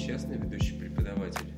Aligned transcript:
Несчастный, 0.00 0.38
ведущий 0.38 0.78
преподаватель 0.78 1.52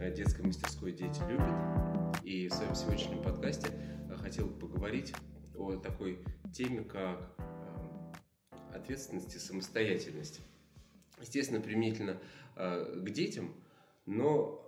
э, 0.00 0.12
детской 0.12 0.44
мастерской 0.44 0.90
«Дети 0.90 1.20
любят». 1.28 2.24
И 2.24 2.48
в 2.48 2.52
своем 2.52 2.74
сегодняшнем 2.74 3.22
подкасте 3.22 3.68
э, 4.10 4.16
хотел 4.16 4.48
поговорить 4.48 5.14
о 5.56 5.76
такой 5.76 6.18
теме, 6.52 6.82
как 6.82 7.36
э, 7.38 8.74
ответственность 8.74 9.32
и 9.36 9.38
самостоятельность. 9.38 10.40
Естественно, 11.20 11.60
применительно 11.60 12.18
к 12.56 13.10
детям, 13.10 13.54
но 14.06 14.60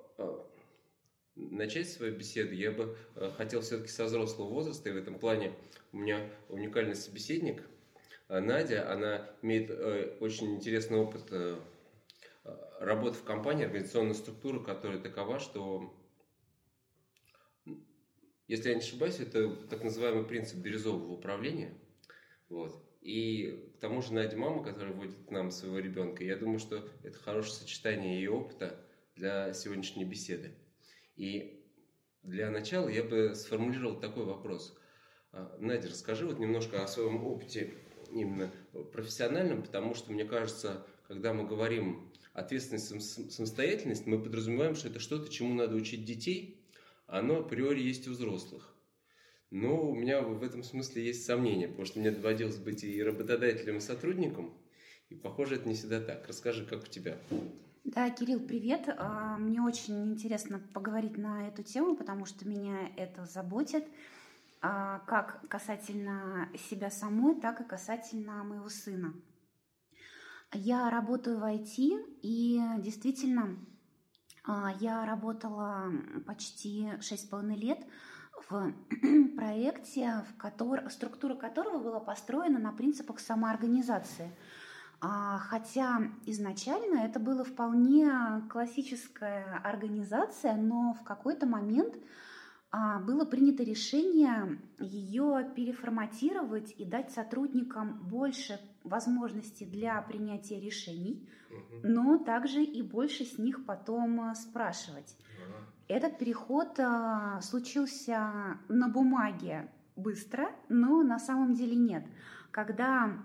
начать 1.34 1.90
свою 1.90 2.16
беседу 2.16 2.54
я 2.54 2.70
бы 2.70 2.96
хотел 3.36 3.60
все-таки 3.62 3.90
со 3.90 4.04
взрослого 4.04 4.48
возраста, 4.48 4.88
и 4.88 4.92
в 4.92 4.96
этом 4.96 5.18
плане 5.18 5.52
у 5.90 5.96
меня 5.96 6.30
уникальный 6.48 6.94
собеседник 6.94 7.64
Надя, 8.28 8.88
она 8.88 9.28
имеет 9.42 9.68
очень 10.20 10.54
интересный 10.54 10.98
опыт 10.98 11.28
работа 12.80 13.18
в 13.18 13.24
компании, 13.24 13.66
организационная 13.66 14.14
структура, 14.14 14.58
которая 14.58 14.98
такова, 14.98 15.38
что, 15.38 15.94
если 18.48 18.70
я 18.70 18.74
не 18.74 18.80
ошибаюсь, 18.80 19.20
это 19.20 19.54
так 19.66 19.84
называемый 19.84 20.24
принцип 20.24 20.58
бирюзового 20.58 21.12
управления. 21.12 21.74
Вот. 22.48 22.82
И 23.02 23.70
к 23.76 23.80
тому 23.80 24.02
же 24.02 24.14
Надя 24.14 24.36
мама, 24.36 24.64
которая 24.64 24.94
водит 24.94 25.16
к 25.26 25.30
нам 25.30 25.50
своего 25.50 25.78
ребенка, 25.78 26.24
я 26.24 26.36
думаю, 26.36 26.58
что 26.58 26.88
это 27.02 27.18
хорошее 27.18 27.54
сочетание 27.54 28.16
ее 28.16 28.30
опыта 28.30 28.82
для 29.14 29.52
сегодняшней 29.52 30.04
беседы. 30.04 30.54
И 31.16 31.62
для 32.22 32.50
начала 32.50 32.88
я 32.88 33.04
бы 33.04 33.34
сформулировал 33.34 34.00
такой 34.00 34.24
вопрос. 34.24 34.76
А, 35.32 35.56
Надя, 35.58 35.88
расскажи 35.88 36.26
вот 36.26 36.38
немножко 36.38 36.82
о 36.82 36.88
своем 36.88 37.24
опыте 37.26 37.74
именно 38.10 38.50
профессиональном, 38.92 39.62
потому 39.62 39.94
что, 39.94 40.12
мне 40.12 40.24
кажется, 40.24 40.86
когда 41.06 41.32
мы 41.34 41.46
говорим 41.46 42.09
ответственность, 42.32 43.32
самостоятельность, 43.32 44.06
мы 44.06 44.22
подразумеваем, 44.22 44.74
что 44.74 44.88
это 44.88 45.00
что-то, 45.00 45.30
чему 45.30 45.54
надо 45.54 45.76
учить 45.76 46.04
детей, 46.04 46.64
а 47.06 47.18
оно 47.18 47.40
априори 47.40 47.80
есть 47.80 48.06
у 48.08 48.12
взрослых. 48.12 48.74
Но 49.50 49.90
у 49.90 49.94
меня 49.94 50.22
в 50.22 50.42
этом 50.44 50.62
смысле 50.62 51.04
есть 51.04 51.26
сомнения, 51.26 51.66
потому 51.66 51.84
что 51.84 51.98
мне 51.98 52.12
доводилось 52.12 52.58
быть 52.58 52.84
и 52.84 53.02
работодателем, 53.02 53.78
и 53.78 53.80
сотрудником, 53.80 54.54
и 55.08 55.16
похоже, 55.16 55.56
это 55.56 55.68
не 55.68 55.74
всегда 55.74 56.00
так. 56.00 56.26
Расскажи, 56.28 56.64
как 56.64 56.84
у 56.84 56.86
тебя? 56.86 57.18
Да, 57.82 58.08
Кирилл, 58.10 58.38
привет. 58.38 58.88
А, 58.96 59.36
мне 59.38 59.60
очень 59.60 60.12
интересно 60.12 60.60
поговорить 60.72 61.18
на 61.18 61.48
эту 61.48 61.64
тему, 61.64 61.96
потому 61.96 62.26
что 62.26 62.46
меня 62.46 62.88
это 62.96 63.24
заботит, 63.24 63.84
а, 64.60 65.00
как 65.06 65.40
касательно 65.48 66.48
себя 66.68 66.90
самой, 66.90 67.40
так 67.40 67.60
и 67.60 67.64
касательно 67.64 68.44
моего 68.44 68.68
сына. 68.68 69.14
Я 70.52 70.90
работаю 70.90 71.38
в 71.38 71.44
IT, 71.44 72.18
и 72.22 72.60
действительно, 72.78 73.56
а, 74.44 74.72
я 74.80 75.06
работала 75.06 75.84
почти 76.26 76.88
6,5 76.98 77.54
лет 77.54 77.78
в 78.48 78.72
проекте, 79.36 80.24
в 80.28 80.36
который, 80.36 80.90
структура 80.90 81.36
которого 81.36 81.78
была 81.78 82.00
построена 82.00 82.58
на 82.58 82.72
принципах 82.72 83.20
самоорганизации. 83.20 84.36
А, 85.00 85.38
хотя 85.38 86.10
изначально 86.26 86.98
это 86.98 87.20
была 87.20 87.44
вполне 87.44 88.10
классическая 88.50 89.60
организация, 89.62 90.56
но 90.56 90.94
в 90.94 91.04
какой-то 91.04 91.46
момент 91.46 91.94
а, 92.72 92.98
было 92.98 93.24
принято 93.24 93.62
решение 93.62 94.60
ее 94.80 95.48
переформатировать 95.54 96.74
и 96.76 96.84
дать 96.84 97.12
сотрудникам 97.12 98.00
больше 98.08 98.58
возможностей 98.84 99.66
для 99.66 100.00
принятия 100.02 100.60
решений, 100.60 101.28
но 101.82 102.18
также 102.18 102.62
и 102.62 102.82
больше 102.82 103.24
с 103.24 103.38
них 103.38 103.64
потом 103.66 104.20
а, 104.20 104.34
спрашивать. 104.34 105.16
Этот 105.88 106.18
переход 106.18 106.78
а, 106.78 107.40
случился 107.40 108.58
на 108.68 108.88
бумаге 108.88 109.70
быстро, 109.96 110.50
но 110.68 111.02
на 111.02 111.18
самом 111.18 111.54
деле 111.54 111.76
нет. 111.76 112.04
Когда 112.50 113.22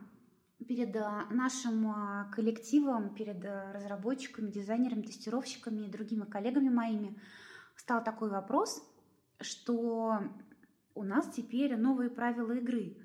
перед 0.67 0.95
нашим 1.31 1.93
коллективом, 2.31 3.13
перед 3.13 3.43
разработчиками, 3.45 4.49
дизайнерами, 4.49 5.03
тестировщиками 5.03 5.85
и 5.85 5.91
другими 5.91 6.25
коллегами 6.25 6.69
моими 6.69 7.19
стал 7.75 8.03
такой 8.03 8.29
вопрос– 8.29 8.81
что 9.41 10.19
у 10.93 11.03
нас 11.03 11.29
теперь 11.29 11.75
новые 11.75 12.09
правила 12.09 12.53
игры. 12.53 12.97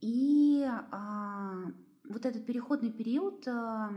И 0.00 0.66
а, 0.66 1.54
вот 2.08 2.26
этот 2.26 2.46
переходный 2.46 2.92
период 2.92 3.46
а, 3.46 3.92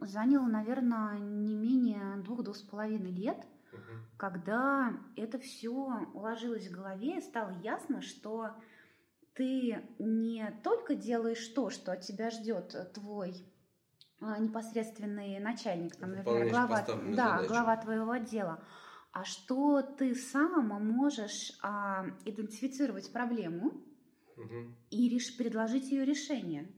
занял, 0.00 0.42
наверное, 0.44 1.18
не 1.18 1.54
менее 1.54 2.22
двух-двух 2.22 2.56
с 2.56 2.62
половиной 2.62 3.10
лет, 3.10 3.38
угу. 3.72 3.80
когда 4.16 4.92
это 5.16 5.38
все 5.38 5.70
уложилось 6.14 6.68
в 6.68 6.72
голове, 6.72 7.18
и 7.18 7.22
стало 7.22 7.50
ясно, 7.62 8.02
что 8.02 8.50
ты 9.34 9.82
не 9.98 10.60
только 10.62 10.94
делаешь 10.94 11.46
то, 11.48 11.70
что 11.70 11.92
от 11.92 12.02
тебя 12.02 12.30
ждет 12.30 12.92
твой 12.94 13.34
а, 14.20 14.38
непосредственный 14.38 15.40
начальник, 15.40 15.96
там, 15.96 16.12
например, 16.12 16.50
глава, 16.50 16.86
да, 17.16 17.42
глава 17.48 17.76
твоего 17.78 18.12
отдела, 18.12 18.62
а 19.10 19.24
что 19.24 19.82
ты 19.82 20.14
сам 20.14 20.68
можешь 20.68 21.58
а, 21.62 22.06
идентифицировать 22.24 23.12
проблему 23.12 23.82
угу. 24.36 24.74
и 24.90 25.08
реш, 25.08 25.36
предложить 25.36 25.90
ее 25.90 26.04
решение. 26.04 26.68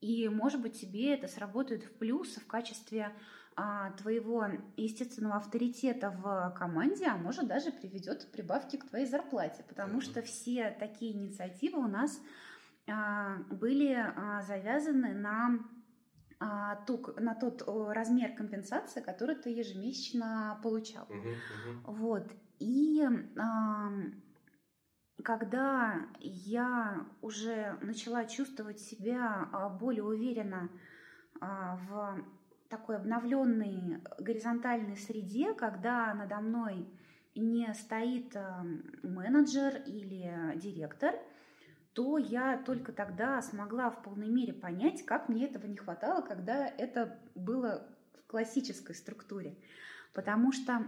И, 0.00 0.28
может 0.28 0.62
быть, 0.62 0.80
тебе 0.80 1.14
это 1.14 1.28
сработает 1.28 1.84
в 1.84 1.92
плюс 1.98 2.36
в 2.36 2.46
качестве 2.46 3.12
а, 3.56 3.90
твоего 3.92 4.46
естественного 4.76 5.36
авторитета 5.36 6.10
в 6.10 6.54
команде, 6.56 7.06
а 7.06 7.16
может 7.16 7.46
даже 7.46 7.70
приведет 7.70 8.24
к 8.24 8.30
прибавке 8.30 8.78
к 8.78 8.88
твоей 8.88 9.06
зарплате, 9.06 9.64
потому 9.68 9.94
угу. 9.94 10.00
что 10.00 10.22
все 10.22 10.70
такие 10.78 11.12
инициативы 11.12 11.78
у 11.78 11.88
нас 11.88 12.20
а, 12.88 13.36
были 13.50 13.92
а, 13.94 14.42
завязаны 14.42 15.12
на 15.14 15.58
а, 16.38 16.76
ту, 16.86 17.02
на 17.18 17.34
тот 17.34 17.62
размер 17.66 18.34
компенсации, 18.34 19.02
который 19.02 19.36
ты 19.36 19.50
ежемесячно 19.50 20.58
получал. 20.62 21.06
Uh-huh, 21.06 21.34
uh-huh. 21.34 21.80
Вот. 21.84 22.32
И 22.58 23.06
когда 25.24 26.06
я 26.20 27.06
уже 27.20 27.76
начала 27.80 28.24
чувствовать 28.24 28.80
себя 28.80 29.48
а, 29.52 29.68
более 29.68 30.04
уверенно 30.04 30.70
а, 31.40 31.76
в 31.88 32.24
такой 32.68 32.96
обновленной 32.96 34.00
горизонтальной 34.18 34.96
среде, 34.96 35.54
когда 35.54 36.14
надо 36.14 36.36
мной 36.36 36.86
не 37.34 37.72
стоит 37.74 38.36
менеджер 39.02 39.82
или 39.86 40.56
директор, 40.56 41.14
то 41.92 42.18
я 42.18 42.58
только 42.58 42.92
тогда 42.92 43.42
смогла 43.42 43.90
в 43.90 44.02
полной 44.02 44.28
мере 44.28 44.52
понять, 44.52 45.04
как 45.04 45.28
мне 45.28 45.46
этого 45.46 45.66
не 45.66 45.76
хватало, 45.76 46.22
когда 46.22 46.66
это 46.66 47.18
было 47.34 47.88
в 48.14 48.26
классической 48.30 48.94
структуре. 48.94 49.56
Потому 50.12 50.52
что 50.52 50.86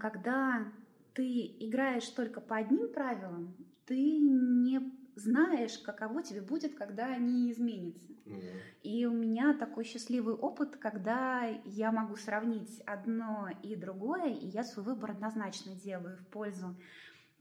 когда 0.00 0.72
ты 1.16 1.56
играешь 1.60 2.08
только 2.10 2.40
по 2.42 2.56
одним 2.56 2.92
правилам, 2.92 3.56
ты 3.86 4.18
не 4.18 4.80
знаешь, 5.14 5.78
каково 5.78 6.22
тебе 6.22 6.42
будет, 6.42 6.74
когда 6.74 7.06
они 7.06 7.50
изменятся. 7.50 8.12
Mm-hmm. 8.26 8.60
И 8.82 9.06
у 9.06 9.12
меня 9.12 9.54
такой 9.54 9.84
счастливый 9.84 10.34
опыт, 10.34 10.76
когда 10.76 11.44
я 11.64 11.90
могу 11.90 12.16
сравнить 12.16 12.80
одно 12.80 13.48
и 13.62 13.74
другое, 13.76 14.34
и 14.34 14.46
я 14.46 14.62
свой 14.62 14.84
выбор 14.84 15.12
однозначно 15.12 15.74
делаю 15.74 16.18
в 16.18 16.26
пользу 16.26 16.76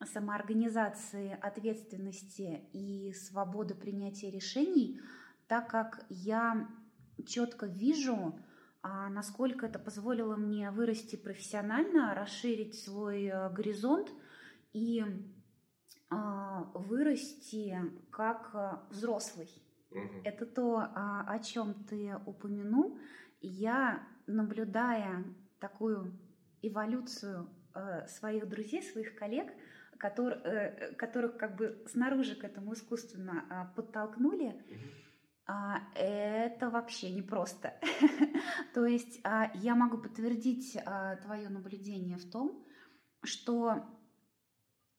самоорганизации, 0.04 1.38
ответственности 1.42 2.70
и 2.72 3.12
свободы 3.14 3.76
принятия 3.76 4.32
решений, 4.32 5.02
так 5.48 5.70
как 5.70 6.06
я 6.10 6.70
четко 7.26 7.66
вижу, 7.66 8.40
насколько 9.10 9.66
это 9.66 9.80
позволило 9.80 10.36
мне 10.36 10.72
вырасти 10.72 11.16
профессионально, 11.16 12.14
расширить 12.14 12.78
свой 12.80 13.26
э, 13.26 13.50
горизонт 13.50 14.12
и 14.74 15.04
а, 16.10 16.70
вырасти 16.74 17.78
как 18.12 18.52
э, 18.54 18.72
взрослый. 18.92 19.50
Угу. 19.92 20.22
Это 20.24 20.46
то, 20.46 20.78
а, 20.94 21.26
о 21.28 21.40
чем 21.40 21.74
ты 21.86 22.16
упомянул. 22.26 23.00
Я, 23.42 24.08
наблюдая 24.28 25.24
такую 25.60 26.14
эволюцию 26.62 27.50
э, 27.74 28.08
своих 28.08 28.48
друзей, 28.48 28.84
своих 28.84 29.16
коллег, 29.16 29.52
который, 29.98 30.94
которых 30.96 31.38
как 31.38 31.56
бы 31.56 31.84
снаружи 31.88 32.36
к 32.36 32.44
этому 32.44 32.74
искусственно 32.74 33.46
а, 33.50 33.66
подтолкнули, 33.76 34.62
а, 35.48 35.82
это 35.96 36.70
вообще 36.70 37.12
непросто. 37.12 37.74
То 38.74 38.86
есть 38.86 39.20
а, 39.24 39.52
я 39.56 39.76
могу 39.76 39.98
подтвердить 39.98 40.78
твое 41.24 41.50
наблюдение 41.50 42.18
в 42.18 42.30
том, 42.30 42.66
что 43.24 43.86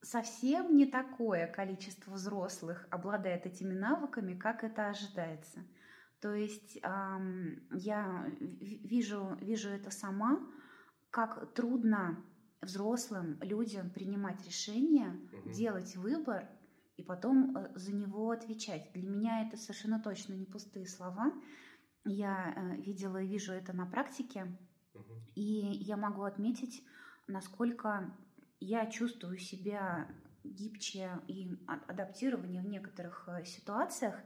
совсем 0.03 0.77
не 0.77 0.87
такое 0.87 1.47
количество 1.47 2.13
взрослых 2.13 2.87
обладает 2.91 3.47
этими 3.47 3.75
навыками, 3.75 4.35
как 4.35 4.63
это 4.63 4.89
ожидается. 4.89 5.65
То 6.21 6.33
есть 6.33 6.77
я 6.77 8.27
вижу, 8.41 9.37
вижу 9.41 9.69
это 9.69 9.91
сама, 9.91 10.41
как 11.11 11.53
трудно 11.55 12.25
взрослым 12.61 13.39
людям 13.41 13.91
принимать 13.91 14.45
решения, 14.47 15.19
угу. 15.33 15.51
делать 15.51 15.97
выбор 15.97 16.49
и 16.97 17.03
потом 17.03 17.57
э, 17.57 17.71
за 17.75 17.95
него 17.95 18.31
отвечать. 18.31 18.91
Для 18.93 19.09
меня 19.09 19.47
это 19.47 19.57
совершенно 19.57 20.01
точно 20.01 20.35
не 20.35 20.47
пустые 20.47 20.87
слова. 20.87 21.33
Я 22.05 22.55
э, 22.55 22.77
видела 22.77 23.21
и 23.21 23.27
вижу 23.27 23.53
это 23.53 23.73
на 23.73 23.87
практике, 23.87 24.57
угу. 24.95 25.15
и 25.35 25.43
я 25.43 25.97
могу 25.97 26.23
отметить, 26.23 26.83
насколько 27.27 28.15
я 28.61 28.87
чувствую 28.87 29.39
себя 29.39 30.09
гибче 30.45 31.11
и 31.27 31.59
адаптирование 31.67 32.63
в 32.63 32.67
некоторых 32.67 33.29
э, 33.29 33.45
ситуациях, 33.45 34.17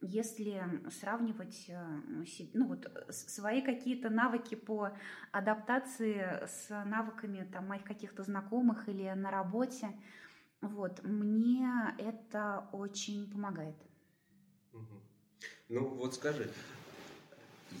если 0.00 0.62
сравнивать 0.90 1.68
ну, 2.54 2.68
вот, 2.68 2.86
свои 3.10 3.62
какие-то 3.62 4.10
навыки 4.10 4.54
по 4.54 4.90
адаптации 5.32 6.46
с 6.46 6.68
навыками 6.84 7.42
там, 7.52 7.66
моих 7.66 7.82
каких-то 7.82 8.22
знакомых 8.22 8.88
или 8.88 9.10
на 9.16 9.32
работе, 9.32 9.88
вот, 10.60 11.02
мне 11.04 11.94
это 11.98 12.68
очень 12.72 13.30
помогает. 13.30 13.76
Ну 15.68 15.86
вот 15.94 16.14
скажи, 16.14 16.48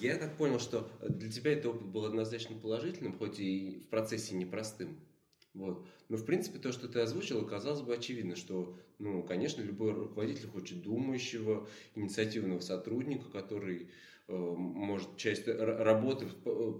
я 0.00 0.16
так 0.16 0.36
понял, 0.36 0.58
что 0.58 0.88
для 1.08 1.30
тебя 1.30 1.52
этот 1.52 1.66
опыт 1.66 1.86
был 1.88 2.04
однозначно 2.04 2.56
положительным, 2.56 3.16
хоть 3.16 3.40
и 3.40 3.82
в 3.86 3.90
процессе 3.90 4.34
непростым. 4.34 5.00
Вот. 5.54 5.86
Но, 6.08 6.16
в 6.16 6.24
принципе, 6.24 6.58
то, 6.58 6.70
что 6.72 6.88
ты 6.88 7.00
озвучил, 7.00 7.44
казалось 7.46 7.80
бы 7.80 7.94
очевидно, 7.94 8.36
что, 8.36 8.78
ну, 8.98 9.22
конечно, 9.22 9.62
любой 9.62 9.92
руководитель 9.92 10.48
хочет 10.48 10.82
думающего, 10.82 11.66
инициативного 11.94 12.60
сотрудника, 12.60 13.28
который 13.30 13.90
э, 14.28 14.36
может 14.36 15.16
часть 15.16 15.48
работы, 15.48 16.26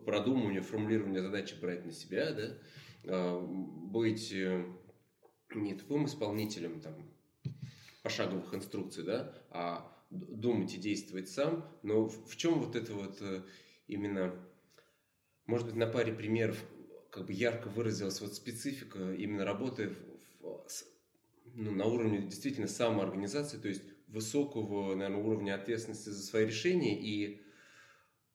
продумывания, 0.05 0.62
формулирования 0.62 1.23
задачи 1.23 1.56
брать 1.61 1.87
на 1.87 1.93
себя, 1.93 2.33
да, 2.33 2.59
э, 3.05 3.47
быть 3.47 4.33
э, 4.33 4.65
не 5.55 5.75
тупым 5.75 6.06
исполнителем 6.06 6.81
там, 6.81 6.95
пошаговых 8.03 8.55
инструкций, 8.55 9.05
да, 9.05 9.35
а 9.50 9.95
думать 10.11 10.75
и 10.75 10.79
действовать 10.79 11.29
сам. 11.29 11.65
Но 11.83 12.06
в, 12.06 12.29
в 12.29 12.37
чем 12.37 12.61
вот 12.61 12.77
это 12.77 12.93
вот 12.95 13.19
э, 13.21 13.43
именно, 13.87 14.35
может 15.47 15.67
быть, 15.67 15.77
на 15.77 15.87
паре 15.87 16.12
примеров 16.12 16.62
как 17.11 17.27
бы 17.27 17.33
ярко 17.33 17.69
выразилась 17.69 18.21
вот 18.21 18.35
специфика 18.35 19.15
именно 19.15 19.45
работы 19.45 19.91
в, 20.41 20.45
в, 20.45 20.69
ну, 21.55 21.73
на 21.73 21.87
уровне 21.87 22.19
действительно 22.19 22.69
самоорганизации, 22.69 23.59
то 23.59 23.69
есть 23.69 23.83
высокого, 24.09 24.94
наверное, 24.94 25.23
уровня 25.23 25.55
ответственности 25.55 26.11
за 26.11 26.23
свои 26.23 26.47
решения 26.47 26.99
и 26.99 27.43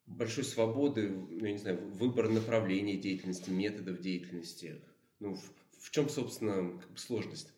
большой 0.06 0.44
свободы, 0.44 1.10
ну, 1.10 1.46
я 1.46 1.52
не 1.52 1.58
знаю, 1.58 1.88
выбора 1.94 2.30
направления 2.30 2.98
деятельности, 2.98 3.50
методов 3.50 4.00
деятельности. 4.02 4.82
Ну, 5.20 5.36
в, 5.36 5.54
в 5.84 5.92
чем, 5.92 6.10
собственно, 6.10 6.80
как 6.80 6.90
бы 6.90 6.98
сложность? 6.98 7.54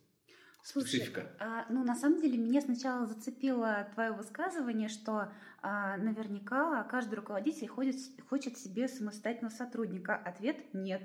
Слушай, 0.63 1.13
а, 1.39 1.67
ну 1.69 1.83
на 1.83 1.95
самом 1.95 2.19
деле 2.19 2.39
меня 2.39 2.59
сначала 2.59 3.05
зацепило 3.05 3.87
твое 3.93 4.11
высказывание, 4.13 4.89
что 4.89 5.31
а, 5.61 5.95
наверняка 5.97 6.83
каждый 6.85 7.15
руководитель 7.15 7.67
ходит, 7.67 7.97
хочет 8.27 8.57
себе 8.57 8.87
самостоятельного 8.87 9.53
сотрудника. 9.53 10.15
Ответ 10.15 10.73
нет. 10.73 11.03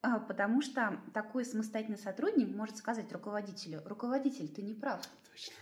А, 0.00 0.20
потому 0.20 0.62
что 0.62 1.00
такой 1.12 1.44
самостоятельный 1.44 1.98
сотрудник 1.98 2.54
может 2.54 2.76
сказать 2.76 3.12
руководителю, 3.12 3.82
руководитель, 3.84 4.48
ты 4.48 4.62
не 4.62 4.74
прав. 4.74 5.04
Точно. 5.28 5.54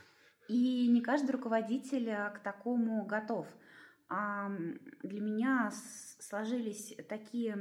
И 0.48 0.86
не 0.88 1.00
каждый 1.00 1.30
руководитель 1.30 2.10
а, 2.10 2.28
к 2.28 2.40
такому 2.40 3.06
готов. 3.06 3.46
А 4.10 4.50
для 5.02 5.20
меня 5.20 5.72
сложились 6.20 6.94
такие 7.08 7.56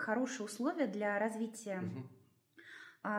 хорошие 0.00 0.46
условия 0.46 0.86
для 0.86 1.18
развития 1.18 1.82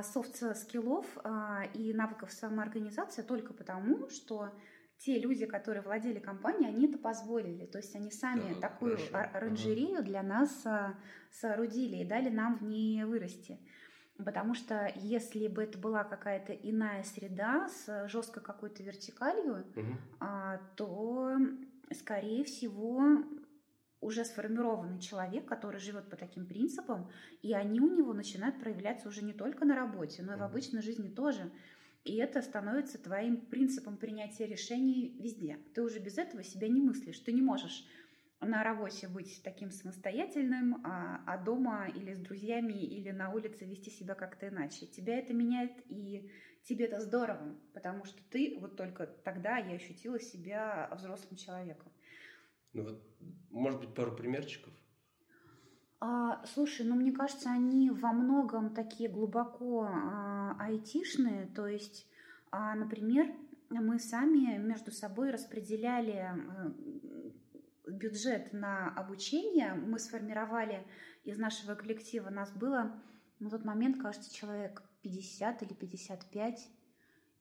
soft 0.04 0.41
skill 0.41 0.87
ов 0.87 1.06
а, 1.24 1.64
и 1.74 1.94
навыков 1.94 2.32
самоорганизации 2.32 3.24
только 3.24 3.54
потому, 3.54 4.10
что 4.10 4.52
те 5.00 5.20
люди, 5.20 5.48
которые 5.48 5.82
владели 5.82 6.20
компанией, 6.20 6.70
они 6.70 6.88
это 6.88 7.00
позволили. 7.00 7.66
То 7.66 7.80
есть 7.80 7.96
они 7.96 8.12
сами 8.12 8.54
да, 8.54 8.70
такую 8.70 8.98
хорошо. 8.98 9.30
оранжерею 9.34 10.00
ага. 10.00 10.04
для 10.04 10.22
нас 10.22 10.66
а, 10.66 10.96
соорудили 11.32 11.98
и 11.98 12.06
дали 12.06 12.30
нам 12.30 12.58
в 12.60 12.64
ней 12.64 13.04
вырасти. 13.04 13.60
Потому 14.24 14.54
что 14.54 14.92
если 14.96 15.48
бы 15.48 15.64
это 15.64 15.80
была 15.80 16.04
какая-то 16.04 16.54
иная 16.54 17.02
среда 17.04 17.68
с 17.70 18.08
жесткой 18.08 18.44
какой-то 18.44 18.84
вертикалью, 18.84 19.66
угу. 19.76 19.98
то, 20.76 21.38
скорее 21.96 22.44
всего, 22.44 23.24
уже 24.02 24.26
сформированный 24.26 25.00
человек, 25.00 25.46
который 25.46 25.80
живет 25.80 26.10
по 26.10 26.16
таким 26.16 26.46
принципам, 26.46 27.10
и 27.42 27.54
они 27.54 27.80
у 27.80 27.96
него 27.96 28.14
начинают 28.14 28.60
проявляться 28.60 29.08
уже 29.08 29.24
не 29.24 29.34
только 29.34 29.64
на 29.64 29.76
работе, 29.76 30.24
но 30.24 30.34
и 30.34 30.38
в 30.38 30.44
обычной 30.44 30.82
жизни 30.82 31.08
тоже. 31.08 31.52
И 32.04 32.16
это 32.18 32.42
становится 32.42 32.98
твоим 32.98 33.38
принципом 33.38 33.96
принятия 33.96 34.48
решений 34.48 35.16
везде. 35.20 35.60
Ты 35.76 35.84
уже 35.84 36.00
без 36.00 36.18
этого 36.18 36.44
себя 36.44 36.68
не 36.68 36.82
мыслишь. 36.82 37.20
Ты 37.20 37.32
не 37.32 37.44
можешь 37.44 37.86
на 38.40 38.64
работе 38.64 39.08
быть 39.08 39.40
таким 39.44 39.70
самостоятельным, 39.70 40.82
а, 40.84 41.22
а 41.28 41.38
дома 41.38 41.88
или 41.88 42.16
с 42.16 42.20
друзьями, 42.20 42.74
или 42.74 43.12
на 43.12 43.32
улице 43.32 43.66
вести 43.66 43.92
себя 43.92 44.16
как-то 44.16 44.48
иначе. 44.48 44.88
Тебя 44.88 45.20
это 45.20 45.32
меняет, 45.34 45.74
и 45.90 46.28
тебе 46.64 46.86
это 46.86 47.00
здорово, 47.02 47.56
потому 47.74 48.04
что 48.06 48.20
ты 48.32 48.58
вот 48.60 48.78
только 48.78 49.06
тогда 49.06 49.58
я 49.58 49.76
ощутила 49.76 50.20
себя 50.20 50.90
взрослым 50.92 51.36
человеком. 51.36 51.92
Ну 52.74 52.84
вот, 52.84 53.04
может 53.50 53.80
быть, 53.80 53.94
пару 53.94 54.16
примерчиков? 54.16 54.74
А, 56.00 56.44
слушай, 56.46 56.86
ну 56.86 56.96
мне 56.96 57.12
кажется, 57.12 57.52
они 57.52 57.92
во 57.92 58.12
многом 58.12 58.74
такие 58.74 59.10
глубоко 59.10 59.88
а, 59.88 60.56
айтишные. 60.60 61.46
То 61.48 61.68
есть, 61.68 62.08
а, 62.50 62.74
например, 62.76 63.28
мы 63.70 64.00
сами 64.00 64.58
между 64.58 64.92
собой 64.92 65.32
распределяли 65.32 66.14
а, 66.14 66.74
бюджет 67.88 68.52
на 68.54 68.90
обучение. 68.96 69.76
Мы 69.76 70.00
сформировали 70.00 70.88
из 71.24 71.38
нашего 71.38 71.76
коллектива, 71.76 72.30
нас 72.30 72.52
было 72.52 73.00
на 73.40 73.50
тот 73.50 73.64
момент, 73.64 74.02
кажется, 74.02 74.34
человек 74.34 74.82
50 75.04 75.62
или 75.64 75.74
55. 75.74 76.70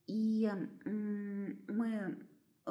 И 0.06 0.50
мы 0.84 2.18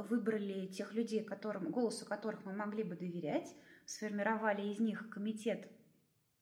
выбрали 0.01 0.67
тех 0.67 0.93
людей, 0.93 1.23
которым, 1.23 1.71
голосу 1.71 2.05
которых 2.05 2.45
мы 2.45 2.53
могли 2.53 2.83
бы 2.83 2.95
доверять, 2.95 3.53
сформировали 3.85 4.67
из 4.67 4.79
них 4.79 5.09
комитет 5.09 5.67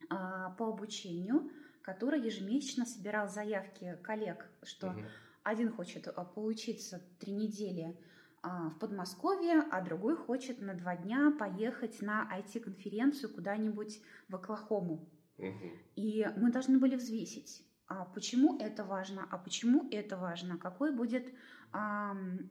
а, 0.10 0.52
по 0.52 0.70
обучению, 0.70 1.50
который 1.82 2.22
ежемесячно 2.22 2.86
собирал 2.86 3.30
заявки 3.30 3.98
коллег, 4.04 4.46
что 4.64 4.90
угу. 4.90 5.02
один 5.44 5.72
хочет 5.72 6.08
а, 6.08 6.26
поучиться 6.26 7.02
три 7.20 7.34
недели 7.34 7.98
а, 8.42 8.70
в 8.70 8.80
Подмосковье, 8.80 9.64
а 9.72 9.82
другой 9.82 10.16
хочет 10.16 10.62
на 10.62 10.74
два 10.74 10.96
дня 10.96 11.34
поехать 11.40 12.02
на 12.02 12.30
IT-конференцию 12.38 13.34
куда-нибудь 13.34 14.02
в 14.28 14.36
Оклахому. 14.36 15.10
Угу. 15.38 15.72
И 15.96 16.28
мы 16.36 16.52
должны 16.52 16.80
были 16.80 16.96
взвесить, 16.96 17.64
а 17.88 18.06
почему 18.06 18.60
это 18.60 18.84
важно, 18.84 19.26
а 19.32 19.38
почему 19.38 19.88
это 19.92 20.18
важно, 20.18 20.58
какой 20.58 20.94
будет 20.94 21.34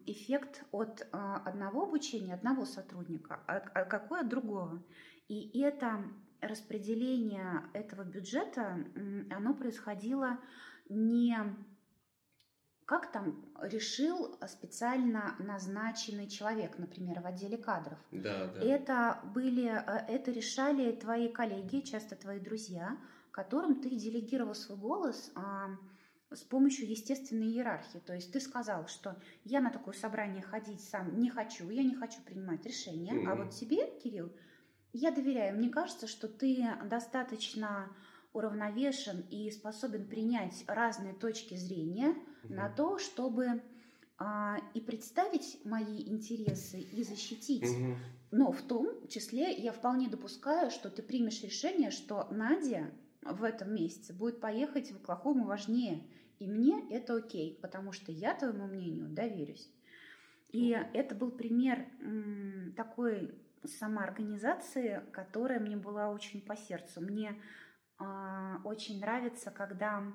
эффект 0.07 0.65
от 0.73 1.07
а, 1.13 1.37
одного 1.45 1.85
обучения, 1.85 2.35
одного 2.35 2.65
сотрудника, 2.65 3.41
а, 3.47 3.57
а 3.57 3.85
какой 3.85 4.21
от 4.21 4.29
другого. 4.29 4.83
И 5.29 5.59
это 5.61 6.05
распределение 6.41 7.65
этого 7.73 8.05
бюджета, 8.05 8.85
оно 9.31 9.55
происходило 9.55 10.39
не 10.89 11.37
как 12.87 13.11
там 13.11 13.45
решил 13.61 14.39
специально 14.47 15.35
назначенный 15.41 16.29
человек, 16.29 16.79
например, 16.79 17.21
в 17.21 17.27
отделе 17.27 17.59
кадров. 17.59 17.99
Да, 18.13 18.47
да. 18.47 18.61
Это 18.61 19.21
были, 19.35 19.67
э, 19.67 20.05
это 20.07 20.31
решали 20.31 20.93
твои 20.93 21.29
коллеги, 21.29 21.81
часто 21.81 22.15
твои 22.15 22.39
друзья, 22.39 22.97
которым 23.33 23.83
ты 23.83 23.91
делегировал 23.91 24.55
свой 24.55 24.79
голос 24.79 25.33
с 26.37 26.43
помощью 26.43 26.89
естественной 26.89 27.49
иерархии. 27.49 27.99
То 27.99 28.15
есть 28.15 28.33
ты 28.33 28.41
сказал, 28.41 28.87
что 28.87 29.17
я 29.45 29.61
на 29.61 29.71
такое 29.71 29.95
собрание 29.95 30.43
ходить 30.43 30.81
сам 30.81 31.19
не 31.19 31.31
хочу, 31.31 31.69
я 31.71 31.83
не 31.83 31.95
хочу 31.95 32.21
принимать 32.23 32.65
решения, 32.67 33.13
mm-hmm. 33.13 33.29
а 33.29 33.35
вот 33.37 33.55
тебе, 33.55 33.91
Кирилл, 34.03 34.33
я 34.93 35.11
доверяю. 35.11 35.57
Мне 35.57 35.69
кажется, 35.69 36.07
что 36.07 36.29
ты 36.29 36.65
достаточно 36.85 37.91
уравновешен 38.33 39.25
и 39.31 39.51
способен 39.51 40.07
принять 40.07 40.65
разные 40.67 41.15
точки 41.15 41.55
зрения 41.55 42.11
mm-hmm. 42.11 42.55
на 42.55 42.69
то, 42.69 42.99
чтобы 42.99 43.63
а, 44.19 44.59
и 44.75 44.81
представить 44.81 45.59
мои 45.65 46.03
интересы 46.07 46.81
и 46.81 47.03
защитить. 47.03 47.65
Mm-hmm. 47.65 47.97
Но 48.33 48.53
в 48.53 48.63
том 48.63 49.07
числе 49.09 49.53
я 49.53 49.73
вполне 49.73 50.09
допускаю, 50.09 50.71
что 50.71 50.91
ты 50.91 51.03
примешь 51.03 51.43
решение, 51.43 51.91
что 51.91 52.29
Надя 52.31 52.91
в 53.23 53.43
этом 53.45 53.75
месяце 53.75 54.13
будет 54.13 54.41
поехать 54.41 54.91
в 54.93 54.97
Оклахому 54.97 55.45
важнее. 55.45 56.03
И 56.39 56.47
мне 56.47 56.87
это 56.91 57.17
окей, 57.17 57.59
потому 57.63 57.93
что 57.93 58.13
я 58.13 58.35
твоему 58.35 58.67
мнению 58.67 59.09
доверюсь. 59.09 59.73
И 60.51 60.71
это 60.71 61.15
был 61.15 61.31
пример 61.31 61.87
такой 62.77 63.35
самоорганизации, 63.65 65.03
которая 65.13 65.61
мне 65.61 65.77
была 65.77 66.11
очень 66.11 66.41
по 66.45 66.57
сердцу. 66.57 67.01
Мне 67.01 67.41
э, 67.99 68.05
очень 68.65 69.01
нравится, 69.01 69.51
когда 69.51 70.13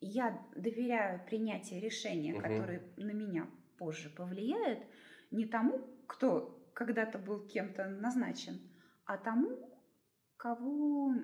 я 0.00 0.46
доверяю 0.54 1.24
принятию 1.24 1.80
решения, 1.80 2.34
угу. 2.34 2.42
которое 2.42 2.82
на 2.96 3.12
меня 3.12 3.48
позже 3.78 4.10
повлияет, 4.10 4.86
не 5.30 5.46
тому, 5.46 5.78
кто 6.06 6.70
когда-то 6.74 7.18
был 7.18 7.46
кем-то 7.46 7.86
назначен, 7.86 8.60
а 9.04 9.16
тому, 9.16 9.75
кого, 10.36 11.14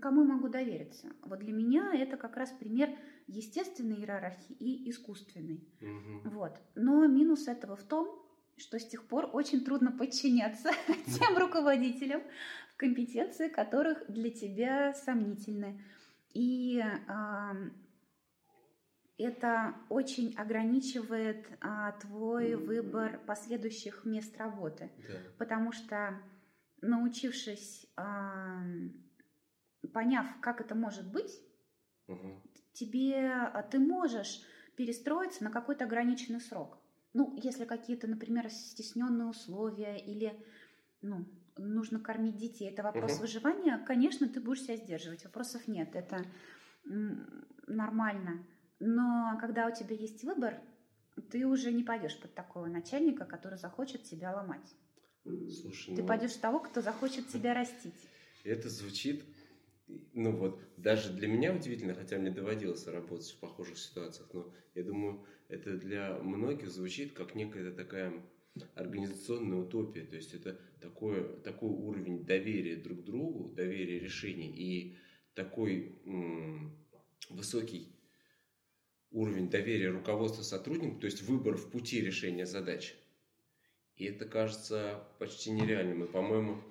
кому 0.00 0.22
я 0.22 0.28
могу 0.28 0.48
довериться. 0.48 1.08
Вот 1.22 1.40
для 1.40 1.52
меня 1.52 1.92
это 1.94 2.16
как 2.16 2.36
раз 2.36 2.50
пример 2.50 2.90
естественной 3.26 3.96
иерархии 3.96 4.54
и 4.58 4.90
искусственной. 4.90 5.66
Угу. 5.80 6.30
Вот. 6.30 6.60
Но 6.74 7.06
минус 7.06 7.48
этого 7.48 7.76
в 7.76 7.84
том, 7.84 8.08
что 8.56 8.78
с 8.78 8.86
тех 8.86 9.06
пор 9.06 9.30
очень 9.32 9.64
трудно 9.64 9.92
подчиняться 9.92 10.70
тем 11.18 11.36
руководителям, 11.38 12.22
компетенции 12.76 13.48
которых 13.48 14.04
для 14.08 14.30
тебя 14.30 14.94
сомнительны. 14.94 15.80
И 16.34 16.80
э, 16.80 17.70
это 19.18 19.74
очень 19.88 20.34
ограничивает 20.34 21.46
а, 21.60 21.92
твой 21.92 22.54
выбор 22.54 23.20
последующих 23.26 24.04
мест 24.04 24.36
работы. 24.36 24.90
Да. 25.08 25.18
Потому 25.38 25.72
что 25.72 26.20
научившись, 26.82 27.86
а, 27.96 28.62
поняв, 29.92 30.26
как 30.40 30.60
это 30.60 30.74
может 30.74 31.10
быть, 31.10 31.40
угу. 32.08 32.42
тебе 32.72 33.32
а, 33.32 33.62
ты 33.62 33.78
можешь 33.78 34.42
перестроиться 34.76 35.44
на 35.44 35.50
какой-то 35.50 35.84
ограниченный 35.84 36.40
срок. 36.40 36.78
Ну, 37.14 37.38
если 37.42 37.64
какие-то, 37.64 38.06
например, 38.06 38.50
стесненные 38.50 39.28
условия 39.28 39.96
или 39.96 40.34
ну, 41.02 41.26
нужно 41.56 42.00
кормить 42.00 42.36
детей, 42.36 42.70
это 42.70 42.82
вопрос 42.82 43.14
угу. 43.14 43.22
выживания, 43.22 43.78
конечно, 43.78 44.28
ты 44.28 44.40
будешь 44.40 44.62
себя 44.62 44.76
сдерживать, 44.76 45.24
вопросов 45.24 45.68
нет, 45.68 45.94
это 45.94 46.24
нормально. 47.66 48.44
Но 48.80 49.38
когда 49.40 49.68
у 49.68 49.74
тебя 49.74 49.94
есть 49.94 50.24
выбор, 50.24 50.60
ты 51.30 51.46
уже 51.46 51.72
не 51.72 51.84
пойдешь 51.84 52.18
под 52.18 52.34
такого 52.34 52.66
начальника, 52.66 53.24
который 53.24 53.58
захочет 53.58 54.02
тебя 54.04 54.34
ломать. 54.34 54.74
Слушай, 55.24 55.94
ты 55.94 56.02
ну... 56.02 56.08
пойдешь 56.08 56.34
того, 56.34 56.60
кто 56.60 56.80
захочет 56.80 57.28
тебя 57.28 57.54
растить. 57.58 57.94
Это 58.44 58.68
звучит, 58.68 59.24
ну 60.14 60.32
вот, 60.32 60.60
даже 60.76 61.12
для 61.12 61.28
меня 61.28 61.54
удивительно, 61.54 61.94
хотя 61.94 62.18
мне 62.18 62.30
доводилось 62.30 62.86
работать 62.86 63.30
в 63.30 63.38
похожих 63.38 63.78
ситуациях, 63.78 64.28
но 64.32 64.52
я 64.74 64.82
думаю, 64.82 65.24
это 65.48 65.76
для 65.76 66.18
многих 66.18 66.70
звучит 66.70 67.12
как 67.12 67.34
некая 67.34 67.70
такая 67.70 68.22
организационная 68.74 69.58
утопия. 69.58 70.02
То 70.02 70.16
есть 70.16 70.34
это 70.34 70.58
такой, 70.80 71.40
такой 71.42 71.70
уровень 71.70 72.24
доверия 72.24 72.76
друг 72.76 73.04
другу, 73.04 73.54
доверия 73.54 73.98
решений 73.98 74.48
и 74.48 74.96
такой 75.34 76.00
м- 76.04 76.76
высокий 77.30 77.88
уровень 79.10 79.50
доверия 79.50 79.90
руководства 79.90 80.42
сотрудникам, 80.42 80.98
то 80.98 81.06
есть 81.06 81.22
выбор 81.22 81.56
в 81.56 81.70
пути 81.70 82.00
решения 82.00 82.46
задач. 82.46 82.94
И 83.96 84.06
это 84.06 84.24
кажется 84.26 85.04
почти 85.18 85.50
нереальным. 85.50 86.04
И, 86.04 86.08
по-моему, 86.08 86.62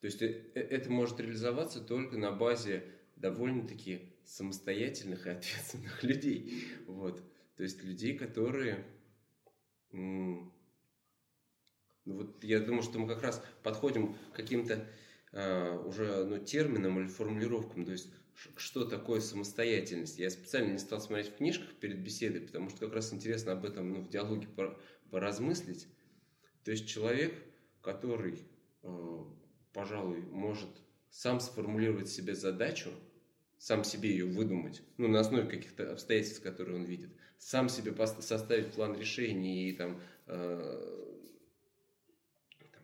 то 0.00 0.06
есть 0.06 0.20
э, 0.20 0.50
э, 0.54 0.60
это 0.60 0.90
может 0.90 1.20
реализоваться 1.20 1.80
только 1.80 2.16
на 2.16 2.32
базе 2.32 2.84
довольно-таки 3.16 4.12
самостоятельных 4.24 5.26
и 5.26 5.30
ответственных 5.30 6.02
людей. 6.02 6.64
Вот. 6.86 7.22
То 7.56 7.62
есть 7.62 7.82
людей, 7.84 8.18
которые... 8.18 8.84
Ну 9.92 10.52
вот 12.04 12.42
я 12.42 12.58
думаю, 12.58 12.82
что 12.82 12.98
мы 12.98 13.06
как 13.06 13.22
раз 13.22 13.44
подходим 13.62 14.14
к 14.14 14.36
каким-то 14.36 14.88
э, 15.32 15.78
уже 15.86 16.24
ну, 16.24 16.38
терминам 16.38 16.98
или 16.98 17.06
формулировкам. 17.06 17.84
То 17.84 17.92
есть 17.92 18.08
что 18.56 18.84
такое 18.84 19.20
самостоятельность. 19.20 20.18
Я 20.18 20.30
специально 20.30 20.72
не 20.72 20.78
стал 20.78 21.00
смотреть 21.00 21.28
в 21.28 21.36
книжках 21.36 21.74
перед 21.74 21.98
беседой, 22.00 22.40
потому 22.40 22.70
что 22.70 22.86
как 22.86 22.94
раз 22.94 23.12
интересно 23.12 23.52
об 23.52 23.64
этом 23.64 23.92
ну, 23.92 24.00
в 24.00 24.08
диалоге 24.08 24.48
поразмыслить. 25.10 25.86
То 26.64 26.70
есть 26.70 26.86
человек, 26.86 27.34
который, 27.80 28.38
э, 28.82 29.24
пожалуй, 29.72 30.20
может 30.30 30.68
сам 31.10 31.40
сформулировать 31.40 32.08
себе 32.08 32.34
задачу, 32.34 32.90
сам 33.58 33.84
себе 33.84 34.10
ее 34.10 34.26
выдумать, 34.26 34.82
ну, 34.96 35.08
на 35.08 35.20
основе 35.20 35.48
каких-то 35.48 35.92
обстоятельств, 35.92 36.42
которые 36.42 36.76
он 36.76 36.84
видит, 36.84 37.10
сам 37.38 37.68
себе 37.68 37.94
составить 38.06 38.72
план 38.72 38.98
решений 38.98 39.68
и 39.68 39.76
там, 39.76 40.00
э, 40.26 41.08
там 42.72 42.82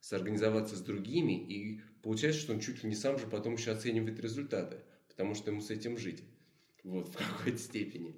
сорганизоваться 0.00 0.76
с 0.76 0.80
другими, 0.80 1.32
и 1.32 1.80
получается, 2.02 2.40
что 2.40 2.52
он 2.52 2.60
чуть 2.60 2.82
ли 2.82 2.88
не 2.88 2.96
сам 2.96 3.18
же 3.18 3.26
потом 3.26 3.54
еще 3.54 3.72
оценивает 3.72 4.20
результаты 4.20 4.82
потому 5.20 5.34
что 5.34 5.50
ему 5.50 5.60
с 5.60 5.70
этим 5.70 5.98
жить. 5.98 6.24
Вот, 6.82 7.08
в 7.08 7.12
какой-то 7.12 7.58
степени. 7.58 8.16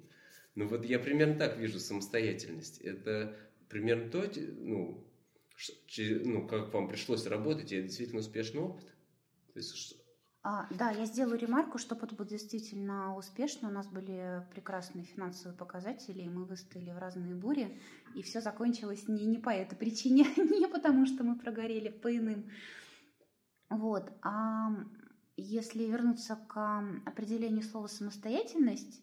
Ну 0.55 0.69
вот 0.69 0.85
я 0.85 0.99
примерно 0.99 1.35
так 1.35 1.57
вижу 1.57 1.77
самостоятельность. 1.77 2.79
Это 2.79 3.35
примерно 3.73 4.09
то, 4.09 4.23
ну, 4.59 5.03
ну 6.25 6.47
как 6.47 6.73
вам 6.73 6.87
пришлось 6.87 7.25
работать, 7.25 7.71
и 7.71 7.75
это 7.75 7.87
действительно 7.87 8.19
успешный 8.19 8.61
опыт. 8.61 8.85
То 9.53 9.59
есть, 9.59 9.95
а, 10.43 10.67
да, 10.71 10.91
я 10.91 11.05
сделаю 11.05 11.39
ремарку, 11.39 11.77
что 11.77 11.95
это 11.95 12.15
был 12.15 12.25
действительно 12.25 13.15
успешно. 13.15 13.69
У 13.69 13.71
нас 13.71 13.87
были 13.87 14.45
прекрасные 14.51 15.05
финансовые 15.05 15.57
показатели, 15.57 16.21
и 16.21 16.29
мы 16.29 16.45
выстояли 16.45 16.91
в 16.91 16.97
разные 16.97 17.33
бури. 17.33 17.79
И 18.13 18.21
все 18.21 18.41
закончилось 18.41 19.07
не, 19.07 19.25
не 19.25 19.37
по 19.37 19.49
этой 19.49 19.75
причине, 19.75 20.25
не 20.37 20.67
потому 20.67 21.05
что 21.05 21.23
мы 21.23 21.39
прогорели 21.39 21.89
по 21.89 22.15
иным. 22.15 22.51
Вот. 23.69 24.11
А 24.21 24.69
если 25.37 25.85
вернуться 25.85 26.35
к 26.35 26.83
определению 27.05 27.63
слова 27.63 27.87
самостоятельность, 27.87 29.01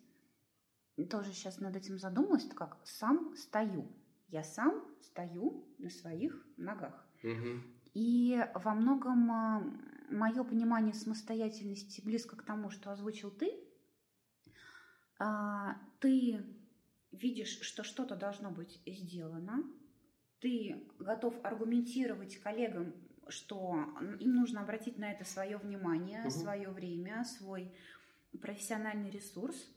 тоже 1.11 1.33
сейчас 1.33 1.59
над 1.61 1.75
этим 1.75 1.99
задумалась, 1.99 2.47
как 2.55 2.77
сам 2.85 3.35
стою. 3.37 3.91
Я 4.31 4.45
сам 4.45 4.85
стою 5.03 5.67
на 5.79 5.91
своих 5.91 6.47
ногах. 6.57 7.07
Угу. 7.23 7.63
И 7.95 8.41
во 8.55 8.75
многом 8.75 9.31
а, 9.31 9.63
мое 10.11 10.45
понимание 10.45 10.95
самостоятельности 10.95 12.01
близко 12.01 12.37
к 12.37 12.45
тому, 12.45 12.71
что 12.71 12.93
озвучил 12.93 13.31
ты. 13.31 13.53
А, 15.19 15.77
ты 15.99 16.45
видишь, 17.11 17.61
что 17.63 17.83
что-то 17.83 18.15
должно 18.15 18.51
быть 18.51 18.81
сделано. 18.87 19.65
Ты 20.41 20.89
готов 20.99 21.35
аргументировать 21.45 22.37
коллегам, 22.39 22.95
что 23.29 23.75
им 24.21 24.35
нужно 24.35 24.63
обратить 24.63 24.97
на 24.97 25.11
это 25.11 25.25
свое 25.25 25.59
внимание, 25.59 26.23
угу. 26.23 26.31
свое 26.31 26.71
время, 26.71 27.25
свой 27.25 27.75
профессиональный 28.41 29.11
ресурс. 29.11 29.69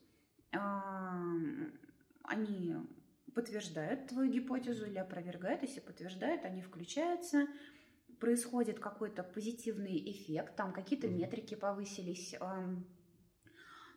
А, 0.52 1.20
они 2.24 2.76
подтверждают 3.34 4.08
твою 4.08 4.32
гипотезу 4.32 4.86
или 4.86 4.98
опровергают. 4.98 5.62
Если 5.62 5.80
подтверждают, 5.80 6.46
они 6.46 6.62
включаются. 6.62 7.48
Происходит 8.20 8.80
какой-то 8.80 9.24
позитивный 9.24 10.00
эффект, 10.12 10.56
там 10.56 10.72
какие-то 10.72 11.10
метрики 11.10 11.56
повысились. 11.56 12.36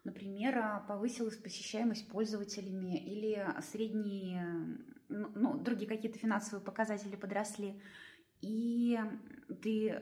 Например, 0.05 0.59
а, 0.59 0.81
повысилась 0.81 1.37
посещаемость 1.37 2.09
пользователями 2.09 2.97
или 2.97 3.45
средние, 3.61 4.79
ну, 5.09 5.31
ну 5.35 5.59
другие 5.59 5.89
какие-то 5.89 6.19
финансовые 6.19 6.65
показатели 6.65 7.17
подросли. 7.17 7.81
И 8.41 8.99
ты 9.63 10.01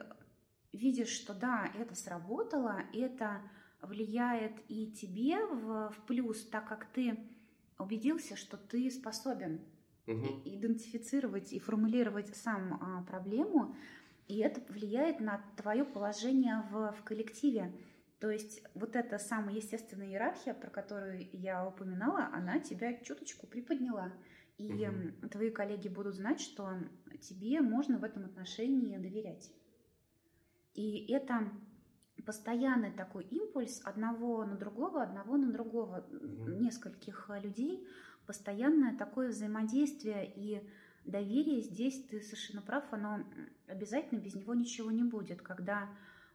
видишь, 0.72 1.08
что 1.08 1.32
да, 1.32 1.70
это 1.74 1.94
сработало, 1.94 2.82
это 2.92 3.40
влияет 3.80 4.52
и 4.68 4.92
тебе 4.92 5.44
в, 5.46 5.90
в 5.90 6.06
плюс, 6.06 6.44
так 6.46 6.68
как 6.68 6.86
ты 6.92 7.18
убедился, 7.78 8.36
что 8.36 8.56
ты 8.56 8.90
способен 8.90 9.60
угу. 10.06 10.42
идентифицировать 10.44 11.52
и 11.52 11.58
формулировать 11.58 12.34
сам 12.36 12.74
а, 12.74 13.02
проблему, 13.02 13.76
и 14.26 14.38
это 14.38 14.60
влияет 14.72 15.20
на 15.20 15.44
твое 15.56 15.84
положение 15.84 16.64
в, 16.70 16.92
в 16.92 17.02
коллективе. 17.04 17.72
То 18.20 18.30
есть 18.30 18.62
вот 18.74 18.96
эта 18.96 19.18
самая 19.18 19.56
естественная 19.56 20.08
иерархия, 20.08 20.54
про 20.54 20.70
которую 20.70 21.28
я 21.32 21.66
упоминала, 21.66 22.30
она 22.32 22.58
тебя 22.58 22.94
чуточку 23.02 23.46
приподняла. 23.46 24.12
И 24.56 24.86
угу. 24.86 25.28
твои 25.28 25.50
коллеги 25.50 25.88
будут 25.88 26.14
знать, 26.14 26.40
что 26.40 26.78
тебе 27.20 27.60
можно 27.60 27.98
в 27.98 28.04
этом 28.04 28.24
отношении 28.24 28.96
доверять. 28.96 29.52
И 30.74 31.12
это 31.12 31.50
постоянный 32.22 32.92
такой 32.92 33.24
импульс 33.24 33.80
одного 33.84 34.44
на 34.44 34.56
другого, 34.56 35.02
одного 35.02 35.36
на 35.36 35.52
другого, 35.52 36.06
угу. 36.08 36.50
нескольких 36.50 37.30
людей, 37.42 37.86
постоянное 38.26 38.96
такое 38.96 39.28
взаимодействие 39.28 40.32
и 40.34 40.66
доверие 41.04 41.60
здесь, 41.60 42.02
ты 42.04 42.20
совершенно 42.20 42.62
прав, 42.62 42.84
оно 42.92 43.24
обязательно 43.66 44.18
без 44.18 44.34
него 44.34 44.54
ничего 44.54 44.90
не 44.90 45.02
будет. 45.02 45.42
Когда 45.42 45.90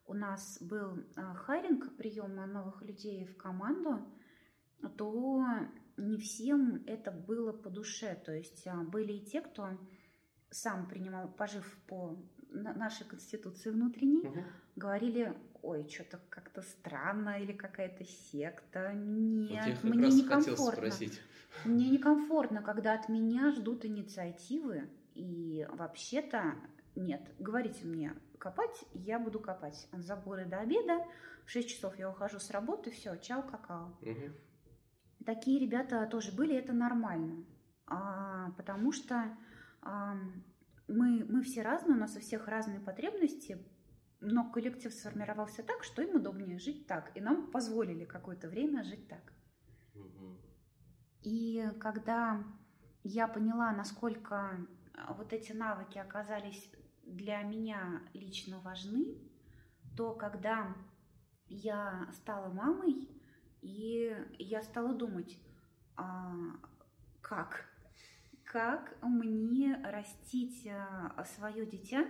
у 0.05 0.13
нас 0.13 0.57
был 0.61 1.03
а, 1.15 1.33
хайринг, 1.33 1.95
прием 1.95 2.35
новых 2.35 2.81
людей 2.81 3.25
в 3.25 3.37
команду, 3.37 4.05
то 4.97 5.43
не 5.97 6.17
всем 6.17 6.83
это 6.85 7.11
было 7.11 7.51
по 7.51 7.69
душе. 7.69 8.15
То 8.25 8.33
есть 8.33 8.65
а, 8.67 8.83
были 8.83 9.13
и 9.13 9.25
те, 9.25 9.41
кто 9.41 9.77
сам 10.49 10.87
принимал, 10.87 11.29
пожив 11.29 11.77
по 11.87 12.17
нашей 12.49 13.05
конституции 13.05 13.69
внутренней, 13.69 14.27
угу. 14.27 14.43
говорили, 14.75 15.35
ой, 15.61 15.87
что-то 15.89 16.19
как-то 16.29 16.61
странно 16.61 17.41
или 17.41 17.51
какая-то 17.51 18.05
секта. 18.05 18.93
Нет, 18.93 19.77
вот 19.83 19.95
мне 19.95 20.09
некомфортно. 20.09 20.91
Мне 21.65 21.89
некомфортно, 21.89 22.61
когда 22.61 22.93
от 22.93 23.09
меня 23.09 23.51
ждут 23.51 23.85
инициативы, 23.85 24.89
и 25.15 25.67
вообще-то 25.71 26.55
нет, 26.95 27.21
говорите 27.39 27.85
мне 27.85 28.13
копать, 28.37 28.85
я 28.93 29.19
буду 29.19 29.39
копать 29.39 29.87
от 29.91 30.03
забора 30.03 30.45
до 30.45 30.59
обеда. 30.59 31.05
В 31.45 31.51
6 31.51 31.67
часов 31.67 31.97
я 31.97 32.09
ухожу 32.09 32.39
с 32.39 32.51
работы, 32.51 32.91
все, 32.91 33.15
чао, 33.17 33.41
какао. 33.41 33.97
Угу. 34.01 35.25
Такие 35.25 35.59
ребята 35.59 36.05
тоже 36.07 36.31
были, 36.31 36.55
это 36.55 36.73
нормально. 36.73 37.43
А, 37.87 38.51
потому 38.51 38.91
что 38.91 39.35
а, 39.81 40.15
мы, 40.87 41.25
мы 41.25 41.41
все 41.41 41.61
разные, 41.61 41.95
у 41.95 41.99
нас 41.99 42.15
у 42.15 42.19
всех 42.19 42.47
разные 42.47 42.79
потребности, 42.79 43.57
но 44.21 44.49
коллектив 44.51 44.93
сформировался 44.93 45.63
так, 45.63 45.83
что 45.83 46.01
им 46.01 46.15
удобнее 46.15 46.59
жить 46.59 46.87
так. 46.87 47.15
И 47.15 47.21
нам 47.21 47.51
позволили 47.51 48.05
какое-то 48.05 48.47
время 48.49 48.83
жить 48.83 49.07
так. 49.07 49.33
И 51.21 51.69
когда 51.79 52.43
я 53.03 53.27
поняла, 53.27 53.71
насколько 53.71 54.67
вот 55.09 55.33
эти 55.33 55.51
навыки 55.51 55.97
оказались 55.97 56.71
для 57.03 57.41
меня 57.41 58.01
лично 58.13 58.59
важны, 58.59 59.17
то 59.97 60.13
когда 60.13 60.75
я 61.47 62.07
стала 62.13 62.51
мамой, 62.53 63.09
и 63.61 64.15
я 64.37 64.61
стала 64.61 64.93
думать, 64.93 65.37
а, 65.95 66.33
как, 67.21 67.65
как 68.45 68.97
мне 69.01 69.75
растить 69.83 70.67
а, 70.67 71.23
свое 71.25 71.65
дитя, 71.65 72.05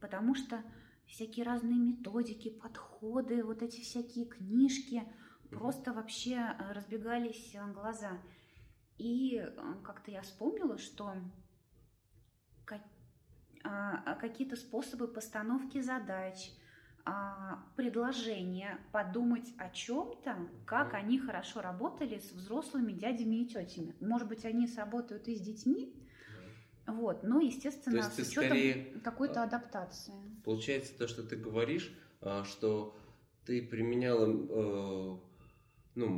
потому 0.00 0.34
что 0.34 0.62
всякие 1.06 1.44
разные 1.44 1.78
методики, 1.78 2.50
подходы, 2.50 3.42
вот 3.44 3.62
эти 3.62 3.80
всякие 3.80 4.26
книжки, 4.26 5.02
просто 5.50 5.92
вообще 5.92 6.56
разбегались 6.70 7.54
глаза. 7.72 8.20
И 8.98 9.38
а, 9.38 9.74
как-то 9.82 10.10
я 10.10 10.22
вспомнила, 10.22 10.78
что 10.78 11.14
а, 13.64 14.14
какие-то 14.16 14.56
способы 14.56 15.08
постановки 15.08 15.80
задач, 15.80 16.50
а, 17.06 17.64
предложения, 17.76 18.78
подумать 18.92 19.52
о 19.58 19.70
чем-то, 19.70 20.36
как 20.66 20.94
они 20.94 21.18
хорошо 21.18 21.62
работали 21.62 22.18
с 22.18 22.32
взрослыми 22.32 22.92
дядями 22.92 23.36
и 23.36 23.46
тетями. 23.46 23.96
Может 24.00 24.28
быть, 24.28 24.44
они 24.44 24.66
сработают 24.66 25.28
и 25.28 25.34
с 25.34 25.40
детьми. 25.40 25.94
Вот, 26.86 27.22
но, 27.22 27.40
естественно, 27.40 28.00
то 28.00 28.06
есть 28.06 28.16
с 28.16 28.30
учетом 28.30 28.48
скорее, 28.50 29.00
какой-то 29.02 29.42
а, 29.42 29.44
адаптации. 29.44 30.14
Получается 30.44 30.96
то, 30.96 31.08
что 31.08 31.22
ты 31.22 31.36
говоришь, 31.36 31.92
что 32.44 32.96
ты 33.44 33.62
применяла 33.62 34.26
э, 34.26 35.16
ну, 35.94 36.08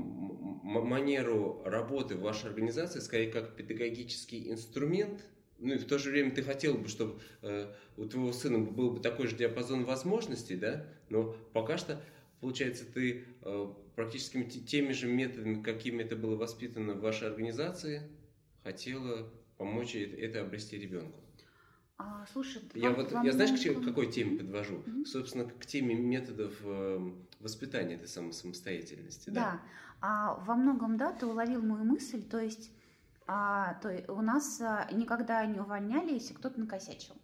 манеру 0.63 1.63
работы 1.65 2.17
в 2.17 2.21
вашей 2.21 2.51
организации 2.51 3.01
скорее 3.01 3.31
как 3.31 3.57
педагогический 3.57 4.51
инструмент– 4.51 5.25
ну 5.59 5.75
и 5.75 5.79
в 5.79 5.87
то 5.87 5.99
же 5.99 6.11
время 6.11 6.31
ты 6.33 6.43
хотел 6.43 6.75
бы, 6.75 6.89
чтобы 6.89 7.21
э, 7.43 7.73
у 7.97 8.05
твоего 8.05 8.33
сына 8.33 8.59
был 8.59 8.91
бы 8.91 9.01
такой 9.01 9.27
же 9.27 9.37
диапазон 9.37 9.85
возможностей, 9.85 10.57
да, 10.57 10.87
но 11.09 11.35
пока 11.53 11.79
что, 11.79 12.03
получается, 12.41 12.85
ты 12.85 13.25
э, 13.43 13.67
практически 13.95 14.43
теми 14.61 14.93
же 14.93 15.07
методами, 15.07 15.63
какими 15.63 16.03
это 16.03 16.17
было 16.17 16.37
воспитано 16.37 16.95
в 16.95 17.01
вашей 17.01 17.29
организации, 17.29 18.03
хотела 18.63 19.31
помочь 19.57 19.95
это, 19.95 20.41
обрести 20.41 20.79
ребенку. 20.79 21.21
А, 21.99 22.27
слушай, 22.33 22.63
я 22.75 22.91
вам, 22.91 22.97
вот 23.03 23.13
вам 23.13 23.25
я 23.25 23.33
знаешь, 23.33 23.59
к, 23.59 23.81
к 23.81 23.85
какой 23.85 24.11
теме 24.13 24.39
подвожу? 24.39 24.83
Mm-hmm. 24.87 25.05
Собственно, 25.07 25.45
к 25.45 25.65
теме 25.65 25.95
методов 25.95 26.55
э, 26.63 27.13
воспитания 27.41 27.95
этой 27.95 28.09
самой 28.09 28.35
самостоятельности. 28.35 29.31
Да. 29.31 29.43
да. 29.43 29.61
А 30.03 30.35
во 30.35 30.55
многом, 30.57 30.99
да, 30.99 31.13
ты 31.13 31.25
уловил 31.25 31.63
мою 31.63 31.85
мысль, 31.85 32.23
то 32.23 32.39
есть 32.39 32.71
а, 33.27 33.75
то 33.75 34.05
у 34.13 34.21
нас 34.21 34.61
а, 34.61 34.89
никогда 34.93 35.45
не 35.47 35.59
увольняли, 35.59 36.13
если 36.13 36.35
кто-то 36.35 36.61
накосячил. 36.61 37.17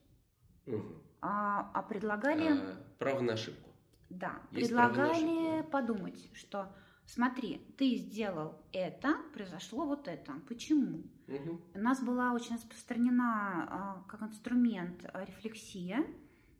Угу. 0.66 0.82
А, 1.20 1.70
а 1.74 1.82
предлагали... 1.82 2.58
А, 2.58 2.76
право 2.98 3.20
на 3.20 3.34
ошибку. 3.34 3.70
Да, 4.10 4.40
Есть 4.50 4.68
предлагали 4.68 5.62
подумать, 5.70 6.28
что 6.34 6.74
смотри, 7.12 7.60
ты 7.76 7.96
сделал 7.96 8.58
это, 8.72 9.16
произошло 9.34 9.84
вот 9.86 10.08
это. 10.08 10.32
Почему? 10.48 11.02
Угу. 11.28 11.60
У 11.74 11.78
нас 11.78 12.02
была 12.02 12.32
очень 12.32 12.56
распространена 12.56 13.68
а, 13.70 14.04
как 14.08 14.22
инструмент 14.22 15.04
рефлексия 15.14 16.04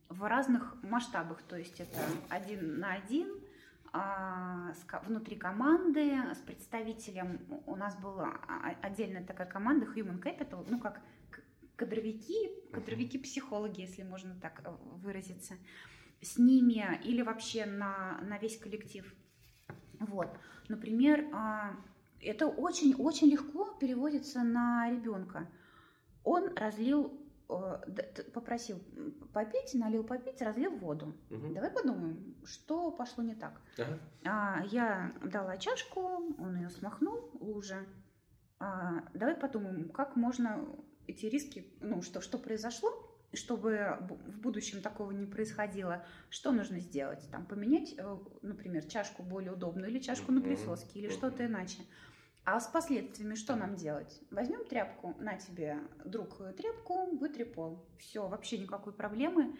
в 0.08 0.22
разных 0.28 0.76
масштабах. 0.82 1.42
То 1.42 1.56
есть 1.56 1.80
это 1.80 1.98
один 2.28 2.80
на 2.80 2.92
один, 2.92 3.28
а, 3.92 4.72
внутри 5.06 5.36
команды 5.36 6.16
с 6.34 6.38
представителем. 6.38 7.40
У 7.66 7.76
нас 7.76 7.96
была 7.96 8.38
отдельная 8.82 9.24
такая 9.24 9.46
команда 9.46 9.86
Human 9.86 10.22
Capital, 10.22 10.66
ну 10.68 10.78
как 10.78 11.00
кадровики, 11.76 12.50
кадровики-психологи, 12.72 13.80
если 13.80 14.02
можно 14.02 14.34
так 14.40 14.60
э, 14.64 14.70
выразиться, 15.02 15.54
с 16.20 16.38
ними 16.38 17.00
или 17.04 17.22
вообще 17.22 17.64
на, 17.64 18.20
на 18.20 18.38
весь 18.38 18.58
коллектив. 18.58 19.12
Вот. 20.08 20.28
Например, 20.68 21.28
а, 21.32 21.76
это 22.20 22.46
очень-очень 22.46 23.28
легко 23.28 23.74
переводится 23.80 24.42
на 24.42 24.90
ребенка. 24.90 25.48
Он 26.24 26.54
разлил 26.54 27.18
попросил 28.32 28.78
попить, 29.32 29.74
налил 29.74 30.04
попить, 30.04 30.40
разлил 30.40 30.74
воду. 30.76 31.14
Угу. 31.30 31.54
Давай 31.54 31.70
подумаем, 31.70 32.36
что 32.44 32.90
пошло 32.90 33.22
не 33.22 33.34
так. 33.34 33.60
Ага. 33.78 33.98
А, 34.24 34.64
я 34.70 35.12
дала 35.22 35.56
чашку, 35.58 36.00
он 36.38 36.56
ее 36.56 36.70
смахнул, 36.70 37.30
лужа. 37.40 37.84
А, 38.58 39.04
давай 39.12 39.34
подумаем, 39.34 39.90
как 39.90 40.16
можно 40.16 40.66
эти 41.06 41.26
риски, 41.26 41.66
ну, 41.80 42.00
что, 42.00 42.20
что 42.20 42.38
произошло, 42.38 42.90
чтобы 43.32 43.98
в 44.26 44.40
будущем 44.40 44.82
такого 44.82 45.10
не 45.10 45.26
происходило, 45.26 46.04
что 46.30 46.52
нужно 46.52 46.80
сделать? 46.80 47.28
Там 47.30 47.46
поменять, 47.46 47.94
э, 47.96 48.18
например, 48.42 48.84
чашку 48.84 49.22
более 49.22 49.52
удобную 49.52 49.90
или 49.90 49.98
чашку 49.98 50.32
на 50.32 50.40
присоске, 50.40 51.00
или 51.00 51.08
что-то 51.08 51.46
иначе. 51.46 51.82
А 52.44 52.58
с 52.58 52.66
последствиями 52.66 53.36
что 53.36 53.54
нам 53.54 53.76
делать? 53.76 54.20
Возьмем 54.30 54.64
тряпку, 54.64 55.14
на 55.20 55.36
тебе, 55.36 55.78
друг, 56.04 56.38
тряпку, 56.56 57.16
вытри 57.16 57.44
пол. 57.44 57.86
Все, 57.98 58.26
вообще 58.26 58.58
никакой 58.58 58.92
проблемы. 58.92 59.56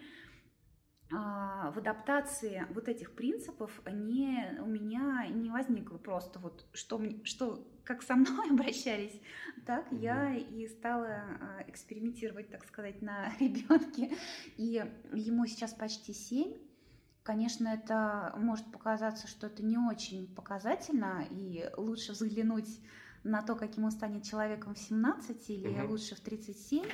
А, 1.15 1.71
в 1.71 1.77
адаптации 1.77 2.65
вот 2.73 2.87
этих 2.87 3.11
принципов 3.11 3.71
не, 3.85 4.57
у 4.61 4.65
меня 4.65 5.27
не 5.29 5.49
возникло 5.49 5.97
просто 5.97 6.39
вот, 6.39 6.65
что, 6.73 7.01
что 7.23 7.67
как 7.83 8.01
со 8.01 8.15
мной 8.15 8.49
обращались, 8.51 9.19
так 9.65 9.91
mm-hmm. 9.91 9.99
я 9.99 10.35
и 10.35 10.67
стала 10.67 11.07
а, 11.07 11.63
экспериментировать, 11.67 12.49
так 12.49 12.65
сказать, 12.65 13.01
на 13.01 13.31
ребенке. 13.39 14.15
И 14.57 14.83
ему 15.13 15.45
сейчас 15.45 15.73
почти 15.73 16.13
семь. 16.13 16.53
Конечно, 17.21 17.69
это 17.69 18.33
может 18.37 18.69
показаться, 18.71 19.27
что 19.27 19.47
это 19.47 19.63
не 19.63 19.77
очень 19.77 20.27
показательно, 20.35 21.25
и 21.29 21.69
лучше 21.77 22.11
взглянуть 22.11 22.81
на 23.23 23.41
то, 23.41 23.55
каким 23.55 23.85
он 23.85 23.91
станет 23.91 24.23
человеком 24.23 24.75
в 24.75 24.79
17 24.79 25.49
или 25.49 25.81
угу. 25.81 25.91
лучше 25.91 26.15
в 26.15 26.19
37. 26.19 26.85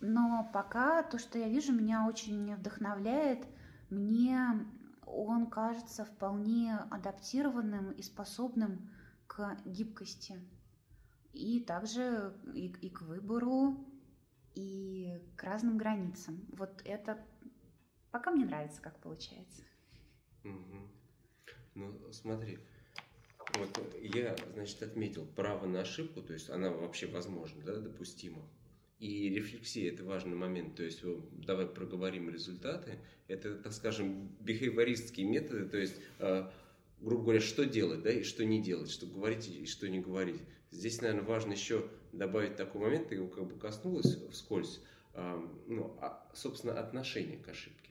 Но 0.00 0.48
пока 0.52 1.02
то, 1.02 1.18
что 1.18 1.38
я 1.38 1.48
вижу, 1.48 1.72
меня 1.72 2.06
очень 2.06 2.54
вдохновляет. 2.54 3.46
Мне 3.90 4.66
он 5.06 5.46
кажется 5.46 6.04
вполне 6.04 6.74
адаптированным 6.90 7.92
и 7.92 8.02
способным 8.02 8.90
к 9.26 9.56
гибкости. 9.64 10.40
И 11.32 11.60
также 11.60 12.34
и, 12.54 12.66
и 12.66 12.90
к 12.90 13.02
выбору, 13.02 13.86
и 14.54 15.20
к 15.36 15.42
разным 15.42 15.78
границам. 15.78 16.46
Вот 16.52 16.82
это 16.84 17.24
Пока 18.10 18.30
мне 18.30 18.46
нравится, 18.46 18.80
как 18.80 18.98
получается. 19.00 19.62
Угу. 20.44 20.88
Ну, 21.74 22.12
смотри, 22.12 22.58
вот 23.54 23.94
я, 24.00 24.36
значит, 24.54 24.82
отметил 24.82 25.26
право 25.26 25.66
на 25.66 25.80
ошибку, 25.80 26.22
то 26.22 26.32
есть 26.32 26.48
она 26.48 26.70
вообще 26.70 27.06
возможна, 27.06 27.62
да, 27.62 27.76
допустима. 27.76 28.42
И 28.98 29.28
рефлексия– 29.30 29.92
это 29.92 30.04
важный 30.04 30.36
момент, 30.36 30.74
то 30.74 30.82
есть 30.82 31.02
давай 31.32 31.66
проговорим 31.66 32.30
результаты. 32.30 32.98
Это, 33.28 33.54
так 33.54 33.72
скажем, 33.72 34.28
бихейвористские 34.40 35.26
методы, 35.26 35.68
то 35.68 35.78
есть, 35.78 35.94
э, 36.18 36.50
грубо 37.00 37.22
говоря, 37.22 37.40
что 37.40 37.64
делать, 37.64 38.02
да, 38.02 38.10
и 38.10 38.24
что 38.24 38.44
не 38.44 38.60
делать, 38.60 38.90
что 38.90 39.06
говорить 39.06 39.48
и 39.48 39.66
что 39.66 39.88
не 39.88 40.00
говорить. 40.00 40.40
Здесь, 40.72 41.00
наверное, 41.00 41.24
важно 41.24 41.52
еще 41.52 41.88
добавить 42.12 42.56
такой 42.56 42.80
момент, 42.80 43.08
ты 43.08 43.14
его 43.14 43.28
как 43.28 43.46
бы 43.46 43.56
коснулась 43.56 44.18
вскользь, 44.32 44.80
э, 45.14 45.48
ну, 45.68 45.96
а, 46.00 46.28
собственно, 46.34 46.78
отношение 46.80 47.38
к 47.38 47.48
ошибке 47.48 47.88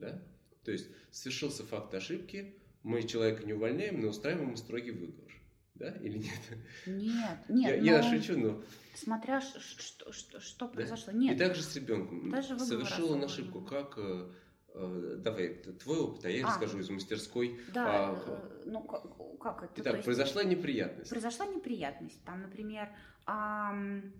да? 0.00 0.20
То 0.64 0.72
есть 0.72 0.88
совершился 1.10 1.64
факт 1.64 1.94
ошибки, 1.94 2.54
мы 2.82 3.02
человека 3.02 3.44
не 3.44 3.52
увольняем, 3.52 4.00
но 4.00 4.08
устраиваем 4.08 4.56
строгий 4.56 4.90
выговор. 4.90 5.32
Да 5.80 5.88
или 6.02 6.18
нет? 6.18 6.40
Нет, 6.86 7.38
нет. 7.48 7.82
Я, 7.82 7.92
но... 7.92 7.98
я 7.98 8.02
шучу, 8.02 8.38
но... 8.38 8.62
Смотря 8.94 9.40
что, 9.40 10.12
что, 10.12 10.40
что 10.40 10.66
Да. 10.66 10.72
произошло. 10.72 11.12
Нет. 11.14 11.34
И 11.34 11.38
также 11.38 11.62
с 11.62 11.74
ребенком. 11.74 12.30
Даже 12.30 12.58
Совершил 12.58 13.12
он 13.12 13.24
ошибку. 13.24 13.62
Как... 13.62 13.94
э, 13.96 14.28
э, 14.74 15.16
Давай, 15.18 15.54
твой 15.54 15.98
опыт, 16.00 16.26
а 16.26 16.28
я 16.30 16.44
А. 16.44 16.48
расскажу 16.48 16.78
из 16.80 16.90
мастерской. 16.90 17.58
Да, 17.72 18.10
А, 18.10 18.22
э, 18.26 18.62
ну 18.66 18.82
как, 18.82 19.04
как 19.40 19.62
это? 19.64 19.74
То 19.74 19.80
Итак, 19.80 20.04
произошла 20.04 20.44
неприятность. 20.44 21.08
произошла 21.08 21.46
неприятность. 21.46 22.22
Там, 22.24 22.42
например, 22.42 22.90
ам, 23.24 24.12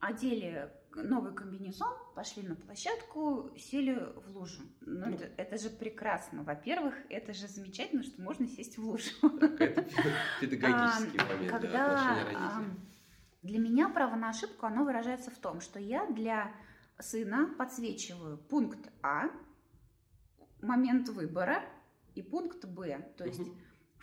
одели 0.00 0.70
новый 0.94 1.34
комбинезон, 1.34 1.92
пошли 2.14 2.42
на 2.42 2.54
площадку, 2.54 3.50
сели 3.56 3.94
в 4.26 4.36
лужу. 4.36 4.62
Ну, 4.80 5.06
Ну. 5.06 5.14
это, 5.14 5.24
это 5.36 5.58
же 5.58 5.70
прекрасно. 5.70 6.42
Во-первых, 6.44 6.94
это 7.08 7.32
же 7.32 7.48
замечательно, 7.48 8.02
что 8.02 8.20
можно 8.22 8.46
сесть 8.46 8.78
в 8.78 8.84
лужу. 8.86 9.10
Это 9.58 9.82
педагогический 10.40 11.18
А, 11.18 11.24
момент, 11.24 11.50
да, 11.50 11.58
когда 11.58 12.28
ам, 12.34 12.78
для 13.42 13.58
меня 13.58 13.88
право 13.88 14.14
на 14.14 14.28
ошибку, 14.30 14.66
оно 14.66 14.84
выражается 14.84 15.30
в 15.30 15.38
том, 15.38 15.60
что 15.60 15.80
я 15.80 16.06
для 16.06 16.54
сына 17.00 17.52
подсвечиваю 17.58 18.38
пункт 18.38 18.92
А, 19.02 19.30
момент 20.62 21.08
выбора 21.08 21.64
и 22.14 22.22
пункт 22.22 22.64
Б. 22.64 23.12
То 23.16 23.24
есть. 23.24 23.40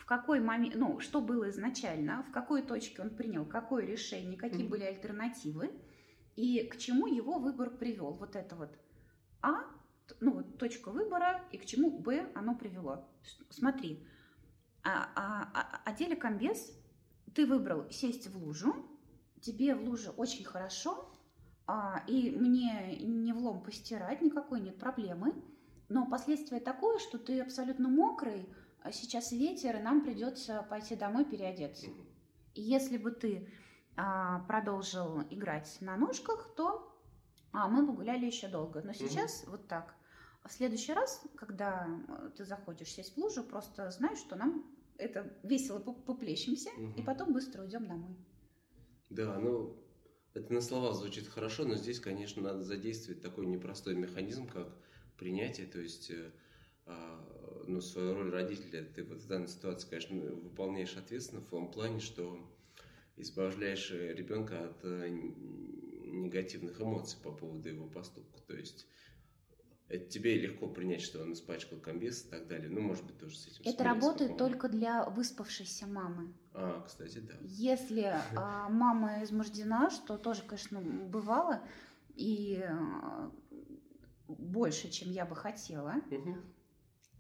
В 0.01 0.05
какой 0.05 0.39
момент, 0.39 0.75
ну, 0.75 0.99
что 0.99 1.21
было 1.21 1.49
изначально, 1.51 2.23
в 2.23 2.31
какой 2.31 2.63
точке 2.63 3.03
он 3.03 3.11
принял, 3.11 3.45
какое 3.45 3.85
решение, 3.85 4.35
какие 4.37 4.63
Мгм. 4.63 4.71
были 4.71 4.83
альтернативы 4.83 5.71
и 6.35 6.63
к 6.63 6.77
чему 6.77 7.05
его 7.05 7.37
выбор 7.37 7.69
привел. 7.69 8.13
Вот 8.13 8.35
это 8.35 8.55
вот 8.55 8.77
А, 9.43 9.63
ну, 10.19 10.33
вот 10.33 10.57
точка 10.57 10.91
выбора 10.91 11.41
и 11.51 11.57
к 11.57 11.65
чему 11.65 11.99
Б 11.99 12.31
оно 12.35 12.55
привело. 12.55 13.07
Смотри, 13.49 14.05
а, 14.83 15.09
а, 15.15 15.51
а- 15.53 15.81
одели 15.85 16.15
комбез, 16.15 16.71
ты 17.33 17.45
выбрал 17.45 17.89
сесть 17.91 18.27
в 18.27 18.37
лужу, 18.37 18.73
тебе 19.41 19.75
в 19.75 19.83
луже 19.83 20.09
очень 20.11 20.45
хорошо, 20.45 21.09
а, 21.67 22.03
и 22.07 22.31
мне 22.31 22.97
не 23.01 23.33
влом 23.33 23.63
постирать, 23.63 24.21
никакой 24.21 24.61
нет 24.61 24.77
проблемы. 24.79 25.33
Но 25.89 26.07
последствие 26.07 26.61
такое, 26.61 26.99
что 26.99 27.17
ты 27.17 27.41
абсолютно 27.41 27.89
мокрый, 27.89 28.47
а 28.47 28.60
сейчас 28.91 29.31
ветер, 29.31 29.77
и 29.77 29.81
нам 29.81 30.03
придется 30.03 30.65
пойти 30.69 30.95
домой 30.95 31.25
переодеться. 31.25 31.87
И 32.55 32.61
если 32.61 32.97
бы 32.97 33.11
ты 33.11 33.47
а, 33.95 34.39
продолжил 34.47 35.21
играть 35.29 35.77
на 35.81 35.95
ножках, 35.97 36.53
то 36.55 36.91
а, 37.51 37.67
мы 37.67 37.85
бы 37.85 37.93
гуляли 37.93 38.25
еще 38.25 38.47
долго. 38.47 38.81
Но 38.81 38.93
сейчас 38.93 39.43
вот 39.47 39.67
так. 39.67 39.93
В 40.43 40.51
следующий 40.51 40.93
раз, 40.93 41.23
когда 41.35 41.87
э, 42.07 42.31
ты 42.35 42.45
заходишь 42.45 42.89
сесть 42.91 43.13
в 43.13 43.17
лужу, 43.19 43.43
просто 43.43 43.91
знай, 43.91 44.15
что 44.15 44.35
нам 44.35 44.65
это 44.97 45.31
весело 45.43 45.77
по- 45.79 45.93
поплещемся, 45.93 46.71
и 46.71 46.81
Мгм. 46.81 47.05
потом 47.05 47.33
быстро 47.33 47.61
уйдем 47.61 47.85
домой. 47.87 48.15
Да, 49.11 49.37
ну, 49.39 49.77
это 50.33 50.51
на 50.51 50.61
слова 50.61 50.93
звучит 50.93 51.27
хорошо, 51.27 51.65
но 51.65 51.75
здесь, 51.75 51.99
конечно, 51.99 52.41
надо 52.41 52.63
задействовать 52.63 53.21
такой 53.21 53.45
непростой 53.45 53.95
механизм, 53.95 54.47
как 54.47 54.69
принятие, 55.17 55.67
то 55.67 55.79
есть, 55.79 56.09
э, 56.09 56.31
а, 56.31 56.31
ну, 57.67 57.81
свою 57.81 58.15
роль 58.15 58.31
родителя 58.31 58.83
ты 58.83 59.03
вот 59.03 59.21
в 59.21 59.27
данной 59.27 59.47
ситуации, 59.47 59.89
конечно, 59.89 60.17
выполняешь 60.17 60.97
ответственно 60.97 61.41
в 61.41 61.47
том 61.47 61.71
плане, 61.71 61.99
что 61.99 62.37
избавляешь 63.17 63.91
э, 63.91 64.13
ребенка 64.13 64.65
от 64.65 64.83
э, 64.83 65.09
негативных 65.09 66.81
эмоций 66.81 67.19
по 67.21 67.31
поводу 67.31 67.69
его 67.69 67.87
поступка, 67.87 68.39
то 68.41 68.55
есть 68.55 68.87
это 69.87 70.09
тебе 70.09 70.37
легко 70.39 70.67
принять, 70.67 71.01
что 71.01 71.21
он 71.21 71.33
испачкал 71.33 71.77
комбез 71.77 72.23
и 72.23 72.29
так 72.29 72.47
далее. 72.47 72.69
Ну, 72.69 72.79
может 72.79 73.03
быть, 73.05 73.17
тоже 73.17 73.37
с 73.37 73.47
этим 73.47 73.61
Это 73.65 73.83
работает 73.83 74.37
только 74.37 74.69
для 74.69 75.03
выспавшейся 75.09 75.85
мамы. 75.85 76.33
А, 76.53 76.81
кстати, 76.87 77.17
да. 77.17 77.33
Если 77.41 78.13
а, 78.35 78.69
мама 78.69 79.21
измождена, 79.23 79.89
что 79.89 80.17
тоже, 80.17 80.43
конечно, 80.43 80.79
бывало, 80.79 81.61
и 82.15 82.63
а, 82.63 83.31
больше, 84.29 84.89
чем 84.89 85.11
я 85.11 85.25
бы 85.25 85.35
хотела. 85.35 85.95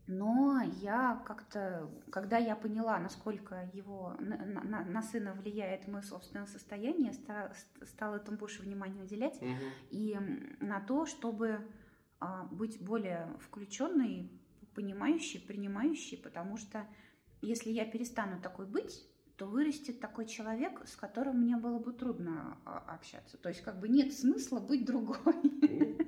Но 0.07 0.61
я 0.81 1.23
как-то, 1.25 1.89
когда 2.11 2.37
я 2.37 2.55
поняла, 2.55 2.99
насколько 2.99 3.69
его 3.73 4.15
на, 4.19 4.37
на- 4.63 4.83
на 4.83 5.01
сына 5.01 5.33
влияет 5.33 5.87
мое 5.87 6.01
собственное 6.01 6.47
состояние, 6.47 7.13
ста- 7.13 7.53
стала 7.85 8.15
этому 8.15 8.37
больше 8.37 8.61
внимания 8.63 9.01
уделять 9.03 9.41
Мгм. 9.41 9.57
и 9.89 10.17
на 10.59 10.79
то, 10.81 11.05
чтобы 11.05 11.59
а, 12.19 12.43
быть 12.51 12.81
более 12.81 13.27
включенной, 13.39 14.29
понимающей, 14.75 15.39
принимающей, 15.39 16.17
потому 16.17 16.57
что 16.57 16.85
если 17.41 17.71
я 17.71 17.85
перестану 17.85 18.41
такой 18.41 18.65
быть, 18.65 19.07
то 19.37 19.47
вырастет 19.47 19.99
такой 19.99 20.27
человек, 20.27 20.81
с 20.87 20.95
которым 20.95 21.41
мне 21.41 21.57
было 21.57 21.79
бы 21.79 21.93
трудно 21.93 22.57
а, 22.65 22.77
общаться. 22.93 23.37
То 23.37 23.49
есть 23.49 23.61
как 23.61 23.79
бы 23.79 23.87
нет 23.89 24.13
смысла 24.13 24.59
быть 24.59 24.85
другой. 24.85 25.17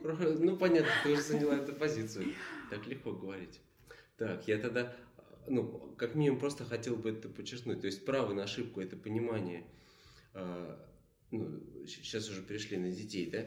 Ну, 0.03 0.39
ну, 0.39 0.57
понятно, 0.57 0.91
ты 1.03 1.13
уже 1.13 1.21
заняла 1.21 1.55
эту 1.55 1.73
позицию. 1.73 2.33
Так 2.69 2.85
легко 2.87 3.11
говорить. 3.13 3.61
Так, 4.17 4.47
я 4.47 4.57
тогда, 4.59 4.95
ну, 5.47 5.93
как 5.97 6.15
минимум, 6.15 6.39
просто 6.39 6.65
хотел 6.65 6.95
бы 6.95 7.09
это 7.09 7.29
подчеркнуть. 7.29 7.81
То 7.81 7.87
есть 7.87 8.05
право 8.05 8.33
на 8.33 8.43
ошибку– 8.43 8.79
это 8.81 8.95
понимание, 8.95 9.65
э, 10.33 10.77
ну, 11.31 11.85
сейчас 11.87 12.29
уже 12.29 12.43
перешли 12.43 12.77
на 12.77 12.91
детей, 12.91 13.29
да? 13.29 13.45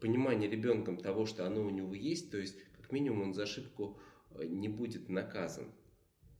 Понимание 0.00 0.50
ребенком 0.50 0.96
того, 0.96 1.26
что 1.26 1.46
оно 1.46 1.64
у 1.64 1.70
него 1.70 1.94
есть, 1.94 2.30
то 2.30 2.38
есть, 2.38 2.56
как 2.72 2.90
минимум, 2.92 3.22
он 3.22 3.34
за 3.34 3.44
ошибку 3.44 3.98
э, 4.32 4.44
не 4.46 4.68
будет 4.68 5.08
наказан. 5.08 5.70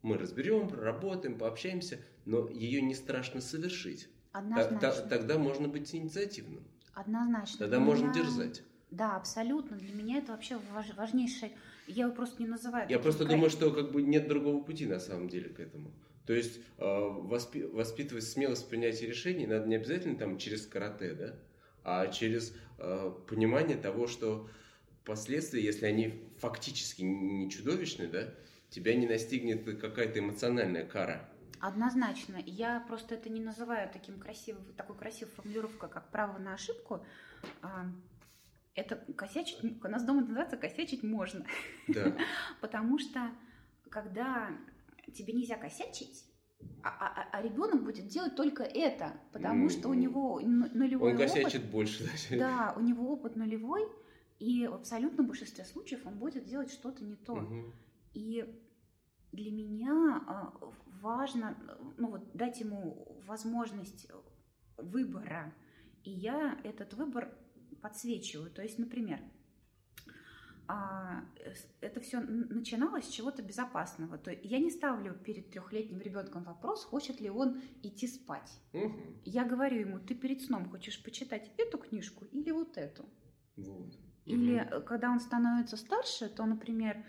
Мы 0.03 0.17
разберем, 0.17 0.69
проработаем, 0.69 1.39
пообщаемся, 1.39 1.99
но 2.25 2.49
ее 2.49 2.81
не 2.81 2.95
страшно 2.95 3.41
совершить. 3.41 4.09
Однозначно. 4.33 4.81
та- 4.81 5.09
Тогда 5.09 5.39
можно 5.39 5.69
быть 5.69 5.95
инициативным. 5.95 6.67
Однозначно. 6.95 7.59
Тогда 7.59 7.77
Для 7.77 7.87
можно 7.87 8.13
дерзать. 8.13 8.63
Да, 8.91 9.17
абсолютно. 9.17 9.77
Для 9.77 9.95
меня 9.95 10.19
это 10.19 10.33
вообще 10.33 10.59
важ- 10.73 10.95
важнейшее. 10.97 11.53
Я 11.87 12.05
его 12.07 12.15
просто 12.15 12.43
не 12.43 12.49
называю. 12.49 12.89
Я 12.89 12.99
просто 12.99 13.25
край- 13.25 13.35
думаю, 13.35 13.51
что 13.51 13.71
как 13.71 13.93
бы 13.93 14.03
нет 14.03 14.29
другого 14.29 14.63
пути 14.63 14.87
на 14.87 14.99
самом 14.99 15.29
деле 15.29 15.49
к 15.49 15.61
этому. 15.61 15.93
То 16.27 16.33
есть 16.35 16.61
э, 16.79 16.85
воспи- 16.85 17.67
воспитывать 17.67 18.25
смелость 18.25 18.67
в 18.67 18.69
принятии 18.69 19.05
решений 19.07 19.47
надо 19.47 19.67
не 19.67 19.77
обязательно 19.77 20.17
там 20.17 20.39
через 20.39 20.67
карате, 20.67 21.15
да, 21.15 21.35
а 21.83 22.07
через 22.09 22.55
э, 22.79 23.13
понимание 23.29 23.77
того, 23.77 24.07
что 24.07 24.49
последствия, 25.05 25.63
если 25.65 25.87
они 25.87 26.23
фактически 26.39 27.03
не 27.03 27.51
чудовищны, 27.51 28.07
да, 28.07 28.35
тебя 28.69 28.95
не 28.95 29.07
настигнет 29.09 29.65
какая-то 29.81 30.19
эмоциональная 30.21 30.85
кара. 30.87 31.29
Однозначно. 31.59 32.37
Я 32.47 32.81
просто 32.87 33.17
это 33.17 33.29
не 33.29 33.41
называю 33.41 33.91
таким 33.93 34.19
красивым, 34.19 34.65
такой 34.77 34.97
красивой 34.97 35.31
формулировкой, 35.33 35.89
как 35.91 36.11
право 36.11 36.39
на 36.39 36.55
ошибку. 36.55 37.05
А, 38.81 38.83
Это 38.83 38.97
косячить, 39.15 39.59
у 39.63 39.89
нас 39.89 40.05
дома 40.05 40.23
называется 40.23 40.57
косячить 40.57 41.03
можно. 41.03 41.45
Да. 41.89 42.17
Потому 42.61 42.99
что 42.99 43.31
когда 43.89 44.51
тебе 45.15 45.33
нельзя 45.33 45.57
косячить, 45.57 46.25
а, 46.83 47.41
ребенок 47.43 47.83
будет 47.85 48.07
делать 48.07 48.37
только 48.37 48.63
это, 48.63 49.15
потому 49.33 49.69
что 49.71 49.89
у 49.89 49.95
него 49.95 50.41
ну- 50.43 50.69
нулевой 50.73 51.11
Он 51.13 51.17
опыт. 51.17 51.33
косячит 51.33 51.65
больше. 51.71 52.09
да. 52.31 52.37
Да, 52.39 52.75
у 52.77 52.81
него 52.81 53.11
опыт 53.13 53.37
нулевой, 53.37 53.89
и 54.39 54.67
в 54.67 54.75
абсолютном 54.75 55.27
большинстве 55.27 55.65
случаев 55.65 56.07
он 56.07 56.19
будет 56.19 56.45
делать 56.45 56.71
что-то 56.71 57.05
не 57.05 57.17
то. 57.17 57.37
Мгм. 57.37 57.73
И 58.13 58.45
для 59.33 59.51
меня 59.51 60.23
а, 60.27 60.53
важно 61.01 61.57
ну, 61.97 62.11
вот, 62.11 62.31
дать 62.35 62.61
ему 62.61 63.21
возможность 63.27 64.07
выбора. 64.77 65.55
И 66.05 66.11
я 66.11 66.59
этот 66.65 66.95
выбор 66.95 67.35
подсвечиваю. 67.81 68.51
То 68.51 68.63
есть, 68.63 68.79
например, 68.79 69.21
а, 70.69 71.25
это 71.81 72.01
все 72.01 72.21
начиналось 72.21 73.07
с 73.07 73.11
чего-то 73.11 73.43
безопасного. 73.43 74.19
То 74.19 74.31
я 74.31 74.59
не 74.59 74.71
ставлю 74.71 75.15
перед 75.15 75.51
трехлетним 75.51 76.01
ребенком 76.01 76.45
вопрос, 76.45 76.85
хочет 76.85 77.21
ли 77.21 77.29
он 77.29 77.61
идти 77.83 78.07
спать. 78.07 78.53
Мгм. 78.73 79.21
Я 79.25 79.45
говорю 79.45 79.81
ему, 79.81 79.99
ты 79.99 80.15
перед 80.15 80.43
сном 80.43 80.69
хочешь 80.71 81.03
почитать 81.03 81.51
эту 81.59 81.79
книжку 81.79 82.25
или 82.27 82.53
вот 82.53 82.79
эту? 82.79 83.09
Вот. 83.57 83.99
Или 84.27 84.59
э, 84.59 84.81
когда 84.83 85.11
он 85.11 85.19
становится 85.19 85.77
старше, 85.77 86.29
то, 86.29 86.47
например, 86.47 87.05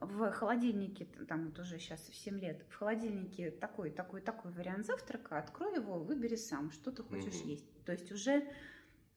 в 0.00 0.32
холодильнике, 0.32 1.04
там 1.28 1.46
вот 1.46 1.58
уже 1.58 1.78
сейчас 1.78 2.00
в 2.08 2.14
7 2.14 2.38
лет, 2.38 2.64
в 2.68 2.74
холодильнике 2.74 3.50
такой, 3.50 3.90
такой, 3.90 4.20
такой 4.20 4.52
вариант 4.52 4.86
завтрака, 4.86 5.38
открой 5.38 5.76
его, 5.76 5.98
выбери 5.98 6.36
сам, 6.36 6.70
что 6.70 6.90
ты 6.90 7.02
хочешь 7.02 7.40
Мгм. 7.40 7.48
есть. 7.48 7.84
То 7.84 7.92
есть 7.92 8.10
уже 8.12 8.48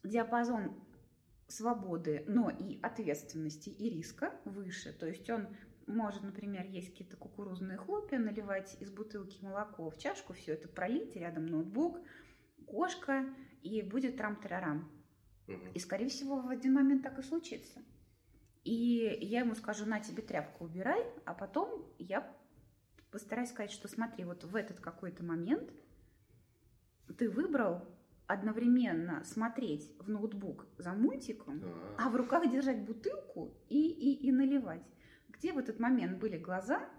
диапазон 0.07 0.73
свободы, 1.47 2.23
но 2.27 2.49
и 2.49 2.79
ответственности 2.81 3.69
и 3.69 3.89
риска 3.89 4.33
выше. 4.45 4.91
То 4.91 5.07
есть 5.07 5.29
он 5.29 5.47
может, 5.87 6.23
например, 6.23 6.65
есть 6.65 6.89
какие-то 6.89 7.15
кукурузные 7.15 7.77
хлопья, 7.77 8.19
наливать 8.19 8.75
из 8.81 8.91
бутылки 8.91 9.41
молоко 9.41 9.89
в 9.89 9.97
чашку, 9.97 10.33
все 10.33 10.53
это 10.53 10.67
пролить, 10.67 11.15
рядом 11.15 11.45
ноутбук, 11.45 11.99
кошка, 12.65 13.25
и 13.63 13.81
будет 13.81 14.17
трам-тарарам. 14.17 14.91
Мгм. 15.47 15.71
И, 15.73 15.79
скорее 15.79 16.09
всего, 16.09 16.41
в 16.41 16.49
один 16.49 16.73
момент 16.73 17.03
так 17.03 17.17
и 17.19 17.23
случится. 17.23 17.81
И 18.65 19.17
я 19.21 19.39
ему 19.39 19.55
скажу, 19.55 19.85
на 19.85 20.01
тебе 20.01 20.21
тряпку 20.21 20.65
убирай, 20.65 21.01
а 21.25 21.33
потом 21.33 21.85
я 21.97 22.35
постараюсь 23.11 23.49
сказать, 23.49 23.71
что 23.71 23.87
смотри, 23.87 24.25
вот 24.25 24.43
в 24.43 24.55
этот 24.57 24.81
какой-то 24.81 25.23
момент 25.23 25.71
ты 27.17 27.29
выбрал 27.29 27.85
одновременно 28.27 29.23
смотреть 29.23 29.89
в 29.99 30.09
ноутбук 30.09 30.67
за 30.77 30.93
мультиком, 30.93 31.61
а, 31.97 32.07
а 32.07 32.09
в 32.09 32.15
руках 32.15 32.49
держать 32.51 32.85
бутылку 32.85 33.53
и, 33.69 33.89
и, 33.89 34.27
и 34.27 34.31
наливать. 34.31 34.83
Где 35.29 35.53
в 35.53 35.57
этот 35.57 35.79
момент 35.79 36.19
были 36.19 36.37
глаза, 36.37 36.89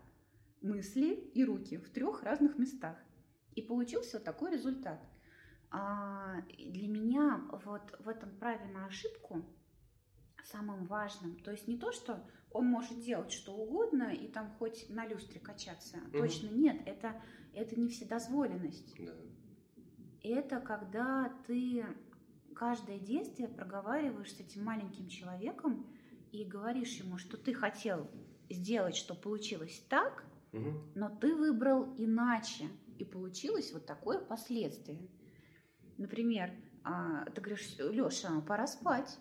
мысли 0.63 1.15
и 1.35 1.45
руки 1.45 1.77
в 1.77 1.91
трех 1.91 2.23
разных 2.23 2.59
местах. 2.59 2.97
И 3.55 3.63
получился 3.63 4.17
вот 4.17 4.25
такой 4.25 4.53
результат. 4.53 5.01
А 5.71 6.41
для 6.57 6.89
меня 6.89 7.43
вот 7.65 7.95
в 7.99 8.09
этом 8.09 8.31
праве 8.37 8.65
на 8.73 8.87
ошибку 8.87 9.45
самым 10.45 10.87
важным, 10.87 11.39
то 11.41 11.51
есть 11.51 11.69
не 11.69 11.77
то, 11.77 11.93
что 11.93 12.25
он 12.51 12.67
может 12.67 13.01
делать 13.01 13.33
что 13.33 13.53
угодно 13.53 14.15
и 14.15 14.29
там 14.29 14.51
хоть 14.59 14.89
на 14.89 15.07
люстре 15.07 15.41
качаться, 15.41 15.99
угу. 15.99 16.19
точно 16.19 16.49
нет, 16.49 16.81
это, 16.87 17.21
это 17.53 17.79
не 17.79 17.89
вседозволенность. 17.89 18.95
Да. 18.99 19.13
Это 20.23 20.61
когда 20.61 21.33
ты 21.47 21.85
каждое 22.55 22.99
действие 22.99 23.49
проговариваешь 23.49 24.35
с 24.35 24.41
этим 24.41 24.65
маленьким 24.65 25.09
человеком 25.09 25.87
и 26.33 26.45
говоришь 26.45 26.97
ему, 26.97 27.19
что 27.19 27.37
ты 27.37 27.55
хотел 27.55 28.11
сделать, 28.51 28.97
что 28.97 29.15
получилось 29.15 29.85
так, 29.89 30.25
угу. 30.53 30.73
но 30.95 31.09
ты 31.09 31.35
выбрал 31.35 31.95
иначе, 31.97 32.69
и 32.99 33.05
получилось 33.05 33.73
вот 33.73 33.87
такое 33.87 34.19
последствие. 34.19 35.09
Например, 35.99 36.51
а, 36.83 37.25
ты 37.27 37.41
говоришь, 37.41 37.77
Леша, 37.79 38.41
пора 38.41 38.67
спать. 38.67 39.19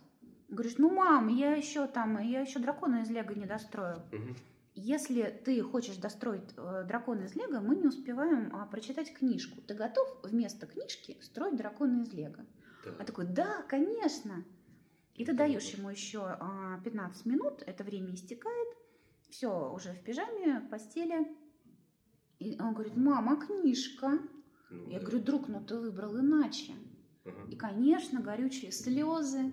Говоришь, 0.49 0.77
ну, 0.77 0.89
мам, 0.89 1.27
я 1.27 1.53
еще 1.53 1.87
там, 1.87 2.19
я 2.19 2.41
еще 2.41 2.59
дракона 2.59 3.01
из 3.01 3.09
Лего 3.09 3.33
не 3.33 3.45
достроил. 3.45 3.99
Угу. 4.11 4.35
Если 4.79 5.23
ты 5.43 5.59
хочешь 5.63 5.97
достроить 5.97 6.53
э, 6.55 6.85
дракона 6.87 7.23
из 7.23 7.35
Лего, 7.35 7.59
мы 7.59 7.75
не 7.75 7.87
успеваем 7.87 8.55
а, 8.55 8.67
прочитать 8.67 9.11
книжку. 9.11 9.59
Ты 9.61 9.73
готов 9.73 10.07
вместо 10.23 10.67
книжки 10.67 11.17
строить 11.23 11.57
дракона 11.57 12.03
из 12.03 12.13
Лего? 12.13 12.45
Да. 12.85 12.91
А 12.99 13.03
такой, 13.03 13.25
да, 13.25 13.63
конечно. 13.63 14.45
И 15.15 15.25
ты 15.25 15.33
даешь 15.33 15.67
ему 15.69 15.89
еще 15.89 16.19
а, 16.19 16.79
15 16.83 17.25
минут, 17.25 17.63
это 17.65 17.83
время 17.83 18.13
истекает, 18.13 18.67
все, 19.31 19.73
уже 19.73 19.93
в 19.93 20.03
пижаме, 20.03 20.59
в 20.59 20.69
постели. 20.69 21.27
И 22.37 22.55
он 22.61 22.75
говорит, 22.75 22.95
мама, 22.95 23.35
книжка. 23.35 24.19
Ну, 24.69 24.89
Я 24.91 24.99
да. 24.99 25.05
говорю, 25.07 25.23
друг, 25.23 25.47
ну 25.47 25.59
ты 25.65 25.79
выбрал 25.79 26.19
иначе. 26.19 26.73
Ага. 27.25 27.49
И, 27.49 27.55
конечно, 27.55 28.21
горючие 28.21 28.71
слезы. 28.71 29.51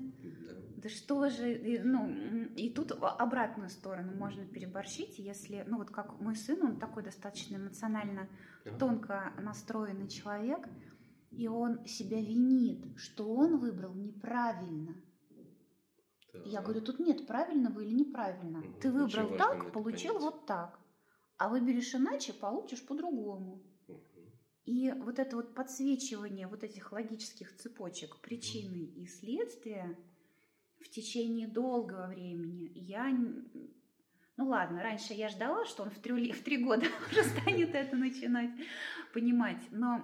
Да. 0.84 0.88
что 0.90 1.28
же, 1.28 1.80
ну, 1.82 2.08
и 2.56 2.70
тут 2.70 2.92
обратную 2.92 3.70
сторону 3.70 4.14
можно 4.14 4.44
переборщить, 4.46 5.18
если, 5.18 5.64
ну 5.66 5.78
вот 5.78 5.90
как 5.90 6.20
мой 6.20 6.36
сын, 6.36 6.62
он 6.62 6.78
такой 6.78 7.02
достаточно 7.02 7.56
эмоционально 7.56 8.28
тонко 8.78 9.32
настроенный 9.40 10.08
человек, 10.08 10.68
и 11.30 11.48
он 11.48 11.84
себя 11.86 12.20
винит, 12.20 12.96
что 12.96 13.34
он 13.34 13.58
выбрал 13.58 13.94
неправильно. 13.94 14.94
Да. 16.32 16.40
Я 16.44 16.62
говорю, 16.62 16.80
тут 16.80 16.98
нет 16.98 17.26
правильного 17.26 17.80
или 17.80 17.94
неправильно. 17.94 18.60
Угу. 18.60 18.80
Ты 18.80 18.92
выбрал 18.92 19.36
так, 19.36 19.72
получил 19.72 20.14
понять. 20.14 20.22
вот 20.22 20.46
так. 20.46 20.78
А 21.36 21.48
выберешь 21.48 21.94
иначе, 21.94 22.32
получишь 22.32 22.84
по-другому. 22.86 23.62
И 24.64 24.90
вот 24.92 25.18
это 25.18 25.36
вот 25.36 25.54
подсвечивание 25.54 26.46
вот 26.46 26.64
этих 26.64 26.90
логических 26.92 27.54
цепочек 27.56 28.20
причины 28.20 28.84
и 28.96 29.06
следствия 29.06 29.96
в 30.84 30.90
течение 30.90 31.48
долгого 31.48 32.08
времени 32.08 32.70
я... 32.74 33.10
Ну 34.36 34.48
ладно, 34.48 34.82
раньше 34.82 35.14
я 35.14 35.28
ждала, 35.28 35.64
что 35.64 35.84
он 35.84 35.90
в 35.90 35.98
три, 36.00 36.32
в 36.32 36.42
три 36.42 36.62
года 36.62 36.86
уже 37.10 37.24
станет 37.24 37.74
это 37.74 37.96
начинать 37.96 38.50
понимать. 39.12 39.62
Но 39.70 40.02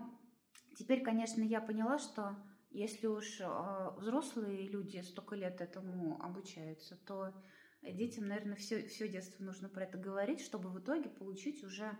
теперь, 0.76 1.02
конечно, 1.02 1.42
я 1.42 1.60
поняла, 1.60 1.98
что 1.98 2.36
если 2.70 3.08
уж 3.08 3.40
э, 3.40 3.90
взрослые 3.98 4.68
люди 4.68 4.98
столько 4.98 5.34
лет 5.34 5.60
этому 5.60 6.22
обучаются, 6.22 6.96
то 6.96 7.34
детям, 7.82 8.28
наверное, 8.28 8.56
все, 8.56 8.86
все 8.86 9.08
детство 9.08 9.42
нужно 9.42 9.68
про 9.68 9.84
это 9.84 9.98
говорить, 9.98 10.40
чтобы 10.40 10.70
в 10.70 10.78
итоге 10.78 11.08
получить 11.08 11.64
уже 11.64 11.98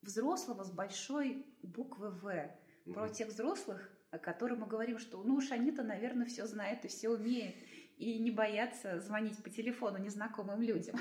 взрослого 0.00 0.64
с 0.64 0.72
большой 0.72 1.46
буквы 1.62 2.10
В. 2.10 2.26
Mm-hmm. 2.26 2.92
Про 2.94 3.08
тех 3.10 3.28
взрослых, 3.28 3.90
о 4.10 4.18
которых 4.18 4.58
мы 4.58 4.66
говорим, 4.66 4.98
что 4.98 5.22
ну 5.22 5.34
уж 5.34 5.50
они-то, 5.50 5.82
наверное, 5.82 6.26
все 6.26 6.46
знают 6.46 6.84
и 6.84 6.88
все 6.88 7.10
умеют. 7.10 7.56
И 7.96 8.18
не 8.18 8.30
боятся 8.30 9.00
звонить 9.00 9.42
по 9.42 9.48
телефону 9.48 9.98
незнакомым 9.98 10.60
людям. 10.60 10.96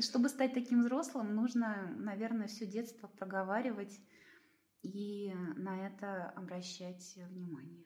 Чтобы 0.00 0.28
стать 0.28 0.52
таким 0.52 0.80
взрослым, 0.80 1.34
нужно, 1.34 1.94
наверное, 1.96 2.48
все 2.48 2.66
детство 2.66 3.06
проговаривать 3.06 4.00
и 4.82 5.32
на 5.56 5.86
это 5.86 6.30
обращать 6.30 7.16
внимание. 7.16 7.84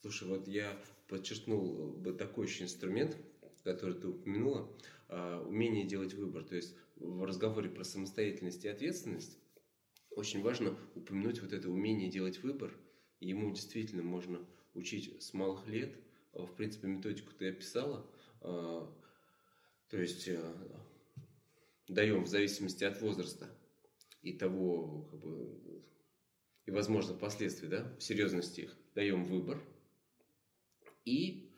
Слушай, 0.00 0.28
вот 0.28 0.48
я 0.48 0.76
подчеркнул 1.08 1.92
бы 1.92 2.12
такой 2.12 2.46
еще 2.46 2.64
инструмент, 2.64 3.16
который 3.64 3.94
ты 3.94 4.08
упомянула, 4.08 4.68
а, 5.08 5.42
умение 5.46 5.84
делать 5.86 6.14
выбор. 6.14 6.44
То 6.44 6.56
есть 6.56 6.74
в 6.96 7.24
разговоре 7.24 7.68
про 7.68 7.84
самостоятельность 7.84 8.64
и 8.64 8.68
ответственность 8.68 9.38
очень 10.10 10.42
важно 10.42 10.76
упомянуть 10.94 11.40
вот 11.42 11.52
это 11.52 11.68
умение 11.70 12.10
делать 12.10 12.42
выбор. 12.42 12.72
Ему 13.20 13.50
действительно 13.50 14.02
можно 14.02 14.40
учить 14.74 15.22
с 15.22 15.34
малых 15.34 15.66
лет. 15.66 15.94
А, 16.32 16.44
в 16.44 16.54
принципе, 16.54 16.88
методику 16.88 17.32
ты 17.32 17.50
описала. 17.50 18.06
А, 18.40 18.92
то 19.88 19.96
есть 19.96 20.28
даем 21.88 22.24
в 22.24 22.28
зависимости 22.28 22.84
от 22.84 23.00
возраста 23.00 23.48
и 24.22 24.32
того, 24.32 25.08
как 25.10 25.20
бы, 25.20 25.82
и, 26.66 26.70
возможно, 26.70 27.14
последствий, 27.14 27.68
да, 27.68 27.92
серьезности 27.98 28.62
их, 28.62 28.76
даем 28.94 29.24
выбор. 29.24 29.60
И 31.04 31.50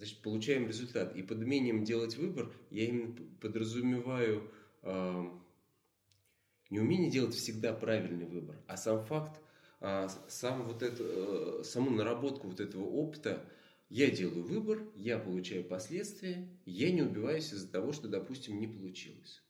значит, 0.00 0.22
получаем 0.22 0.66
результат. 0.66 1.14
И 1.14 1.22
под 1.22 1.38
умением 1.38 1.84
делать 1.84 2.16
выбор 2.16 2.50
я 2.70 2.86
именно 2.86 3.14
подразумеваю 3.40 4.50
э, 4.82 5.24
не 6.70 6.80
умение 6.80 7.10
делать 7.10 7.34
всегда 7.34 7.74
правильный 7.74 8.24
выбор, 8.24 8.56
а 8.66 8.78
сам 8.78 9.04
факт, 9.04 9.38
э, 9.80 10.08
сам 10.28 10.62
вот 10.62 10.82
это, 10.82 11.02
э, 11.02 11.62
саму 11.64 11.90
наработку 11.90 12.48
вот 12.48 12.60
этого 12.60 12.84
опыта. 12.84 13.44
Я 13.90 14.10
делаю 14.10 14.44
выбор, 14.44 14.82
я 14.94 15.18
получаю 15.18 15.64
последствия, 15.64 16.48
я 16.64 16.90
не 16.90 17.02
убиваюсь 17.02 17.52
из-за 17.52 17.68
того, 17.68 17.92
что, 17.92 18.08
допустим, 18.08 18.58
не 18.58 18.66
получилось. 18.66 19.42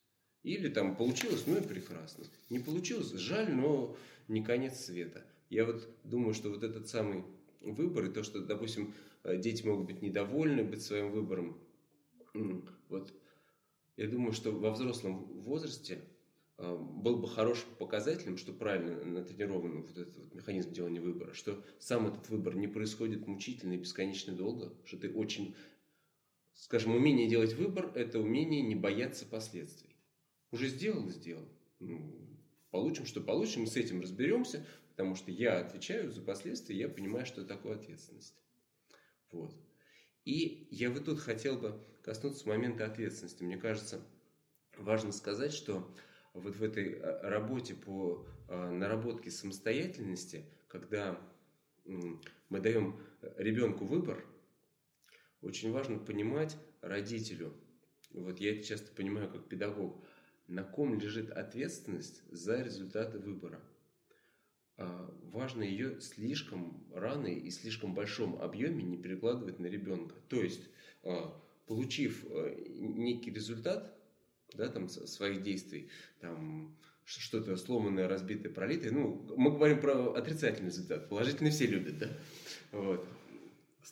Или 0.43 0.69
там 0.69 0.97
получилось, 0.97 1.45
ну 1.47 1.59
и 1.59 1.63
прекрасно. 1.63 2.25
Не 2.49 2.59
получилось, 2.59 3.13
жаль, 3.13 3.55
но 3.55 3.97
не 4.27 4.43
конец 4.43 4.81
света. 4.81 5.25
Я 5.51 5.67
вот 5.67 5.89
думаю, 6.03 6.35
что 6.35 6.49
вот 6.49 6.65
этот 6.65 6.89
самый 6.89 7.25
выбор 7.61 8.07
и 8.07 8.13
то, 8.13 8.25
что, 8.25 8.41
допустим, 8.41 8.95
Э, 9.23 9.37
дети 9.37 9.67
могут 9.67 9.87
быть 9.87 10.03
недовольны 10.03 10.65
быть 10.65 10.83
своим 10.83 11.11
выбором. 11.11 11.59
Вот 12.89 13.13
я 13.97 14.09
думаю, 14.09 14.33
что 14.33 14.53
во 14.53 14.71
взрослом 14.71 15.25
возрасте 15.43 16.01
был 16.61 17.17
бы 17.17 17.27
хорошим 17.27 17.69
показателем, 17.79 18.37
что 18.37 18.53
правильно 18.53 19.03
натренирован 19.05 19.83
вот 19.83 19.97
этот 19.97 20.17
вот 20.19 20.35
механизм 20.35 20.73
делания 20.73 21.01
выбора, 21.01 21.33
что 21.33 21.65
сам 21.79 22.07
этот 22.07 22.29
выбор 22.29 22.55
не 22.55 22.69
происходит 22.69 23.27
мучительно 23.27 23.73
и 23.73 23.79
бесконечно 23.79 24.35
долго, 24.35 24.75
что 24.85 24.99
ты 24.99 25.11
очень, 25.11 25.57
скажем, 26.53 26.95
умение 26.95 27.29
делать 27.29 27.55
выбор– 27.55 27.91
это 27.95 28.21
умение 28.21 28.61
не 28.61 28.75
бояться 28.75 29.25
последствий. 29.25 29.97
Уже 30.51 30.69
сделал– 30.69 31.09
сделал. 31.09 31.49
Ну, 31.79 32.13
получим, 32.71 33.07
что 33.07 33.23
получим, 33.23 33.67
с 33.67 33.77
этим 33.77 34.03
разберемся, 34.03 34.67
потому 34.91 35.15
что 35.15 35.31
я 35.31 35.61
отвечаю 35.61 36.13
за 36.13 36.21
последствия, 36.21 36.77
я 36.77 36.91
понимаю, 36.91 37.25
что 37.25 37.43
такое 37.43 37.77
ответственность. 37.77 38.35
Вот. 39.33 39.55
И 40.27 40.69
я 40.71 40.91
вот 40.91 41.07
тут 41.07 41.21
хотел 41.21 41.57
бы 41.57 41.81
коснуться 42.03 42.47
момента 42.47 42.85
ответственности. 42.85 43.43
Мне 43.43 43.57
кажется, 43.57 44.03
важно 44.77 45.13
сказать, 45.13 45.55
что 45.55 45.91
вот 46.33 46.57
в 46.57 46.63
этой 46.63 46.95
э, 46.95 47.29
работе 47.29 47.75
по 47.75 48.27
э, 48.49 48.71
наработке 48.71 49.31
самостоятельности, 49.31 50.45
когда 50.69 51.21
мы 51.85 52.61
даем 52.61 53.01
ребенку 53.37 53.85
выбор, 53.85 54.25
очень 55.41 55.73
важно 55.73 55.99
понимать 55.99 56.57
родителю, 56.83 57.55
вот 58.13 58.39
я 58.39 58.53
это 58.53 58.63
часто 58.63 58.93
понимаю 58.93 59.31
как 59.31 59.49
педагог, 59.49 60.05
на 60.47 60.65
ком 60.65 60.99
лежит 60.99 61.31
ответственность 61.31 62.23
за 62.31 62.61
результаты 62.61 63.19
выбора. 63.19 63.63
А, 64.77 65.15
важно 65.23 65.63
ее 65.63 66.01
слишком 66.01 66.85
рано 66.93 67.29
и 67.29 67.51
слишком 67.51 67.95
большом 67.95 68.41
объеме 68.41 68.83
не 68.83 68.97
перекладывать 68.97 69.59
на 69.61 69.67
ребенка. 69.67 70.17
То 70.29 70.43
есть, 70.43 70.69
а, 71.05 71.41
получив 71.67 72.25
а, 72.29 72.55
некий 72.79 73.31
результат 73.31 73.97
да, 74.55 74.69
там, 74.69 74.89
своих 74.89 75.43
действий, 75.43 75.89
там, 76.21 76.77
что-то 77.05 77.57
сломанное, 77.57 78.09
разбитое, 78.09 78.53
пролитое, 78.53 78.93
ну, 78.93 79.25
мы 79.37 79.51
говорим 79.51 79.81
про 79.81 80.13
отрицательный 80.15 80.71
результат, 80.71 81.09
положительный 81.09 81.51
все 81.51 81.67
любят, 81.67 81.99
да, 81.99 82.09
вот. 82.73 83.07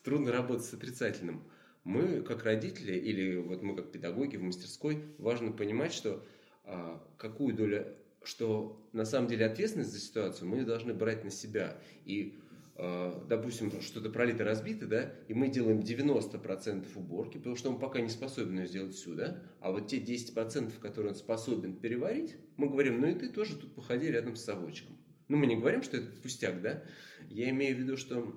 Трудно 0.04 0.32
работать 0.32 0.64
с 0.64 0.72
отрицательным. 0.72 1.42
Мы, 1.84 2.22
как 2.22 2.42
родители, 2.44 2.92
или 2.92 3.36
вот 3.36 3.62
мы, 3.62 3.76
как 3.76 3.92
педагоги 3.92 4.36
в 4.36 4.42
мастерской, 4.42 5.04
важно 5.18 5.52
понимать, 5.52 5.92
что 5.92 6.24
а, 6.64 7.02
какую 7.18 7.54
долю, 7.54 7.86
что 8.22 8.80
на 8.92 9.04
самом 9.04 9.28
деле 9.28 9.44
ответственность 9.44 9.92
за 9.92 9.98
ситуацию 9.98 10.48
мы 10.48 10.64
должны 10.64 10.94
брать 10.94 11.24
на 11.24 11.30
себя. 11.30 11.76
И 12.06 12.38
допустим, 12.78 13.72
что-то 13.80 14.08
пролито, 14.08 14.44
разбито, 14.44 14.86
да, 14.86 15.12
и 15.26 15.34
мы 15.34 15.48
делаем 15.48 15.80
90% 15.80 16.86
уборки, 16.94 17.38
потому 17.38 17.56
что 17.56 17.70
он 17.70 17.78
пока 17.80 18.00
не 18.00 18.08
способен 18.08 18.60
ее 18.60 18.66
сделать 18.68 18.94
всю, 18.94 19.14
да, 19.14 19.42
а 19.60 19.72
вот 19.72 19.88
те 19.88 19.98
10%, 19.98 20.78
которые 20.80 21.10
он 21.10 21.16
способен 21.16 21.74
переварить, 21.74 22.36
мы 22.56 22.68
говорим, 22.68 23.00
ну 23.00 23.08
и 23.08 23.14
ты 23.14 23.30
тоже 23.30 23.56
тут 23.56 23.74
походи 23.74 24.06
рядом 24.06 24.36
с 24.36 24.44
совочком. 24.44 24.96
Ну, 25.26 25.36
мы 25.36 25.46
не 25.46 25.56
говорим, 25.56 25.82
что 25.82 25.96
это 25.96 26.06
пустяк, 26.22 26.62
да, 26.62 26.84
я 27.28 27.50
имею 27.50 27.76
в 27.76 27.80
виду, 27.80 27.96
что 27.96 28.32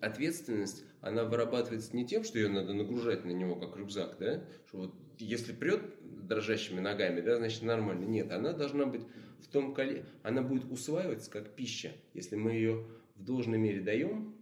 ответственность, 0.00 0.84
она 1.00 1.24
вырабатывается 1.24 1.96
не 1.96 2.06
тем, 2.06 2.22
что 2.22 2.38
ее 2.38 2.48
надо 2.48 2.74
нагружать 2.74 3.24
на 3.24 3.30
него, 3.30 3.56
как 3.56 3.76
рюкзак, 3.76 4.18
да, 4.20 4.44
что 4.68 4.78
вот 4.78 4.94
если 5.18 5.52
прет 5.52 5.82
дрожащими 6.26 6.80
ногами, 6.80 7.20
да, 7.20 7.36
значит 7.36 7.62
нормально. 7.62 8.04
Нет, 8.04 8.30
она 8.30 8.52
должна 8.52 8.86
быть 8.86 9.02
в 9.40 9.48
том 9.48 9.74
коле, 9.74 10.06
она 10.22 10.42
будет 10.42 10.70
усваиваться 10.70 11.30
как 11.30 11.54
пища, 11.54 11.92
если 12.14 12.36
мы 12.36 12.52
ее 12.52 12.86
в 13.14 13.24
должной 13.24 13.58
мере 13.58 13.80
даем, 13.80 14.34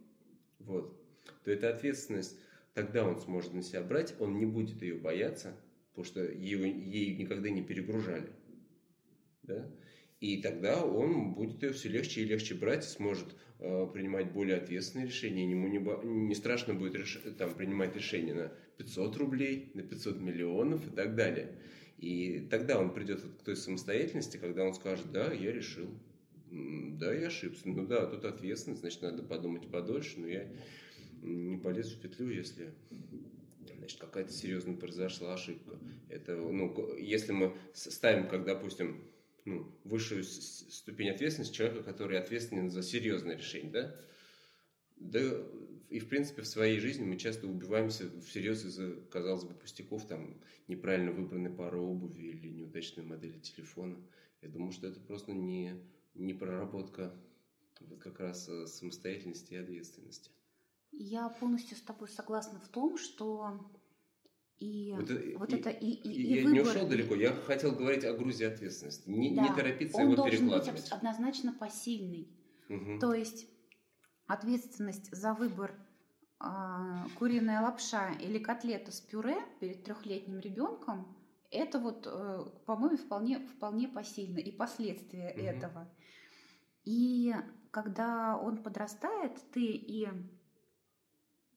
вот, 0.58 0.98
то 1.44 1.50
эта 1.50 1.70
ответственность, 1.70 2.38
тогда 2.74 3.06
он 3.06 3.20
сможет 3.20 3.52
на 3.54 3.62
себя 3.62 3.82
брать, 3.82 4.14
он 4.18 4.38
не 4.38 4.46
будет 4.46 4.82
ее 4.82 4.94
бояться, 4.94 5.54
потому 5.90 6.04
что 6.04 6.24
ее, 6.24 6.70
ей 6.70 7.16
никогда 7.16 7.50
не 7.50 7.62
перегружали. 7.62 8.30
Да? 9.42 9.68
И 10.20 10.40
тогда 10.40 10.84
он 10.84 11.34
будет 11.34 11.62
ее 11.62 11.72
все 11.72 11.88
легче 11.88 12.22
и 12.22 12.24
легче 12.24 12.54
брать, 12.54 12.84
сможет 12.84 13.34
э, 13.58 13.88
принимать 13.92 14.30
более 14.32 14.56
ответственные 14.56 15.08
решения. 15.08 15.50
Ему 15.50 15.66
не, 15.66 15.80
не 16.28 16.34
страшно 16.36 16.74
будет 16.74 16.94
реш, 16.94 17.20
там, 17.38 17.52
принимать 17.54 17.96
решения 17.96 18.32
на 18.32 18.52
500 18.78 19.16
рублей, 19.16 19.72
на 19.74 19.82
500 19.82 20.20
миллионов 20.20 20.86
и 20.86 20.90
так 20.90 21.16
далее. 21.16 21.58
И 21.98 22.46
тогда 22.50 22.78
он 22.80 22.94
придет 22.94 23.20
к 23.20 23.42
той 23.42 23.56
самостоятельности, 23.56 24.36
когда 24.36 24.64
он 24.64 24.74
скажет, 24.74 25.10
да, 25.12 25.32
я 25.32 25.52
решил, 25.52 25.88
да, 26.52 27.14
я 27.14 27.28
ошибся. 27.28 27.68
Ну 27.68 27.86
да, 27.86 28.06
тут 28.06 28.24
ответственность, 28.24 28.82
значит, 28.82 29.02
надо 29.02 29.22
подумать 29.22 29.68
подольше, 29.68 30.20
но 30.20 30.26
я 30.26 30.48
не 31.22 31.56
полезу 31.56 31.96
в 31.96 32.00
петлю, 32.00 32.30
если 32.30 32.74
значит, 33.78 33.98
какая-то 33.98 34.32
серьезная 34.32 34.76
произошла 34.76 35.34
ошибка. 35.34 35.78
Это, 36.08 36.36
ну, 36.36 36.96
если 36.98 37.32
мы 37.32 37.56
ставим, 37.72 38.28
как, 38.28 38.44
допустим, 38.44 39.02
ну, 39.44 39.66
высшую 39.84 40.24
ступень 40.24 41.10
ответственности 41.10 41.54
человека, 41.54 41.82
который 41.82 42.18
ответственен 42.18 42.70
за 42.70 42.82
серьезное 42.82 43.36
решение, 43.36 43.72
да? 43.72 43.96
Да, 44.96 45.20
и, 45.88 45.98
в 45.98 46.08
принципе, 46.08 46.42
в 46.42 46.46
своей 46.46 46.78
жизни 46.78 47.04
мы 47.04 47.16
часто 47.16 47.48
убиваемся 47.48 48.08
всерьез 48.20 48.64
из-за, 48.64 48.94
казалось 49.10 49.44
бы, 49.44 49.54
пустяков, 49.54 50.06
там, 50.06 50.40
неправильно 50.68 51.10
выбранной 51.10 51.50
пары 51.50 51.78
обуви 51.78 52.22
или 52.22 52.48
неудачной 52.48 53.04
модели 53.04 53.38
телефона. 53.40 53.96
Я 54.42 54.48
думаю, 54.48 54.72
что 54.72 54.86
это 54.86 55.00
просто 55.00 55.32
не 55.32 55.72
не 56.14 56.34
проработка 56.34 57.12
вот 57.80 58.00
как 58.00 58.20
раз 58.20 58.48
э, 58.48 58.66
самостоятельности 58.66 59.54
и 59.54 59.56
ответственности. 59.56 60.30
Я 60.92 61.28
полностью 61.28 61.76
с 61.76 61.80
тобой 61.80 62.08
согласна 62.08 62.60
в 62.60 62.68
том, 62.68 62.98
что 62.98 63.58
и 64.58 64.94
вот, 64.96 65.10
вот 65.38 65.52
и, 65.52 65.56
это 65.56 65.70
и, 65.70 65.90
и, 65.90 66.12
и 66.12 66.36
я 66.36 66.44
выбор... 66.44 66.52
не 66.52 66.60
ушел 66.60 66.88
далеко. 66.88 67.14
Я 67.14 67.32
хотел 67.32 67.72
говорить 67.72 68.04
о 68.04 68.12
грузе 68.12 68.48
ответственности. 68.48 69.08
Не, 69.08 69.34
да, 69.34 69.42
не 69.42 69.54
торопиться 69.54 69.96
он 69.96 70.04
его 70.04 70.16
должен 70.16 70.38
перекладывать. 70.38 70.82
быть 70.82 70.92
однозначно 70.92 71.52
посильный. 71.52 72.28
Угу. 72.68 73.00
То 73.00 73.14
есть 73.14 73.48
ответственность 74.26 75.10
за 75.10 75.34
выбор 75.34 75.74
э, 76.40 76.46
куриная 77.18 77.62
лапша 77.62 78.12
или 78.20 78.38
котлета 78.38 78.92
с 78.92 79.00
пюре 79.00 79.36
перед 79.60 79.82
трехлетним 79.82 80.38
ребенком 80.38 81.16
это 81.52 81.78
вот, 81.78 82.06
э, 82.10 82.44
по-моему, 82.66 82.96
вполне, 82.96 83.38
вполне 83.40 83.88
посильно. 83.88 84.38
И 84.38 84.50
последствия 84.50 85.30
угу. 85.30 85.40
этого. 85.40 85.88
И 86.84 87.34
когда 87.70 88.36
он 88.36 88.62
подрастает, 88.62 89.38
ты 89.52 89.62
и 89.62 90.08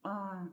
а, 0.04 0.48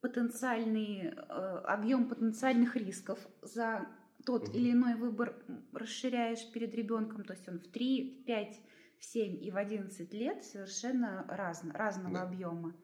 потенциальный 0.00 1.10
а, 1.10 1.60
объем 1.66 2.08
потенциальных 2.08 2.76
рисков 2.76 3.18
за 3.42 3.86
тот 4.24 4.48
угу. 4.48 4.56
или 4.56 4.72
иной 4.72 4.94
выбор 4.94 5.34
расширяешь 5.72 6.50
перед 6.52 6.74
ребенком, 6.74 7.24
то 7.24 7.32
есть 7.32 7.48
он 7.48 7.58
в 7.58 7.68
3, 7.68 8.22
в 8.22 8.24
5, 8.24 8.60
в 8.98 9.04
7 9.04 9.44
и 9.44 9.50
в 9.50 9.56
11 9.56 10.14
лет 10.14 10.44
совершенно 10.44 11.24
раз, 11.28 11.62
разного 11.72 12.14
да. 12.14 12.22
объема. 12.22 12.74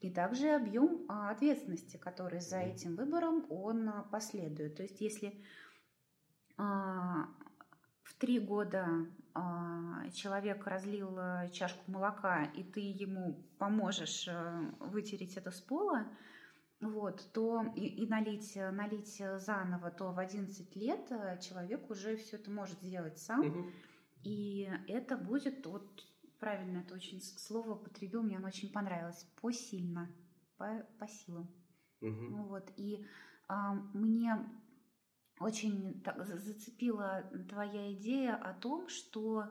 И 0.00 0.10
также 0.10 0.50
объем 0.50 1.04
а, 1.08 1.30
ответственности, 1.30 1.96
который 1.96 2.40
за 2.40 2.58
этим 2.58 2.94
выбором 2.94 3.46
он 3.50 3.88
а, 3.88 4.02
последует. 4.04 4.76
То 4.76 4.84
есть 4.84 5.00
если 5.00 5.34
а, 6.56 7.28
в 8.04 8.14
три 8.14 8.38
года 8.38 8.86
человек 10.14 10.66
разлил 10.66 11.16
чашку 11.52 11.88
молока, 11.88 12.42
и 12.42 12.64
ты 12.64 12.80
ему 12.80 13.44
поможешь 13.58 14.28
вытереть 14.80 15.36
это 15.36 15.52
с 15.52 15.60
пола, 15.60 16.08
вот, 16.80 17.24
то 17.32 17.64
и, 17.76 17.86
и 17.86 18.08
налить, 18.08 18.56
налить 18.56 19.22
заново, 19.36 19.92
то 19.92 20.10
в 20.10 20.18
11 20.18 20.74
лет 20.74 21.06
человек 21.40 21.88
уже 21.88 22.16
все 22.16 22.36
это 22.36 22.50
может 22.50 22.80
сделать 22.80 23.18
сам. 23.18 23.46
Угу. 23.46 23.70
И 24.24 24.68
это 24.88 25.16
будет 25.16 25.64
вот 25.66 25.86
правильно 26.38 26.78
это 26.78 26.94
очень 26.94 27.20
слово 27.20 27.72
употребил, 27.72 28.22
мне 28.22 28.36
оно 28.36 28.48
очень 28.48 28.72
понравилось. 28.72 29.26
Посильно, 29.40 30.10
по, 30.56 30.86
по 30.98 31.08
силам. 31.08 31.48
Угу. 32.00 32.42
Вот, 32.44 32.72
и 32.76 33.04
а, 33.48 33.74
мне 33.94 34.36
очень 35.40 36.00
так, 36.02 36.24
зацепила 36.26 37.30
твоя 37.48 37.92
идея 37.92 38.36
о 38.36 38.54
том, 38.54 38.88
что 38.88 39.50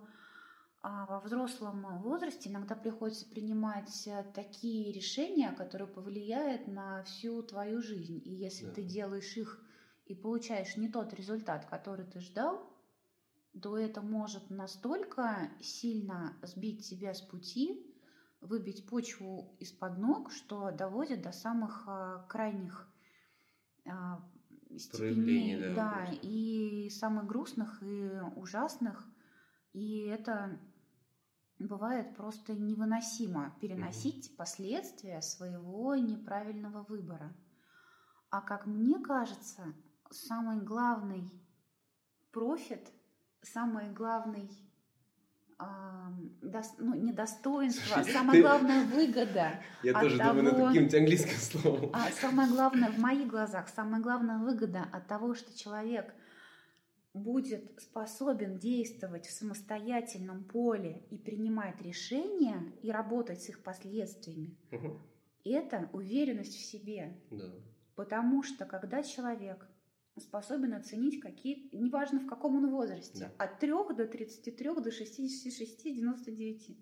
а, 0.81 1.05
во 1.05 1.19
взрослом 1.19 1.99
возрасте 1.99 2.49
иногда 2.49 2.75
приходится 2.75 3.27
принимать 3.27 4.07
э, 4.07 4.23
такие 4.33 4.91
решения, 4.91 5.51
которые 5.51 5.87
повлияют 5.87 6.67
на 6.67 7.03
всю 7.03 7.41
твою 7.41 7.81
жизнь. 7.81 8.21
И 8.23 8.29
если 8.29 8.67
да. 8.67 8.73
ты 8.73 8.83
делаешь 8.83 9.35
их 9.35 9.61
и 10.05 10.13
получаешь 10.13 10.77
не 10.77 10.89
тот 10.89 11.13
результат, 11.13 11.65
который 11.65 12.05
ты 12.05 12.19
ждал, 12.19 12.71
то 13.61 13.77
это 13.77 14.01
может 14.01 14.49
настолько 14.49 15.51
сильно 15.61 16.37
сбить 16.43 16.87
тебя 16.87 17.13
с 17.13 17.21
пути, 17.21 17.85
выбить 18.41 18.87
почву 18.87 19.55
из-под 19.59 19.97
ног, 19.97 20.31
что 20.31 20.71
доводит 20.71 21.21
до 21.21 21.31
самых 21.31 21.83
а, 21.87 22.25
крайних 22.29 22.87
а, 23.87 24.23
степеней, 24.77 25.73
да, 25.73 25.73
да 25.73 26.11
и 26.21 26.89
самых 26.89 27.25
грустных 27.25 27.81
и 27.81 28.09
ужасных. 28.35 29.05
И 29.73 30.01
это 30.07 30.59
бывает 31.59 32.15
просто 32.15 32.53
невыносимо 32.53 33.55
переносить 33.59 34.29
угу. 34.29 34.37
последствия 34.37 35.21
своего 35.21 35.95
неправильного 35.95 36.83
выбора. 36.83 37.35
А 38.29 38.41
как 38.41 38.65
мне 38.65 38.99
кажется, 38.99 39.73
самый 40.11 40.61
главный 40.61 41.31
профит 42.31 42.91
самый 43.53 43.89
главный 43.91 44.49
до, 45.59 46.61
ну, 46.77 46.93
не 46.93 47.11
достоинство, 47.11 47.97
а 47.97 48.03
самая 48.03 48.41
главная 48.41 48.85
выгода. 48.85 49.59
Я 49.81 49.99
тоже 49.99 50.17
того, 50.17 50.33
думаю 50.33 50.43
над 50.43 50.67
каким-нибудь 50.67 50.93
английским 50.93 51.37
словом. 51.37 51.89
А 51.93 52.11
самое 52.11 52.49
главное, 52.49 52.91
в 52.91 52.99
моих 52.99 53.27
глазах, 53.27 53.67
самая 53.69 54.01
главная 54.01 54.37
выгода 54.37 54.87
от 54.91 55.07
того, 55.07 55.33
что 55.33 55.57
человек 55.57 56.13
будет 57.15 57.81
способен 57.81 58.59
действовать 58.59 59.25
в 59.25 59.31
самостоятельном 59.31 60.43
поле 60.43 61.03
и 61.09 61.17
принимать 61.17 61.81
решения 61.81 62.71
и 62.83 62.91
работать 62.91 63.41
с 63.41 63.49
их 63.49 63.63
последствиями, 63.63 64.55
угу. 64.71 65.01
это 65.43 65.89
уверенность 65.93 66.55
в 66.55 66.63
себе. 66.63 67.19
Да. 67.31 67.51
Потому 67.95 68.43
что 68.43 68.65
когда 68.65 69.01
человек 69.01 69.67
способен 70.21 70.73
оценить 70.73 71.19
какие, 71.19 71.69
неважно 71.71 72.19
в 72.19 72.27
каком 72.27 72.55
он 72.57 72.69
возрасте, 72.69 73.31
да. 73.37 73.45
от 73.45 73.59
3 73.59 73.71
до 73.95 74.07
33, 74.07 74.75
до 74.75 74.91
66, 74.91 75.83
99. 75.83 76.77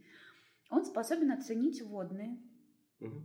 Он 0.70 0.86
способен 0.86 1.32
оценить 1.32 1.82
водные, 1.82 2.38
угу. 3.00 3.24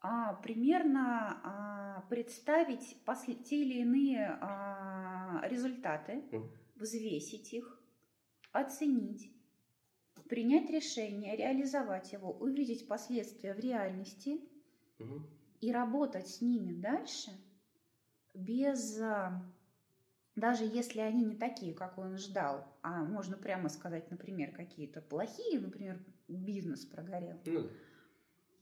а, 0.00 0.34
примерно 0.34 1.40
а, 1.42 2.00
представить 2.08 3.02
после, 3.04 3.34
те 3.34 3.62
или 3.62 3.80
иные 3.80 4.38
а, 4.40 5.42
результаты, 5.48 6.22
угу. 6.32 6.48
взвесить 6.76 7.52
их, 7.52 7.82
оценить, 8.52 9.32
принять 10.28 10.70
решение, 10.70 11.36
реализовать 11.36 12.12
его, 12.12 12.32
увидеть 12.32 12.86
последствия 12.86 13.54
в 13.54 13.58
реальности 13.58 14.40
угу. 14.98 15.22
и 15.60 15.72
работать 15.72 16.28
с 16.28 16.40
ними 16.40 16.72
дальше– 16.72 17.30
без 18.34 19.00
а, 19.00 19.42
даже 20.34 20.64
если 20.64 21.00
они 21.00 21.24
не 21.24 21.36
такие, 21.36 21.74
как 21.74 21.98
он 21.98 22.16
ждал, 22.16 22.66
а 22.82 23.04
можно 23.04 23.36
прямо 23.36 23.68
сказать, 23.68 24.10
например, 24.10 24.52
какие-то 24.52 25.02
плохие, 25.02 25.60
например, 25.60 26.02
бизнес 26.28 26.86
прогорел. 26.86 27.38
Ну. 27.44 27.68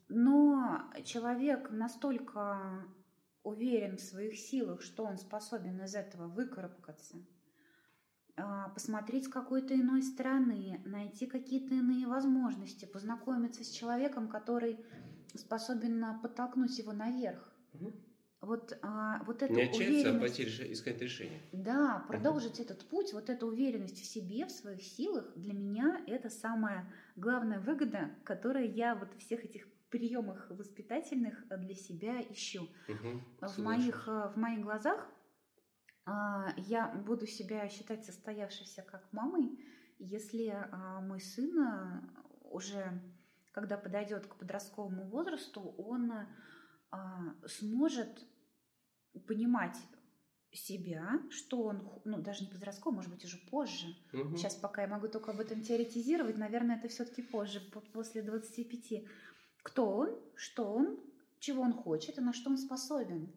Но 0.08 0.90
человек 1.04 1.70
настолько 1.70 2.88
уверен 3.44 3.96
в 3.96 4.00
своих 4.00 4.36
силах, 4.36 4.82
что 4.82 5.04
он 5.04 5.16
способен 5.16 5.80
из 5.80 5.94
этого 5.94 6.26
выкарабкаться, 6.26 7.16
а, 8.36 8.70
посмотреть 8.70 9.26
с 9.26 9.28
какой-то 9.28 9.74
иной 9.74 10.02
стороны, 10.02 10.82
найти 10.84 11.26
какие-то 11.26 11.74
иные 11.74 12.08
возможности, 12.08 12.86
познакомиться 12.86 13.62
с 13.62 13.70
человеком, 13.70 14.28
который 14.28 14.84
способен 15.36 16.20
подтолкнуть 16.20 16.76
его 16.78 16.92
наверх. 16.92 17.54
Мгм. 17.72 18.09
Вот, 18.41 18.78
а, 18.80 19.22
вот 19.24 19.43
эта 19.43 19.53
Не 19.53 19.62
отчаяться, 19.64 19.78
а 19.82 20.12
уверенность. 20.12 20.20
пойти 20.20 20.45
реши- 20.45 20.72
искать 20.72 21.01
решение. 21.03 21.43
Да, 21.53 22.05
продолжить 22.09 22.59
этот 22.59 22.88
путь, 22.88 23.12
вот 23.12 23.28
эта 23.28 23.45
уверенность 23.45 24.01
в 24.01 24.05
себе, 24.05 24.47
в 24.47 24.51
своих 24.51 24.82
силах, 24.82 25.30
для 25.36 25.53
меня 25.53 26.03
это 26.07 26.30
самая 26.30 26.91
главная 27.16 27.61
выгода, 27.61 28.11
которую 28.24 28.72
я 28.72 28.95
вот 28.95 29.12
всех 29.18 29.45
этих 29.45 29.68
приемах 29.91 30.51
воспитательных 30.51 31.45
для 31.49 31.74
себя 31.74 32.22
ищу. 32.22 32.66
Мгм. 32.88 33.22
В 33.41 33.59
моих, 33.59 34.09
э, 34.09 34.32
в 34.34 34.36
моих 34.36 34.61
глазах 34.61 35.07
а, 36.07 36.55
я 36.57 36.88
буду 36.88 37.26
себя 37.26 37.68
считать 37.68 38.05
состоявшейся 38.05 38.82
как 38.82 39.12
мамой, 39.12 39.59
если 39.99 40.47
а, 40.49 41.01
мой 41.01 41.20
сын 41.20 41.59
а, 41.59 42.03
уже, 42.43 43.03
когда 43.53 43.76
подойдет 43.76 44.26
к 44.26 44.36
подростковому 44.36 45.05
возрасту, 45.09 45.61
он 45.78 46.11
а, 46.12 46.28
сможет 47.47 48.26
понимать 49.26 49.76
себя, 50.53 51.20
что 51.30 51.62
он, 51.62 51.88
ну 52.05 52.18
даже 52.18 52.45
не 52.45 52.51
подростковый, 52.51 52.97
может 52.97 53.11
быть 53.12 53.24
уже 53.24 53.38
позже. 53.51 53.86
Мгм. 54.12 54.36
Сейчас 54.36 54.57
пока 54.57 54.82
я 54.82 54.88
могу 54.88 55.09
только 55.09 55.30
об 55.30 55.41
этом 55.41 55.62
теоретизировать, 55.62 56.38
наверное, 56.38 56.76
это 56.76 56.88
все-таки 56.88 57.22
позже, 57.22 57.61
по- 57.61 57.80
после 57.80 58.22
25. 58.22 59.05
Кто 59.62 59.88
он, 59.91 60.18
что 60.34 60.64
он, 60.72 60.99
чего 61.38 61.62
он 61.62 61.72
хочет 61.72 62.18
и 62.18 62.20
на 62.20 62.32
что 62.32 62.51
он 62.51 62.59
способен. 62.59 63.32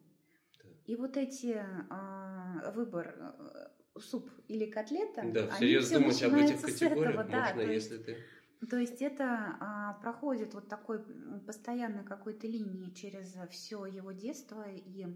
Да. 0.62 0.68
И 0.86 0.96
вот 0.96 1.16
эти 1.16 1.64
а, 1.90 2.72
выбор 2.74 3.14
э, 3.16 4.00
суп 4.00 4.28
или 4.48 4.66
котлета, 4.66 5.22
Да, 5.32 5.48
они 5.54 5.78
все 5.78 5.98
думать 5.98 6.22
об 6.22 6.34
этих 6.34 6.60
категориях 6.62 7.10
этого, 7.14 7.24
да, 7.24 7.54
можно, 7.54 7.60
есть- 7.70 7.90
если 7.90 8.02
ты... 8.02 8.24
то 8.66 8.78
есть 8.78 9.02
это 9.02 9.56
а, 9.60 9.94
проходит 9.94 10.54
вот 10.54 10.68
такой 10.68 11.00
постоянной 11.46 12.04
какой-то 12.04 12.46
линии 12.46 12.90
через 12.90 13.34
все 13.50 13.84
его 13.86 14.12
детство 14.12 14.70
и 14.70 15.06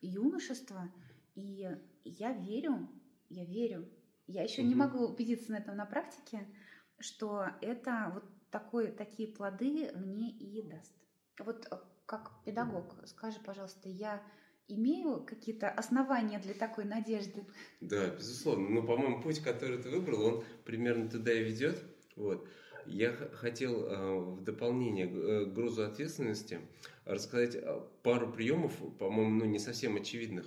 юношество. 0.00 0.90
И 1.34 1.68
я 2.04 2.32
верю, 2.32 2.88
я 3.28 3.44
верю, 3.44 3.88
я 4.26 4.42
еще 4.42 4.62
не 4.62 4.74
Мгм. 4.74 4.74
могу 4.74 5.06
убедиться 5.06 5.52
на 5.52 5.56
этом 5.56 5.76
на 5.76 5.86
практике, 5.86 6.48
что 7.00 7.46
это 7.60 8.10
вот 8.12 8.24
такой, 8.50 8.90
такие 8.90 9.28
плоды 9.28 9.90
мне 9.94 10.30
и 10.30 10.62
даст. 10.62 10.94
Вот 11.38 11.66
э, 11.70 11.76
как 12.06 12.42
педагог, 12.44 12.96
скажи, 13.06 13.40
пожалуйста, 13.40 13.88
я 13.88 14.22
имею 14.68 15.24
какие-то 15.24 15.70
основания 15.70 16.38
для 16.38 16.54
такой 16.54 16.84
надежды? 16.84 17.46
Да, 17.80 18.08
безусловно. 18.08 18.68
Но, 18.70 18.82
по-моему, 18.82 19.20
путь, 19.20 19.40
который 19.40 19.78
ты 19.78 19.90
выбрал, 19.90 20.24
он 20.24 20.44
примерно 20.64 21.08
туда 21.10 21.32
и 21.32 21.42
ведет. 21.42 21.84
Вот. 22.16 22.46
Я 22.86 23.12
хотел 23.12 23.86
э, 23.86 24.18
в 24.18 24.42
дополнение 24.42 25.06
к 25.06 25.14
э, 25.14 25.44
грузу 25.46 25.84
ответственности 25.84 26.60
рассказать 27.04 27.54
э, 27.54 27.80
пару 28.02 28.32
приемов, 28.32 28.76
по-моему, 28.98 29.30
ну, 29.30 29.44
не 29.44 29.58
совсем 29.58 29.96
очевидных 29.96 30.46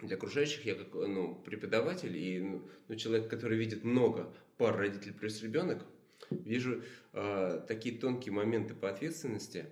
для 0.00 0.16
окружающих. 0.16 0.64
Я 0.66 0.74
как 0.74 0.92
ну, 0.92 1.34
преподаватель 1.34 2.16
и 2.16 2.40
ну, 2.40 2.68
ну, 2.88 2.96
человек, 2.96 3.30
который 3.30 3.56
видит 3.56 3.82
много 3.84 4.32
пар 4.58 4.76
родитель 4.76 5.14
плюс 5.14 5.42
ребенок, 5.42 5.84
вижу 6.30 6.82
э, 7.12 7.64
такие 7.66 7.98
тонкие 7.98 8.32
моменты 8.32 8.74
по 8.74 8.90
ответственности, 8.90 9.66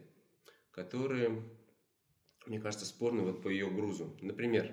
которые, 0.70 1.42
мне 2.46 2.58
кажется, 2.58 2.86
спорны 2.86 3.22
вот 3.22 3.42
по 3.42 3.48
ее 3.48 3.68
грузу. 3.70 4.16
Например, 4.22 4.72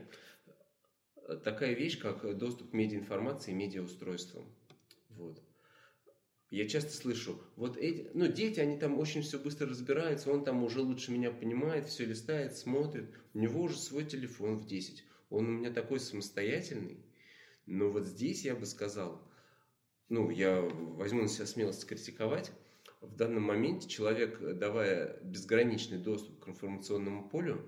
такая 1.44 1.74
вещь, 1.74 2.00
как 2.00 2.38
доступ 2.38 2.72
к 2.72 2.74
медиаинформации 2.74 3.52
и 3.52 3.56
медиаустройствам. 3.56 4.46
Вот. 5.10 5.42
Я 6.54 6.68
часто 6.68 6.92
слышу, 6.92 7.42
вот 7.56 7.78
эти, 7.78 8.12
ну, 8.14 8.28
дети, 8.28 8.60
они 8.60 8.78
там 8.78 9.00
очень 9.00 9.24
все 9.24 9.40
быстро 9.40 9.68
разбираются, 9.68 10.32
он 10.32 10.44
там 10.44 10.64
уже 10.64 10.82
лучше 10.82 11.12
меня 11.12 11.32
понимает, 11.32 11.88
все 11.88 12.06
листает, 12.06 12.56
смотрит, 12.56 13.10
у 13.34 13.40
него 13.40 13.64
уже 13.64 13.80
свой 13.80 14.06
телефон 14.06 14.60
в 14.60 14.68
10, 14.68 15.04
он 15.32 15.48
у 15.48 15.50
меня 15.50 15.72
такой 15.72 16.00
самостоятельный. 16.00 17.04
Но 17.66 17.90
вот 17.90 18.06
здесь 18.06 18.46
я 18.46 18.56
бы 18.56 18.68
сказал, 18.68 19.28
ну, 20.10 20.30
я 20.30 20.62
возьму 20.62 21.24
на 21.24 21.28
себя 21.28 21.48
смелость 21.48 21.88
критиковать, 21.88 22.52
в 23.02 23.16
данном 23.16 23.42
моменте 23.42 23.90
человек, 23.90 24.40
давая 24.40 25.20
безграничный 25.24 25.98
доступ 25.98 26.40
к 26.40 26.50
информационному 26.50 27.30
полю, 27.30 27.68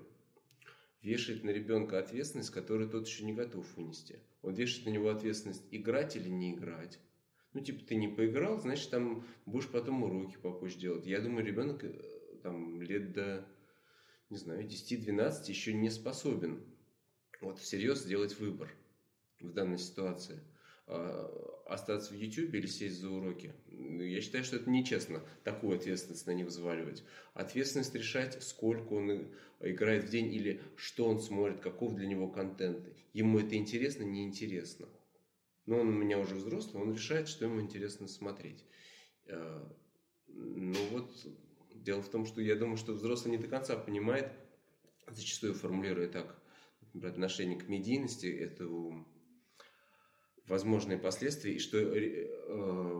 вешает 1.02 1.42
на 1.42 1.50
ребенка 1.50 1.98
ответственность, 1.98 2.50
которую 2.50 2.88
тот 2.88 3.08
еще 3.08 3.24
не 3.24 3.32
готов 3.32 3.66
вынести. 3.76 4.20
Он 4.42 4.54
вешает 4.54 4.86
на 4.86 4.90
него 4.90 5.08
ответственность 5.08 5.64
играть 5.72 6.14
или 6.14 6.28
не 6.28 6.54
играть. 6.54 7.00
Ну, 7.56 7.62
типа, 7.62 7.82
ты 7.86 7.94
не 7.94 8.06
поиграл, 8.06 8.60
значит, 8.60 8.90
там 8.90 9.24
будешь 9.46 9.70
потом 9.70 10.02
уроки 10.02 10.36
попозже 10.36 10.78
делать. 10.78 11.06
Я 11.06 11.22
думаю, 11.22 11.42
ребенок 11.42 11.82
э, 11.84 11.90
там 12.42 12.82
лет 12.82 13.14
до, 13.14 13.46
не 14.28 14.36
знаю, 14.36 14.66
10-12 14.66 15.48
еще 15.48 15.72
не 15.72 15.88
способен 15.88 16.62
вот 17.40 17.58
всерьез 17.58 18.00
сделать 18.02 18.38
выбор 18.38 18.70
в 19.40 19.54
данной 19.54 19.78
ситуации. 19.78 20.38
А, 20.86 21.32
Остаться 21.64 22.12
в 22.12 22.16
YouTube 22.18 22.52
или 22.52 22.66
сесть 22.66 23.00
за 23.00 23.08
уроки. 23.08 23.54
Я 23.70 24.20
считаю, 24.20 24.44
что 24.44 24.56
это 24.56 24.68
нечестно, 24.68 25.24
такую 25.42 25.78
ответственность 25.78 26.26
на 26.26 26.32
них 26.32 26.48
взваливать. 26.48 27.04
Ответственность 27.32 27.94
решать, 27.94 28.42
сколько 28.42 28.92
он 28.92 29.10
и- 29.10 29.26
играет 29.60 30.04
в 30.04 30.10
день 30.10 30.30
или 30.30 30.60
что 30.76 31.08
он 31.08 31.20
смотрит, 31.20 31.60
каков 31.60 31.94
для 31.94 32.06
него 32.06 32.28
контент. 32.28 32.86
Ему 33.14 33.38
это 33.38 33.56
интересно, 33.56 34.02
неинтересно. 34.02 34.88
Но 35.66 35.80
он 35.80 35.88
у 35.88 35.92
меня 35.92 36.18
уже 36.18 36.36
взрослый, 36.36 36.82
он 36.82 36.92
решает, 36.92 37.28
что 37.28 37.44
ему 37.44 37.60
интересно 37.60 38.08
смотреть. 38.08 38.64
Э, 39.26 39.62
Ну 40.28 40.74
вот, 40.90 41.10
дело 41.74 42.02
в 42.02 42.08
том, 42.08 42.26
что 42.26 42.40
я 42.40 42.56
думаю, 42.56 42.76
что 42.76 42.92
взрослый 42.92 43.36
не 43.36 43.42
до 43.42 43.48
конца 43.48 43.76
понимает, 43.76 44.32
зачастую 45.08 45.54
формулируя 45.54 46.08
так, 46.08 46.36
например, 46.80 47.10
отношение 47.12 47.58
к 47.58 47.68
медийности, 47.68 48.26
это 48.26 48.68
возможные 50.46 50.98
последствия, 50.98 51.54
и 51.54 51.58
что 51.58 51.78
э, 51.78 52.28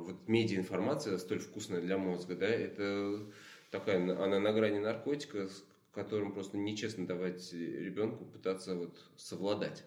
вот 0.06 0.28
медиаинформация 0.28 1.18
столь 1.18 1.38
вкусная 1.38 1.80
для 1.80 1.96
мозга, 1.96 2.34
да, 2.34 2.48
это 2.48 3.26
такая, 3.70 3.98
она 3.98 4.40
на 4.40 4.52
грани 4.52 4.78
наркотика, 4.78 5.48
с 5.48 5.64
которым 5.92 6.32
просто 6.32 6.58
нечестно 6.58 7.06
давать 7.06 7.52
ребенку 7.52 8.24
пытаться 8.24 8.74
вот 8.74 8.98
совладать. 9.16 9.84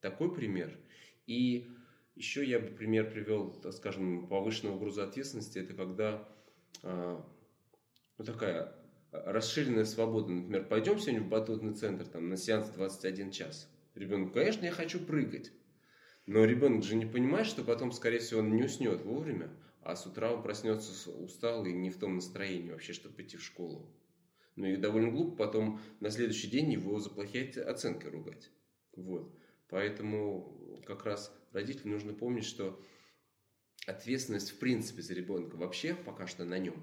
Такой 0.00 0.34
пример. 0.34 0.78
И 1.26 1.68
еще 2.14 2.44
я 2.44 2.58
бы 2.58 2.68
пример 2.68 3.10
привел, 3.10 3.62
скажем, 3.72 4.28
повышенного 4.28 4.78
груза 4.78 5.04
ответственности. 5.04 5.58
Это 5.58 5.74
когда 5.74 6.28
а, 6.82 7.24
ну, 8.18 8.24
такая 8.24 8.74
расширенная 9.12 9.84
свобода. 9.84 10.32
Например, 10.32 10.64
пойдем 10.64 10.98
сегодня 10.98 11.20
в 11.20 11.28
батутный 11.28 11.74
центр 11.74 12.06
там, 12.06 12.28
на 12.28 12.36
сеанс 12.36 12.68
21 12.70 13.30
час. 13.30 13.68
Ребенок, 13.94 14.32
конечно, 14.32 14.64
я 14.64 14.72
хочу 14.72 15.00
прыгать. 15.00 15.52
Но 16.26 16.44
ребенок 16.44 16.84
же 16.84 16.94
не 16.94 17.04
понимает, 17.04 17.46
что 17.46 17.64
потом, 17.64 17.92
скорее 17.92 18.20
всего, 18.20 18.40
он 18.40 18.54
не 18.54 18.62
уснет 18.62 19.02
вовремя, 19.02 19.50
а 19.82 19.96
с 19.96 20.06
утра 20.06 20.32
он 20.32 20.42
проснется 20.42 21.10
усталый 21.10 21.72
и 21.72 21.76
не 21.76 21.90
в 21.90 21.98
том 21.98 22.14
настроении 22.14 22.70
вообще, 22.70 22.92
чтобы 22.92 23.16
пойти 23.16 23.36
в 23.36 23.42
школу. 23.42 23.90
Ну 24.54 24.66
и 24.66 24.76
довольно 24.76 25.10
глупо 25.10 25.36
потом 25.36 25.80
на 26.00 26.10
следующий 26.10 26.48
день 26.48 26.72
его 26.72 26.98
за 27.00 27.10
плохие 27.10 27.50
оценки 27.62 28.06
ругать. 28.06 28.50
Вот. 28.94 29.34
Поэтому 29.68 30.80
как 30.86 31.04
раз 31.04 31.34
родителям 31.52 31.92
нужно 31.92 32.14
помнить, 32.14 32.44
что 32.44 32.80
ответственность 33.86 34.50
в 34.50 34.58
принципе 34.58 35.02
за 35.02 35.14
ребенка 35.14 35.56
вообще 35.56 35.94
пока 35.94 36.26
что 36.26 36.44
на 36.44 36.58
нем. 36.58 36.82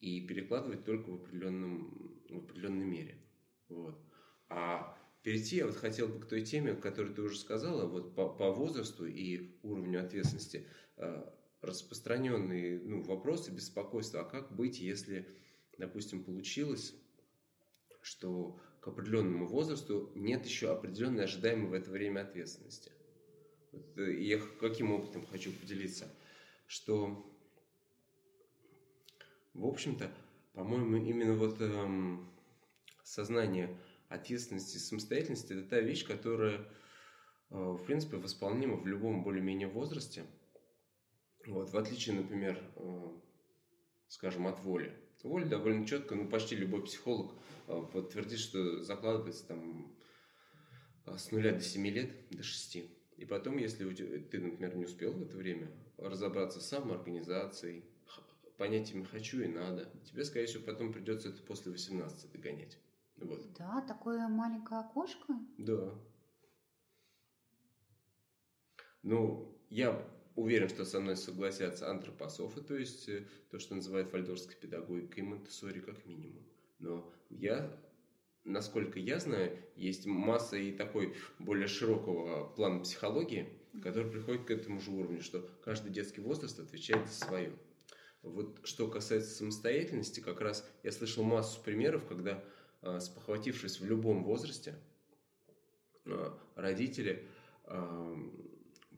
И 0.00 0.26
перекладывать 0.26 0.84
только 0.84 1.10
в, 1.10 1.14
определенном, 1.16 2.22
в 2.28 2.38
определенной 2.38 2.86
мере. 2.86 3.18
Вот. 3.68 3.98
А 4.48 4.96
перейти 5.22 5.56
я 5.56 5.66
вот 5.66 5.76
хотел 5.76 6.08
бы 6.08 6.20
к 6.20 6.28
той 6.28 6.42
теме, 6.42 6.72
о 6.72 6.76
которой 6.76 7.12
ты 7.12 7.22
уже 7.22 7.38
сказала, 7.38 7.86
вот 7.86 8.14
по, 8.14 8.28
по 8.28 8.50
возрасту 8.50 9.06
и 9.06 9.58
уровню 9.62 10.02
ответственности. 10.02 10.66
Э, 10.96 11.30
распространенные 11.60 12.80
ну, 12.80 13.02
вопросы, 13.02 13.50
беспокойства, 13.50 14.20
а 14.20 14.24
как 14.24 14.54
быть, 14.54 14.80
если, 14.80 15.28
допустим, 15.78 16.24
получилось, 16.24 16.94
что 18.00 18.58
к 18.80 18.88
определенному 18.88 19.46
возрасту 19.46 20.10
нет 20.14 20.46
еще 20.46 20.72
определенной 20.72 21.24
ожидаемой 21.24 21.68
в 21.68 21.74
это 21.74 21.90
время 21.90 22.22
ответственности. 22.22 22.92
Э, 23.72 24.12
я 24.12 24.38
каким 24.60 24.92
опытом 24.92 25.26
хочу 25.26 25.52
поделиться, 25.52 26.08
что, 26.66 27.26
в 29.54 29.66
общем-то, 29.66 30.10
по-моему, 30.54 30.96
именно 30.96 31.34
вот 31.34 31.60
эм, 31.60 32.28
сознание 33.02 33.76
ответственности 34.08 34.76
и 34.76 34.80
самостоятельности– 34.80 35.52
это 35.54 35.68
та 35.68 35.80
вещь, 35.80 36.06
которая, 36.06 36.58
э, 36.58 37.54
в 37.54 37.84
принципе, 37.84 38.16
восполнима 38.16 38.76
в 38.76 38.86
любом 38.86 39.22
более-менее 39.22 39.68
возрасте. 39.68 40.24
Вот, 41.46 41.70
в 41.70 41.76
отличие, 41.76 42.16
например, 42.16 42.62
э, 42.76 43.08
скажем, 44.08 44.46
от 44.46 44.60
воли. 44.60 44.92
Воля 45.22 45.46
довольно 45.46 45.86
четко, 45.86 46.14
ну, 46.14 46.28
почти 46.28 46.56
любой 46.56 46.82
психолог 46.82 47.32
э, 47.68 47.82
подтвердит, 47.92 48.38
что 48.38 48.82
закладывается 48.82 49.46
там 49.46 49.94
э, 51.06 51.16
с 51.16 51.30
нуля 51.30 51.52
до 51.52 51.60
7 51.60 51.86
лет, 51.88 52.10
до 52.30 52.42
6. 52.42 52.99
И 53.20 53.26
потом, 53.26 53.58
если 53.58 53.84
ты, 53.92 54.40
например, 54.40 54.74
не 54.76 54.86
успел 54.86 55.12
в 55.12 55.22
это 55.22 55.36
время 55.36 55.70
разобраться 55.98 56.58
с 56.58 56.68
самоорганизацией, 56.68 57.84
понятиями 58.56 59.04
«хочу» 59.04 59.42
и 59.42 59.46
«надо», 59.46 59.90
тебе, 60.06 60.24
скорее 60.24 60.46
всего, 60.46 60.64
потом 60.64 60.90
придется 60.90 61.28
это 61.28 61.42
после 61.42 61.70
18 61.70 62.32
догонять. 62.32 62.78
Вот. 63.16 63.52
Да, 63.58 63.82
такое 63.82 64.26
маленькое 64.26 64.80
окошко. 64.80 65.34
Да. 65.58 65.92
Ну, 69.02 69.54
я 69.68 70.02
уверен, 70.34 70.70
что 70.70 70.86
со 70.86 70.98
мной 70.98 71.18
согласятся 71.18 71.90
антропософы, 71.90 72.62
то 72.62 72.74
есть 72.74 73.06
э, 73.10 73.26
то, 73.50 73.58
что 73.58 73.74
называют 73.74 74.10
вальдорской 74.12 74.56
педагогикой 74.56 75.24
монтессори 75.24 75.80
как 75.80 76.06
минимум. 76.06 76.42
Но 76.78 77.12
я, 77.28 77.70
насколько 78.44 78.98
я 78.98 79.18
знаю, 79.18 79.56
есть 79.76 80.06
масса 80.06 80.56
и 80.56 80.72
такой 80.72 81.14
более 81.38 81.66
широкого 81.66 82.48
плана 82.48 82.80
психологии, 82.80 83.48
который 83.82 84.10
приходит 84.10 84.44
к 84.44 84.50
этому 84.50 84.80
же 84.80 84.90
уровню, 84.90 85.22
что 85.22 85.48
каждый 85.64 85.92
детский 85.92 86.20
возраст 86.20 86.58
отвечает 86.58 87.08
за 87.08 87.14
свое. 87.14 87.52
Вот 88.22 88.60
что 88.64 88.88
касается 88.88 89.34
самостоятельности, 89.34 90.20
как 90.20 90.40
раз 90.40 90.68
я 90.82 90.92
слышал 90.92 91.24
массу 91.24 91.62
примеров, 91.62 92.06
когда, 92.06 92.44
а, 92.82 93.00
спохватившись 93.00 93.80
в 93.80 93.86
любом 93.86 94.24
возрасте, 94.24 94.74
а, 96.06 96.38
родители 96.56 97.26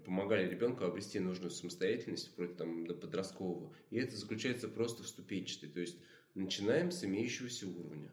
помогали 0.04 0.48
ребенку 0.48 0.84
обрести 0.84 1.20
нужную 1.20 1.50
самостоятельность, 1.50 2.28
вплоть 2.28 2.56
там, 2.56 2.86
до 2.86 2.94
подросткового. 2.94 3.72
И 3.90 3.98
это 3.98 4.16
заключается 4.16 4.68
просто 4.68 5.02
в 5.02 5.08
ступенчатой. 5.08 5.68
То 5.68 5.80
есть 5.80 5.98
начинаем 6.34 6.90
с 6.90 7.04
имеющегося 7.04 7.68
уровня. 7.68 8.10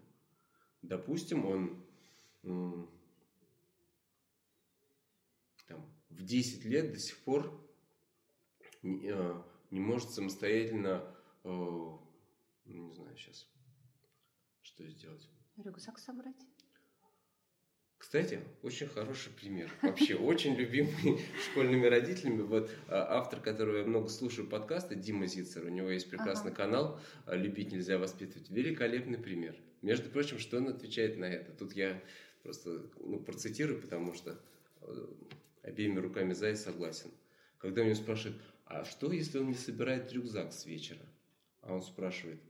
Допустим, 0.81 1.45
он 1.45 1.85
там, 5.67 5.85
в 6.09 6.23
10 6.23 6.65
лет 6.65 6.91
до 6.91 6.99
сих 6.99 7.17
пор 7.19 7.51
не, 8.81 9.11
э, 9.11 9.41
не 9.71 9.79
может 9.79 10.11
самостоятельно, 10.11 11.03
э, 11.43 11.49
ну, 11.49 12.01
не 12.65 12.93
знаю 12.93 13.15
сейчас, 13.17 13.47
что 14.61 14.87
сделать. 14.87 15.29
Рюкзак 15.57 15.99
собрать. 15.99 16.45
Кстати, 17.97 18.39
очень 18.63 18.87
хороший 18.87 19.31
пример. 19.33 19.69
Вообще, 19.81 20.15
очень 20.15 20.55
любимый 20.55 21.19
школьными 21.51 21.85
родителями. 21.85 22.41
Вот 22.41 22.71
а, 22.87 23.19
автор, 23.19 23.41
которого 23.41 23.77
я 23.77 23.83
много 23.83 24.07
слушаю 24.07 24.47
подкасты, 24.47 24.95
Дима 24.95 25.27
Зицер, 25.27 25.65
у 25.65 25.69
него 25.69 25.89
есть 25.89 26.09
прекрасный 26.09 26.51
ага. 26.51 26.63
канал 26.63 26.99
«Любить 27.27 27.73
нельзя 27.73 27.97
воспитывать». 27.97 28.49
Великолепный 28.49 29.19
пример. 29.19 29.55
Между 29.81 30.09
прочим, 30.09 30.39
что 30.39 30.57
он 30.57 30.67
отвечает 30.67 31.17
на 31.17 31.25
это? 31.25 31.51
Тут 31.53 31.73
я 31.73 32.01
просто 32.43 32.89
ну, 32.99 33.19
процитирую, 33.19 33.81
потому 33.81 34.13
что 34.13 34.39
э, 34.81 35.07
обеими 35.63 35.99
руками 35.99 36.33
за 36.33 36.51
и 36.51 36.55
согласен. 36.55 37.11
Когда 37.57 37.83
меня 37.83 37.95
спрашивают, 37.95 38.41
а 38.65 38.83
что, 38.85 39.11
если 39.11 39.39
он 39.39 39.47
не 39.47 39.55
собирает 39.55 40.11
рюкзак 40.13 40.53
с 40.53 40.65
вечера? 40.65 41.05
А 41.61 41.73
он 41.73 41.81
спрашивает, 41.81 42.41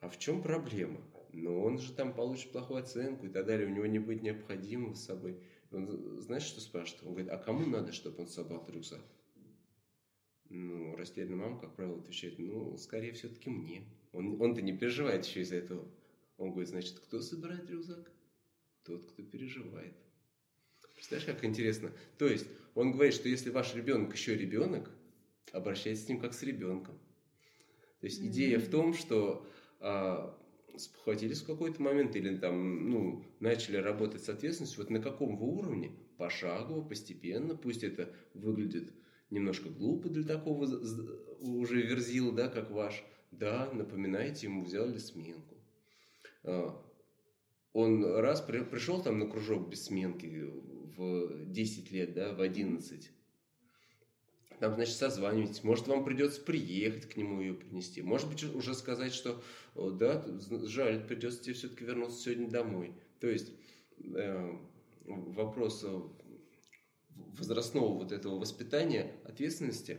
а 0.00 0.08
в 0.08 0.18
чем 0.18 0.42
проблема? 0.42 1.00
но 1.32 1.62
он 1.62 1.78
же 1.78 1.92
там 1.92 2.12
получит 2.12 2.52
плохую 2.52 2.80
оценку 2.80 3.26
и 3.26 3.30
так 3.30 3.46
далее, 3.46 3.66
у 3.66 3.70
него 3.70 3.86
не 3.86 3.98
будет 3.98 4.22
необходимого 4.22 4.94
с 4.94 5.04
собой. 5.04 5.38
Он, 5.70 6.20
знаешь, 6.20 6.42
что 6.42 6.60
спрашивает? 6.60 7.02
Он 7.04 7.12
говорит, 7.12 7.30
а 7.30 7.38
кому 7.38 7.66
надо, 7.66 7.92
чтобы 7.92 8.22
он 8.22 8.28
собрал 8.28 8.66
рюкзак? 8.68 9.00
Ну, 10.48 10.96
растерянная 10.96 11.36
мама, 11.36 11.60
как 11.60 11.76
правило, 11.76 11.98
отвечает, 11.98 12.38
ну, 12.38 12.76
скорее 12.76 13.12
все-таки 13.12 13.50
мне. 13.50 13.84
Он, 14.12 14.40
он-то 14.42 14.62
не 14.62 14.76
переживает 14.76 15.24
еще 15.24 15.42
из-за 15.42 15.56
этого. 15.56 15.86
Он 16.40 16.52
говорит, 16.52 16.70
значит, 16.70 16.98
кто 16.98 17.20
собирает 17.20 17.68
рюкзак? 17.68 18.10
Тот, 18.84 19.04
кто 19.04 19.22
переживает. 19.22 19.94
Представляешь, 20.94 21.26
как 21.26 21.44
интересно? 21.44 21.92
То 22.18 22.26
есть, 22.26 22.46
он 22.74 22.92
говорит, 22.92 23.14
что 23.14 23.28
если 23.28 23.50
ваш 23.50 23.74
ребенок 23.74 24.14
еще 24.14 24.34
ребенок, 24.34 24.90
обращайтесь 25.52 26.06
с 26.06 26.08
ним 26.08 26.18
как 26.18 26.32
с 26.32 26.42
ребенком. 26.42 26.98
То 28.00 28.06
есть, 28.06 28.22
mm-hmm. 28.22 28.28
идея 28.28 28.58
в 28.58 28.70
том, 28.70 28.94
что 28.94 29.46
а, 29.80 30.34
спохватились 30.78 31.42
в 31.42 31.46
какой-то 31.46 31.82
момент 31.82 32.16
или 32.16 32.34
там, 32.38 32.88
ну, 32.88 33.22
начали 33.38 33.76
работать 33.76 34.24
с 34.24 34.30
ответственностью, 34.30 34.80
вот 34.80 34.90
на 34.90 35.02
каком 35.02 35.36
вы 35.36 35.46
уровне, 35.46 35.92
пошагово, 36.16 36.80
постепенно, 36.80 37.54
пусть 37.54 37.84
это 37.84 38.14
выглядит 38.32 38.94
немножко 39.28 39.68
глупо 39.68 40.08
для 40.08 40.24
такого 40.24 40.64
уже 41.40 41.82
верзила, 41.82 42.32
да, 42.32 42.48
как 42.48 42.70
ваш, 42.70 43.04
да, 43.30 43.70
напоминайте 43.74 44.46
ему, 44.46 44.64
взяли 44.64 44.96
сменку. 44.96 45.59
А, 46.44 46.82
он 47.72 48.04
раз 48.04 48.40
при, 48.40 48.60
пришел 48.60 49.02
там 49.02 49.18
на 49.18 49.26
кружок 49.26 49.68
без 49.68 49.84
сменки 49.84 50.26
в 50.96 51.44
10 51.46 51.90
лет, 51.92 52.14
да, 52.14 52.34
в 52.34 52.40
11, 52.40 53.10
там, 54.60 54.74
значит, 54.74 54.96
созванивайтесь. 54.96 55.64
Может, 55.64 55.88
вам 55.88 56.04
придется 56.04 56.42
приехать 56.42 57.08
к 57.08 57.16
нему 57.16 57.40
ее 57.40 57.54
принести. 57.54 58.02
Может 58.02 58.28
быть, 58.28 58.44
уже 58.44 58.74
сказать, 58.74 59.14
что 59.14 59.42
да, 59.74 60.22
жаль, 60.64 61.02
придется 61.06 61.42
тебе 61.42 61.54
все-таки 61.54 61.84
вернуться 61.84 62.20
сегодня 62.20 62.50
домой. 62.50 62.92
То 63.20 63.28
есть 63.28 63.52
э, 64.14 64.58
вопрос 65.06 65.84
возрастного 67.06 67.94
вот 67.94 68.12
этого 68.12 68.38
воспитания, 68.38 69.14
ответственности 69.24 69.98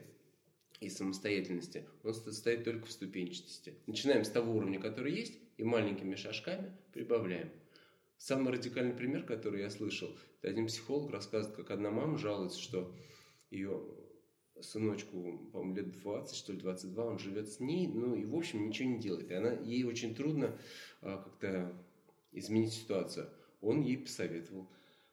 и 0.80 0.89
самостоятельности, 0.89 1.88
он 2.04 2.14
состоит 2.14 2.64
только 2.64 2.86
в 2.86 2.92
ступенчатости. 2.92 3.74
Начинаем 3.88 4.24
с 4.24 4.30
того 4.30 4.56
уровня, 4.56 4.80
который 4.80 5.14
есть, 5.14 5.39
и 5.62 5.64
маленькими 5.64 6.16
шажками 6.16 6.76
прибавляем. 6.91 7.51
Самый 8.18 8.51
радикальный 8.51 8.93
пример, 8.93 9.24
который 9.24 9.62
я 9.62 9.70
слышал, 9.70 10.09
это 10.39 10.49
один 10.49 10.68
психолог 10.68 11.12
рассказывает, 11.12 11.55
как 11.55 11.70
одна 11.70 11.91
мама 11.91 12.18
жалуется, 12.18 12.59
что 12.59 12.91
ее 13.51 13.80
сыночку, 14.59 15.49
по-моему, 15.53 15.76
лет 15.76 15.91
20, 15.91 16.36
что 16.36 16.53
ли, 16.53 16.59
22, 16.59 17.05
он 17.05 17.20
живет 17.20 17.47
с 17.47 17.59
ней, 17.59 17.88
ну 17.88 18.16
и, 18.16 18.26
в 18.26 18.36
общем, 18.36 18.68
ничего 18.68 18.89
не 18.89 18.99
делает. 18.99 19.30
И 19.30 19.34
она, 19.34 19.53
ей 19.53 19.84
очень 19.84 20.16
трудно 20.16 20.57
а, 21.01 21.18
как-то 21.18 21.74
изменить 22.32 22.74
ситуацию. 22.74 23.30
Он 23.62 23.82
ей 23.82 23.97
посоветовал. 23.97 24.68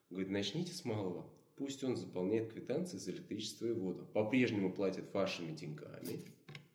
Говорит, 0.09 0.31
начните 0.31 0.73
с 0.73 0.85
малого. 0.85 1.31
Пусть 1.57 1.85
он 1.85 1.97
заполняет 1.97 2.53
квитанции 2.53 2.97
за 2.97 3.11
электричество 3.11 3.67
и 3.67 3.73
воду. 3.73 4.07
По-прежнему 4.15 4.73
платит 4.73 5.13
вашими 5.13 5.55
деньгами. 5.55 6.21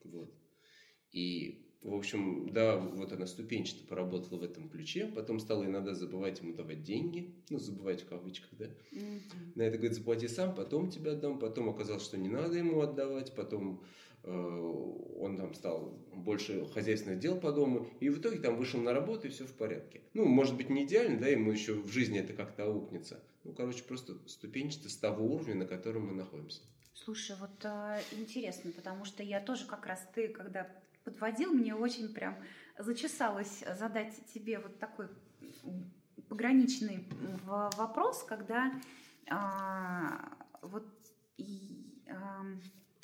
Вот. 0.04 0.32
И 1.12 1.63
в 1.84 1.94
общем, 1.94 2.50
да, 2.54 2.78
вот 2.78 3.12
она 3.12 3.28
ступенчато 3.28 3.84
поработала 3.84 4.40
в 4.40 4.44
этом 4.44 4.70
ключе, 4.70 5.12
потом 5.14 5.40
стала 5.40 5.66
иногда 5.66 5.94
забывать 5.94 6.40
ему 6.40 6.54
давать 6.54 6.84
деньги, 6.84 7.36
ну, 7.50 7.60
забывать 7.60 8.02
в 8.02 8.08
кавычках, 8.08 8.50
да. 8.54 8.66
Mm-hmm. 8.92 9.22
На 9.56 9.64
это 9.64 9.78
говорит, 9.78 9.98
заплати 9.98 10.28
сам, 10.28 10.56
потом 10.56 10.90
тебе 10.90 11.12
отдам, 11.12 11.40
потом 11.40 11.70
оказалось, 11.70 12.04
что 12.04 12.18
не 12.18 12.30
надо 12.30 12.58
ему 12.58 12.80
отдавать, 12.80 13.36
потом 13.36 13.84
э, 14.24 14.32
он 14.32 15.36
там 15.36 15.54
стал 15.54 16.00
больше 16.14 16.66
хозяйственных 16.68 17.20
дел 17.20 17.38
по 17.38 17.52
дому, 17.52 17.88
и 18.00 18.10
в 18.10 18.20
итоге 18.20 18.40
там 18.40 18.56
вышел 18.56 18.80
на 18.80 18.94
работу, 18.94 19.28
и 19.28 19.30
все 19.30 19.46
в 19.46 19.54
порядке. 19.54 20.02
Ну, 20.14 20.26
может 20.26 20.56
быть, 20.56 20.70
не 20.70 20.86
идеально, 20.86 21.20
да, 21.20 21.28
ему 21.28 21.52
еще 21.52 21.74
в 21.74 21.92
жизни 21.92 22.18
это 22.18 22.32
как-то 22.32 22.66
аукнется. 22.66 23.22
Ну, 23.44 23.52
короче, 23.52 23.84
просто 23.84 24.18
ступенчато 24.28 24.90
с 24.90 24.96
того 24.96 25.26
уровня, 25.26 25.56
на 25.56 25.66
котором 25.66 26.08
мы 26.08 26.14
находимся. 26.14 26.62
Слушай, 26.94 27.36
вот 27.42 27.66
э, 27.66 28.00
интересно, 28.14 28.72
потому 28.72 29.04
что 29.04 29.22
я 29.22 29.42
тоже 29.42 29.66
как 29.66 29.86
раз 29.86 30.08
ты, 30.16 30.30
когда 30.30 30.72
подводил, 31.04 31.54
мне 31.54 31.76
очень 31.76 32.14
прям 32.14 32.36
зачесалось 32.78 33.64
задать 33.78 34.14
тебе 34.34 34.60
вот 34.60 34.80
такой 34.80 35.08
пограничный 36.30 37.08
вопрос, 37.46 38.24
когда 38.24 38.72
а, 39.30 40.32
вот 40.62 40.88
и, 41.38 42.04
а, 42.10 42.46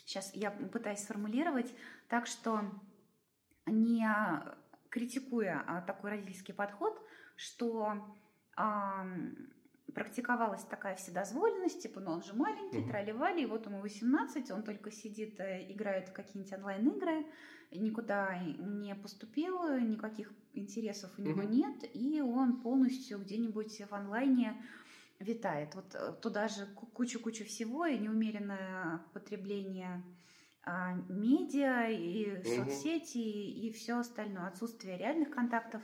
сейчас 0.06 0.34
я 0.34 0.52
пытаюсь 0.52 1.00
сформулировать 1.00 1.74
так, 2.08 2.26
что 2.26 2.62
не 3.66 4.08
критикуя 4.90 5.64
а, 5.68 5.82
такой 5.82 6.12
родительский 6.12 6.54
подход, 6.54 7.00
что 7.36 8.16
а, 8.56 9.06
практиковалась 9.92 10.64
такая 10.64 10.96
вседозволенность, 10.96 11.82
типа, 11.82 12.00
ну 12.00 12.12
он 12.12 12.24
же 12.24 12.34
маленький, 12.34 12.80
угу. 12.80 12.90
тролливали, 12.90 13.42
и 13.42 13.46
вот 13.46 13.66
ему 13.66 13.82
18, 13.82 14.52
он 14.52 14.64
только 14.64 14.92
сидит, 14.92 15.40
э, 15.40 15.72
играет 15.72 16.10
в 16.10 16.14
какие-нибудь 16.14 16.54
онлайн-игры, 16.54 17.26
никуда 17.72 18.40
не 18.40 18.96
поступил, 18.96 19.78
никаких 19.80 20.32
интересов 20.54 21.12
у 21.18 21.22
него 21.22 21.42
угу. 21.42 21.50
нет, 21.50 21.84
и 21.94 22.22
он 22.22 22.62
полностью 22.62 23.20
где-нибудь 23.20 23.82
в 23.90 23.94
онлайне 23.94 24.62
витает. 25.20 25.76
Вот 25.76 25.96
э, 25.96 26.14
туда 26.22 26.48
же 26.48 26.66
кучу-кучу 26.94 27.46
всего, 27.46 27.86
и 27.86 27.98
неумеренное 27.98 29.02
потребление 29.14 30.04
а, 30.64 30.94
медиа, 31.10 31.90
и 31.90 32.38
угу. 32.38 32.44
соцсети, 32.44 33.18
и, 33.18 33.68
и 33.68 33.72
все 33.72 34.00
остальное, 34.00 34.48
отсутствие 34.48 34.98
реальных 34.98 35.32
контактов. 35.32 35.82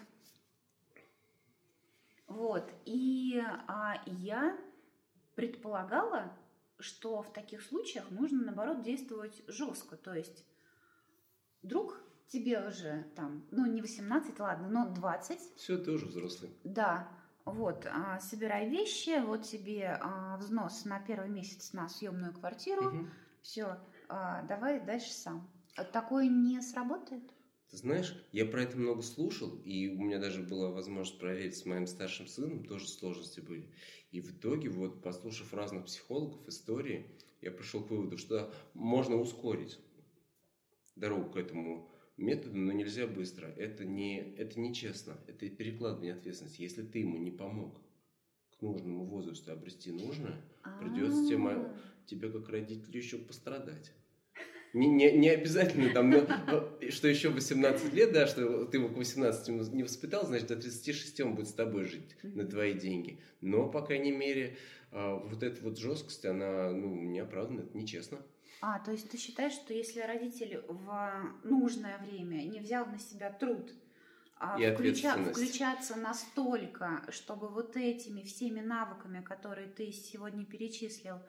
Вот, 2.35 2.69
и 2.85 3.41
а, 3.67 4.01
я 4.05 4.57
предполагала, 5.35 6.31
что 6.79 7.21
в 7.21 7.31
таких 7.31 7.61
случаях 7.61 8.11
нужно, 8.11 8.43
наоборот, 8.43 8.81
действовать 8.81 9.41
жестко, 9.47 9.95
то 9.95 10.13
есть 10.13 10.45
Вдруг 11.65 11.99
тебе 12.27 12.59
уже 12.67 13.07
там, 13.15 13.43
ну 13.49 13.65
не 13.65 13.81
18, 13.81 14.39
ладно, 14.39 14.69
но 14.69 14.87
20. 14.87 15.55
Все, 15.55 15.77
ты 15.79 15.89
уже 15.89 16.05
взрослый. 16.05 16.55
Да. 16.63 17.07
вот, 17.43 17.87
а, 17.91 18.19
собирай 18.19 18.69
вещи, 18.69 19.19
вот 19.25 19.41
тебе 19.41 19.97
а, 19.99 20.37
взнос 20.37 20.85
на 20.85 20.99
первый 20.99 21.29
месяц 21.29 21.73
на 21.73 21.89
съемную 21.89 22.33
квартиру, 22.33 22.87
угу. 22.87 23.07
все, 23.41 23.79
а, 24.09 24.43
давай 24.43 24.79
дальше 24.79 25.11
сам. 25.11 25.49
Такое 25.91 26.27
не 26.27 26.61
сработает? 26.61 27.23
Ты 27.69 27.77
знаешь, 27.77 28.15
я 28.31 28.45
про 28.45 28.63
это 28.63 28.77
много 28.77 29.01
слушал, 29.01 29.55
и 29.65 29.87
у 29.89 30.01
меня 30.01 30.19
даже 30.19 30.41
была 30.43 30.69
возможность 30.69 31.19
проверить 31.19 31.57
с 31.57 31.65
моим 31.65 31.87
старшим 31.87 32.27
сыном, 32.27 32.63
тоже 32.65 32.87
сложности 32.87 33.39
были. 33.39 33.69
И 34.11 34.21
в 34.21 34.31
итоге, 34.31 34.69
вот, 34.69 35.01
послушав 35.01 35.53
разных 35.53 35.85
психологов, 35.85 36.47
истории, 36.47 37.07
я 37.41 37.51
пришел 37.51 37.83
к 37.83 37.89
выводу, 37.89 38.17
что 38.17 38.53
можно 38.73 39.15
ускорить 39.15 39.79
дорогу 40.95 41.31
к 41.31 41.37
этому 41.37 41.89
методу, 42.17 42.57
но 42.57 42.71
нельзя 42.71 43.07
быстро. 43.07 43.47
Это 43.47 43.83
не, 43.83 44.19
это 44.37 44.59
нечестно, 44.59 45.17
это 45.27 45.49
перекладывание 45.49 46.13
ответственности. 46.13 46.61
Если 46.61 46.83
ты 46.83 46.99
ему 46.99 47.17
не 47.17 47.31
помог 47.31 47.81
к 48.57 48.61
нужному 48.61 49.05
возрасту 49.05 49.51
обрести 49.51 49.91
нужное, 49.91 50.41
придется 50.79 51.27
тебе, 51.27 51.75
тебе 52.05 52.31
как 52.31 52.49
родителю 52.49 52.97
еще 52.97 53.17
пострадать. 53.17 53.91
Не, 54.75 54.87
не, 54.87 55.09
не 55.13 55.29
обязательно 55.29 55.93
там, 55.93 56.09
но, 56.09 56.27
что 56.89 57.07
еще 57.07 57.29
18 57.29 57.93
лет, 57.93 58.11
да, 58.11 58.27
что 58.27 58.65
ты 58.65 58.75
его 58.75 58.89
к 58.89 58.97
18 58.97 59.73
не 59.73 59.83
воспитал, 59.83 60.25
значит, 60.25 60.47
до 60.47 60.57
36 60.57 61.21
он 61.21 61.35
будет 61.35 61.47
с 61.47 61.53
тобой 61.53 61.85
жить 61.85 62.17
на 62.23 62.45
твои 62.45 62.73
деньги. 62.73 63.21
Но, 63.39 63.69
по 63.69 63.81
крайней 63.81 64.11
мере, 64.11 64.57
а, 64.91 65.15
вот 65.15 65.43
эта 65.43 65.63
вот 65.63 65.77
жесткость, 65.77 66.25
она, 66.25 66.71
ну, 66.71 66.93
неоправданна, 66.93 67.61
это 67.61 67.77
нечестно. 67.77 68.19
А, 68.59 68.79
то 68.79 68.91
есть 68.91 69.09
ты 69.09 69.17
считаешь, 69.17 69.53
что 69.53 69.73
если 69.73 70.01
родитель 70.01 70.61
в 70.67 71.23
нужное 71.45 71.97
время 71.99 72.43
не 72.43 72.59
взял 72.59 72.85
на 72.85 72.99
себя 72.99 73.31
труд 73.31 73.71
а 74.37 74.59
и 74.59 74.73
включа, 74.73 75.15
включаться 75.23 75.95
настолько, 75.95 77.01
чтобы 77.11 77.47
вот 77.47 77.77
этими 77.77 78.23
всеми 78.23 78.59
навыками, 78.59 79.21
которые 79.21 79.69
ты 79.69 79.93
сегодня 79.93 80.43
перечислил, 80.45 81.19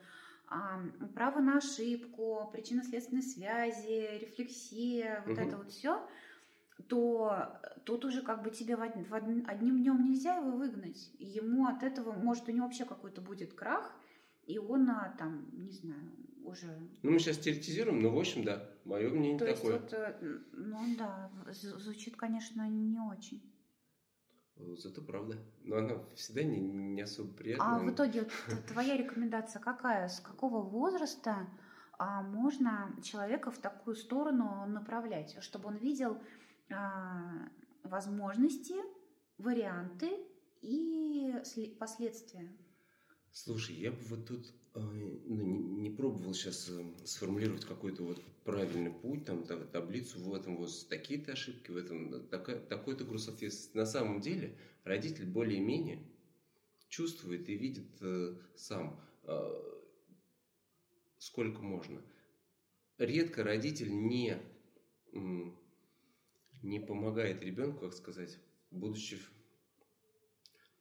право 1.13 1.39
на 1.39 1.57
ошибку, 1.57 2.49
причинно-следственной 2.53 3.23
связи, 3.23 4.19
рефлексия, 4.19 5.23
вот 5.25 5.37
угу. 5.37 5.47
это 5.47 5.57
вот 5.57 5.71
все, 5.71 6.07
то 6.87 7.59
тут 7.85 8.05
уже 8.05 8.21
как 8.21 8.43
бы 8.43 8.51
тебе 8.51 8.75
в, 8.75 8.79
в 8.79 9.13
одним 9.13 9.81
днем 9.81 10.03
нельзя 10.03 10.37
его 10.37 10.51
выгнать. 10.51 11.11
Ему 11.19 11.67
от 11.67 11.83
этого, 11.83 12.13
может, 12.13 12.47
у 12.47 12.51
него 12.51 12.65
вообще 12.65 12.85
какой-то 12.85 13.21
будет 13.21 13.53
крах, 13.53 13.93
и 14.45 14.57
он 14.57 14.89
а, 14.89 15.15
там, 15.17 15.49
не 15.53 15.71
знаю, 15.71 16.11
уже... 16.43 16.67
Ну, 17.03 17.11
мы 17.11 17.19
сейчас 17.19 17.37
теоретизируем, 17.37 18.01
но, 18.01 18.09
в 18.09 18.17
общем, 18.17 18.43
да, 18.43 18.69
мое 18.85 19.09
мнение 19.09 19.37
То 19.37 19.53
такое. 19.53 19.73
Есть 19.73 19.83
вот, 19.83 19.93
э, 19.93 20.39
ну 20.53 20.79
да, 20.97 21.29
звучит, 21.51 22.15
конечно, 22.15 22.67
не 22.69 22.99
очень. 22.99 23.41
Зато 24.77 25.01
правда. 25.01 25.37
Но 25.63 25.77
она 25.77 25.99
всегда 26.15 26.43
не, 26.43 26.59
не 26.59 27.01
особо 27.01 27.31
приятная. 27.33 27.67
А 27.67 27.79
в 27.79 27.91
итоге 27.91 28.27
твоя 28.67 28.97
рекомендация 28.97 29.61
какая? 29.61 30.07
С 30.07 30.19
какого 30.19 30.61
возраста 30.61 31.47
а, 31.97 32.21
можно 32.21 32.95
человека 33.03 33.51
в 33.51 33.57
такую 33.57 33.95
сторону 33.95 34.65
направлять, 34.67 35.37
чтобы 35.41 35.69
он 35.69 35.77
видел 35.77 36.21
а, 36.71 37.49
возможности, 37.83 38.75
варианты 39.37 40.11
и 40.61 41.33
последствия? 41.79 42.51
Слушай, 43.31 43.75
я 43.75 43.91
бы 43.91 43.99
вот 44.01 44.25
тут 44.27 44.47
э, 44.73 44.79
ну, 44.79 45.43
не, 45.43 45.59
не 45.59 45.89
пробовал 45.89 46.33
сейчас 46.33 46.69
э, 46.69 46.83
сформулировать 47.05 47.65
какой-то 47.65 48.03
вот 48.03 48.23
правильный 48.43 48.91
путь, 48.91 49.25
там, 49.25 49.43
таблицу 49.45 50.19
в 50.19 50.33
этом 50.33 50.57
вот 50.57 50.71
такие-то 50.89 51.33
ошибки, 51.33 51.69
в 51.69 51.77
этом 51.77 52.27
такой-то 52.29 53.03
груз 53.03 53.27
ответственности. 53.27 53.77
На 53.77 53.85
самом 53.85 54.21
деле 54.21 54.57
родитель 54.83 55.25
более-менее 55.25 56.01
чувствует 56.89 57.47
и 57.49 57.55
видит 57.55 58.01
э, 58.01 58.37
сам, 58.55 58.99
э, 59.23 59.79
сколько 61.19 61.61
можно. 61.61 62.01
Редко 62.97 63.43
родитель 63.43 63.93
не, 63.93 64.41
не 66.63 66.79
помогает 66.79 67.43
ребенку, 67.43 67.81
как 67.81 67.93
сказать, 67.93 68.39
будучи, 68.71 69.19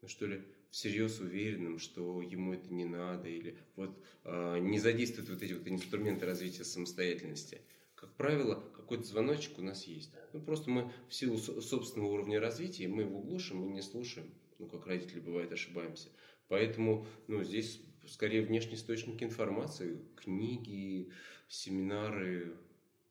ну 0.01 0.09
что 0.09 0.27
ли, 0.27 0.43
всерьез 0.77 1.21
уверенным, 1.21 1.79
что 1.79 2.21
ему 2.21 2.53
это 2.53 2.71
не 2.75 2.85
надо, 2.85 3.31
или 3.31 3.57
вот 3.77 3.99
э, 4.25 4.59
не 4.59 4.79
задействует 4.79 5.31
вот 5.31 5.43
эти 5.43 5.55
вот 5.55 5.67
инструменты 5.67 6.27
развития 6.27 6.65
самостоятельности. 6.65 7.63
Как 7.95 8.15
правило, 8.17 8.63
какой-то 8.75 9.05
звоночек 9.05 9.59
у 9.59 9.63
нас 9.63 9.85
есть. 9.85 10.11
Ну, 10.35 10.43
просто 10.43 10.69
мы 10.69 10.93
в 11.09 11.15
силу 11.15 11.39
собственного 11.39 12.11
уровня 12.11 12.41
развития, 12.41 12.89
мы 12.89 13.05
его 13.05 13.21
глушим 13.21 13.65
и 13.65 13.73
не 13.73 13.81
слушаем. 13.81 14.31
Ну, 14.59 14.67
как 14.67 14.87
родители, 14.87 15.21
бывает, 15.21 15.51
ошибаемся. 15.51 16.11
Поэтому, 16.49 17.07
ну, 17.27 17.43
здесь 17.43 17.81
скорее 18.07 18.43
внешний 18.43 18.75
источник 18.75 19.23
информации, 19.23 19.99
книги, 20.15 21.11
семинары 21.49 22.55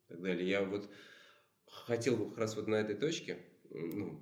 и 0.06 0.10
так 0.10 0.22
далее. 0.22 0.48
Я 0.48 0.64
вот 0.64 0.88
хотел 1.66 2.16
бы 2.16 2.30
как 2.30 2.38
раз 2.38 2.56
вот 2.58 2.68
на 2.68 2.76
этой 2.76 2.96
точке, 2.96 3.40
ну, 3.72 4.22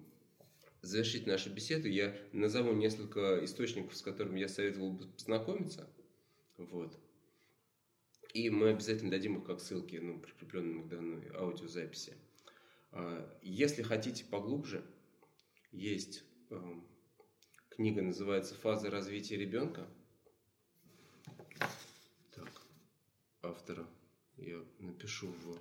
завершить 0.83 1.25
нашу 1.25 1.49
беседу, 1.49 1.87
я 1.87 2.15
назову 2.33 2.73
несколько 2.73 3.43
источников, 3.43 3.95
с 3.95 4.01
которыми 4.01 4.39
я 4.39 4.49
советовал 4.49 4.91
бы 4.91 5.07
познакомиться. 5.07 5.89
Вот. 6.57 6.99
И 8.33 8.49
мы 8.49 8.69
обязательно 8.69 9.09
дадим 9.09 9.39
их 9.39 9.45
как 9.45 9.61
ссылки, 9.61 9.95
ну, 9.95 10.19
прикрепленные 10.19 10.83
к 10.83 10.89
данной 10.89 11.29
аудиозаписи. 11.33 12.15
А, 12.91 13.39
если 13.41 13.81
хотите 13.81 14.25
поглубже, 14.25 14.83
есть 15.71 16.23
эм, 16.49 16.85
книга, 17.69 18.01
называется 18.01 18.55
«Фаза 18.55 18.91
развития 18.91 19.37
ребенка». 19.37 19.87
Так, 22.31 22.61
автора 23.41 23.87
я 24.35 24.61
напишу 24.79 25.27
в 25.27 25.59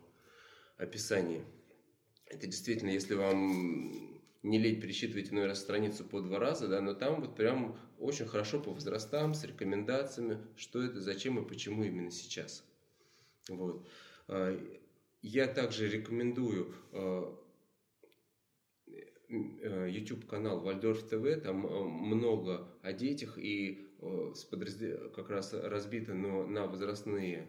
описании. 0.78 1.44
Это 2.26 2.46
действительно, 2.46 2.90
если 2.90 3.14
вам 3.14 4.11
не 4.42 4.58
лень 4.58 4.80
пересчитывать 4.80 5.30
раз 5.32 5.60
страницу 5.60 6.04
по 6.04 6.20
два 6.20 6.38
раза, 6.38 6.68
да, 6.68 6.80
но 6.80 6.94
там 6.94 7.20
вот 7.20 7.36
прям 7.36 7.78
очень 7.98 8.26
хорошо 8.26 8.60
по 8.60 8.72
возрастам, 8.72 9.34
с 9.34 9.44
рекомендациями, 9.44 10.38
что 10.56 10.82
это, 10.82 11.00
зачем 11.00 11.38
и 11.38 11.48
почему 11.48 11.84
именно 11.84 12.10
сейчас. 12.10 12.64
Вот. 13.48 13.86
А, 14.26 14.58
я 15.22 15.46
также 15.46 15.88
рекомендую 15.88 16.74
а, 16.92 17.38
э, 19.28 19.88
YouTube 19.90 20.26
канал 20.26 20.60
Вальдорф 20.60 21.04
ТВ, 21.04 21.40
там 21.42 21.66
а, 21.66 21.84
много 21.84 22.68
о 22.82 22.92
детях 22.92 23.38
и 23.38 23.88
как 25.14 25.30
раз 25.30 25.52
разбито 25.52 26.12
но 26.12 26.44
на 26.44 26.66
возрастные 26.66 27.48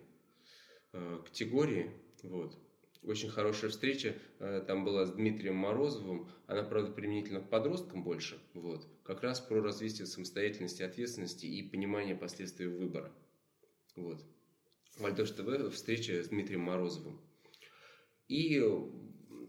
категории. 0.91 1.89
Вот. 2.21 2.55
Очень 3.06 3.30
хорошая 3.30 3.70
встреча 3.70 4.16
э, 4.39 4.64
там 4.66 4.86
была 4.86 5.06
с 5.06 5.12
Дмитрием 5.12 5.56
Морозовым. 5.56 6.30
Она, 6.47 6.64
правда, 6.64 6.91
применительно 6.91 7.41
к 7.41 7.49
подросткам 7.49 8.04
больше. 8.04 8.39
Вот. 8.54 8.88
Как 9.04 9.22
раз 9.22 9.41
про 9.41 9.62
развитие 9.62 10.06
самостоятельности, 10.06 10.84
ответственности 10.84 11.45
и 11.45 11.62
понимание 11.64 12.16
последствий 12.16 12.68
выбора. 12.68 13.12
Вот. 13.97 14.24
Вальдош 14.97 15.32
ТВ 15.32 15.74
встреча 15.74 16.24
с 16.24 16.30
Дмитрием 16.30 16.62
Морозовым. 16.62 17.20
И, 18.30 18.64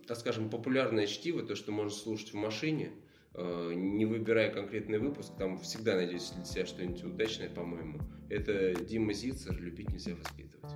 так 0.09 0.17
скажем, 0.17 0.51
популярное 0.51 1.07
чтиво, 1.07 1.43
то, 1.45 1.55
что 1.55 1.71
можно 1.71 1.93
слушать 1.93 2.33
в 2.33 2.37
машине, 2.37 2.91
э, 3.35 3.73
не 3.75 4.05
выбирая 4.05 4.53
конкретный 4.53 4.99
выпуск, 4.99 5.33
там 5.39 5.59
всегда 5.59 5.95
найдете 5.95 6.35
для 6.35 6.45
себя 6.45 6.67
что-нибудь 6.67 7.05
удачное, 7.05 7.51
по-моему. 7.51 8.01
Это 8.31 8.75
Дима 8.75 9.13
Зицер 9.13 9.57
«Любить 9.61 9.91
нельзя 9.91 10.17
воспитывать». 10.17 10.73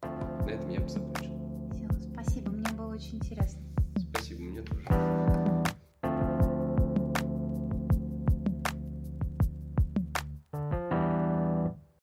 На 0.00 0.50
этом 0.50 0.70
я 0.70 0.80
бы 0.80 0.88
закончил 0.88 1.33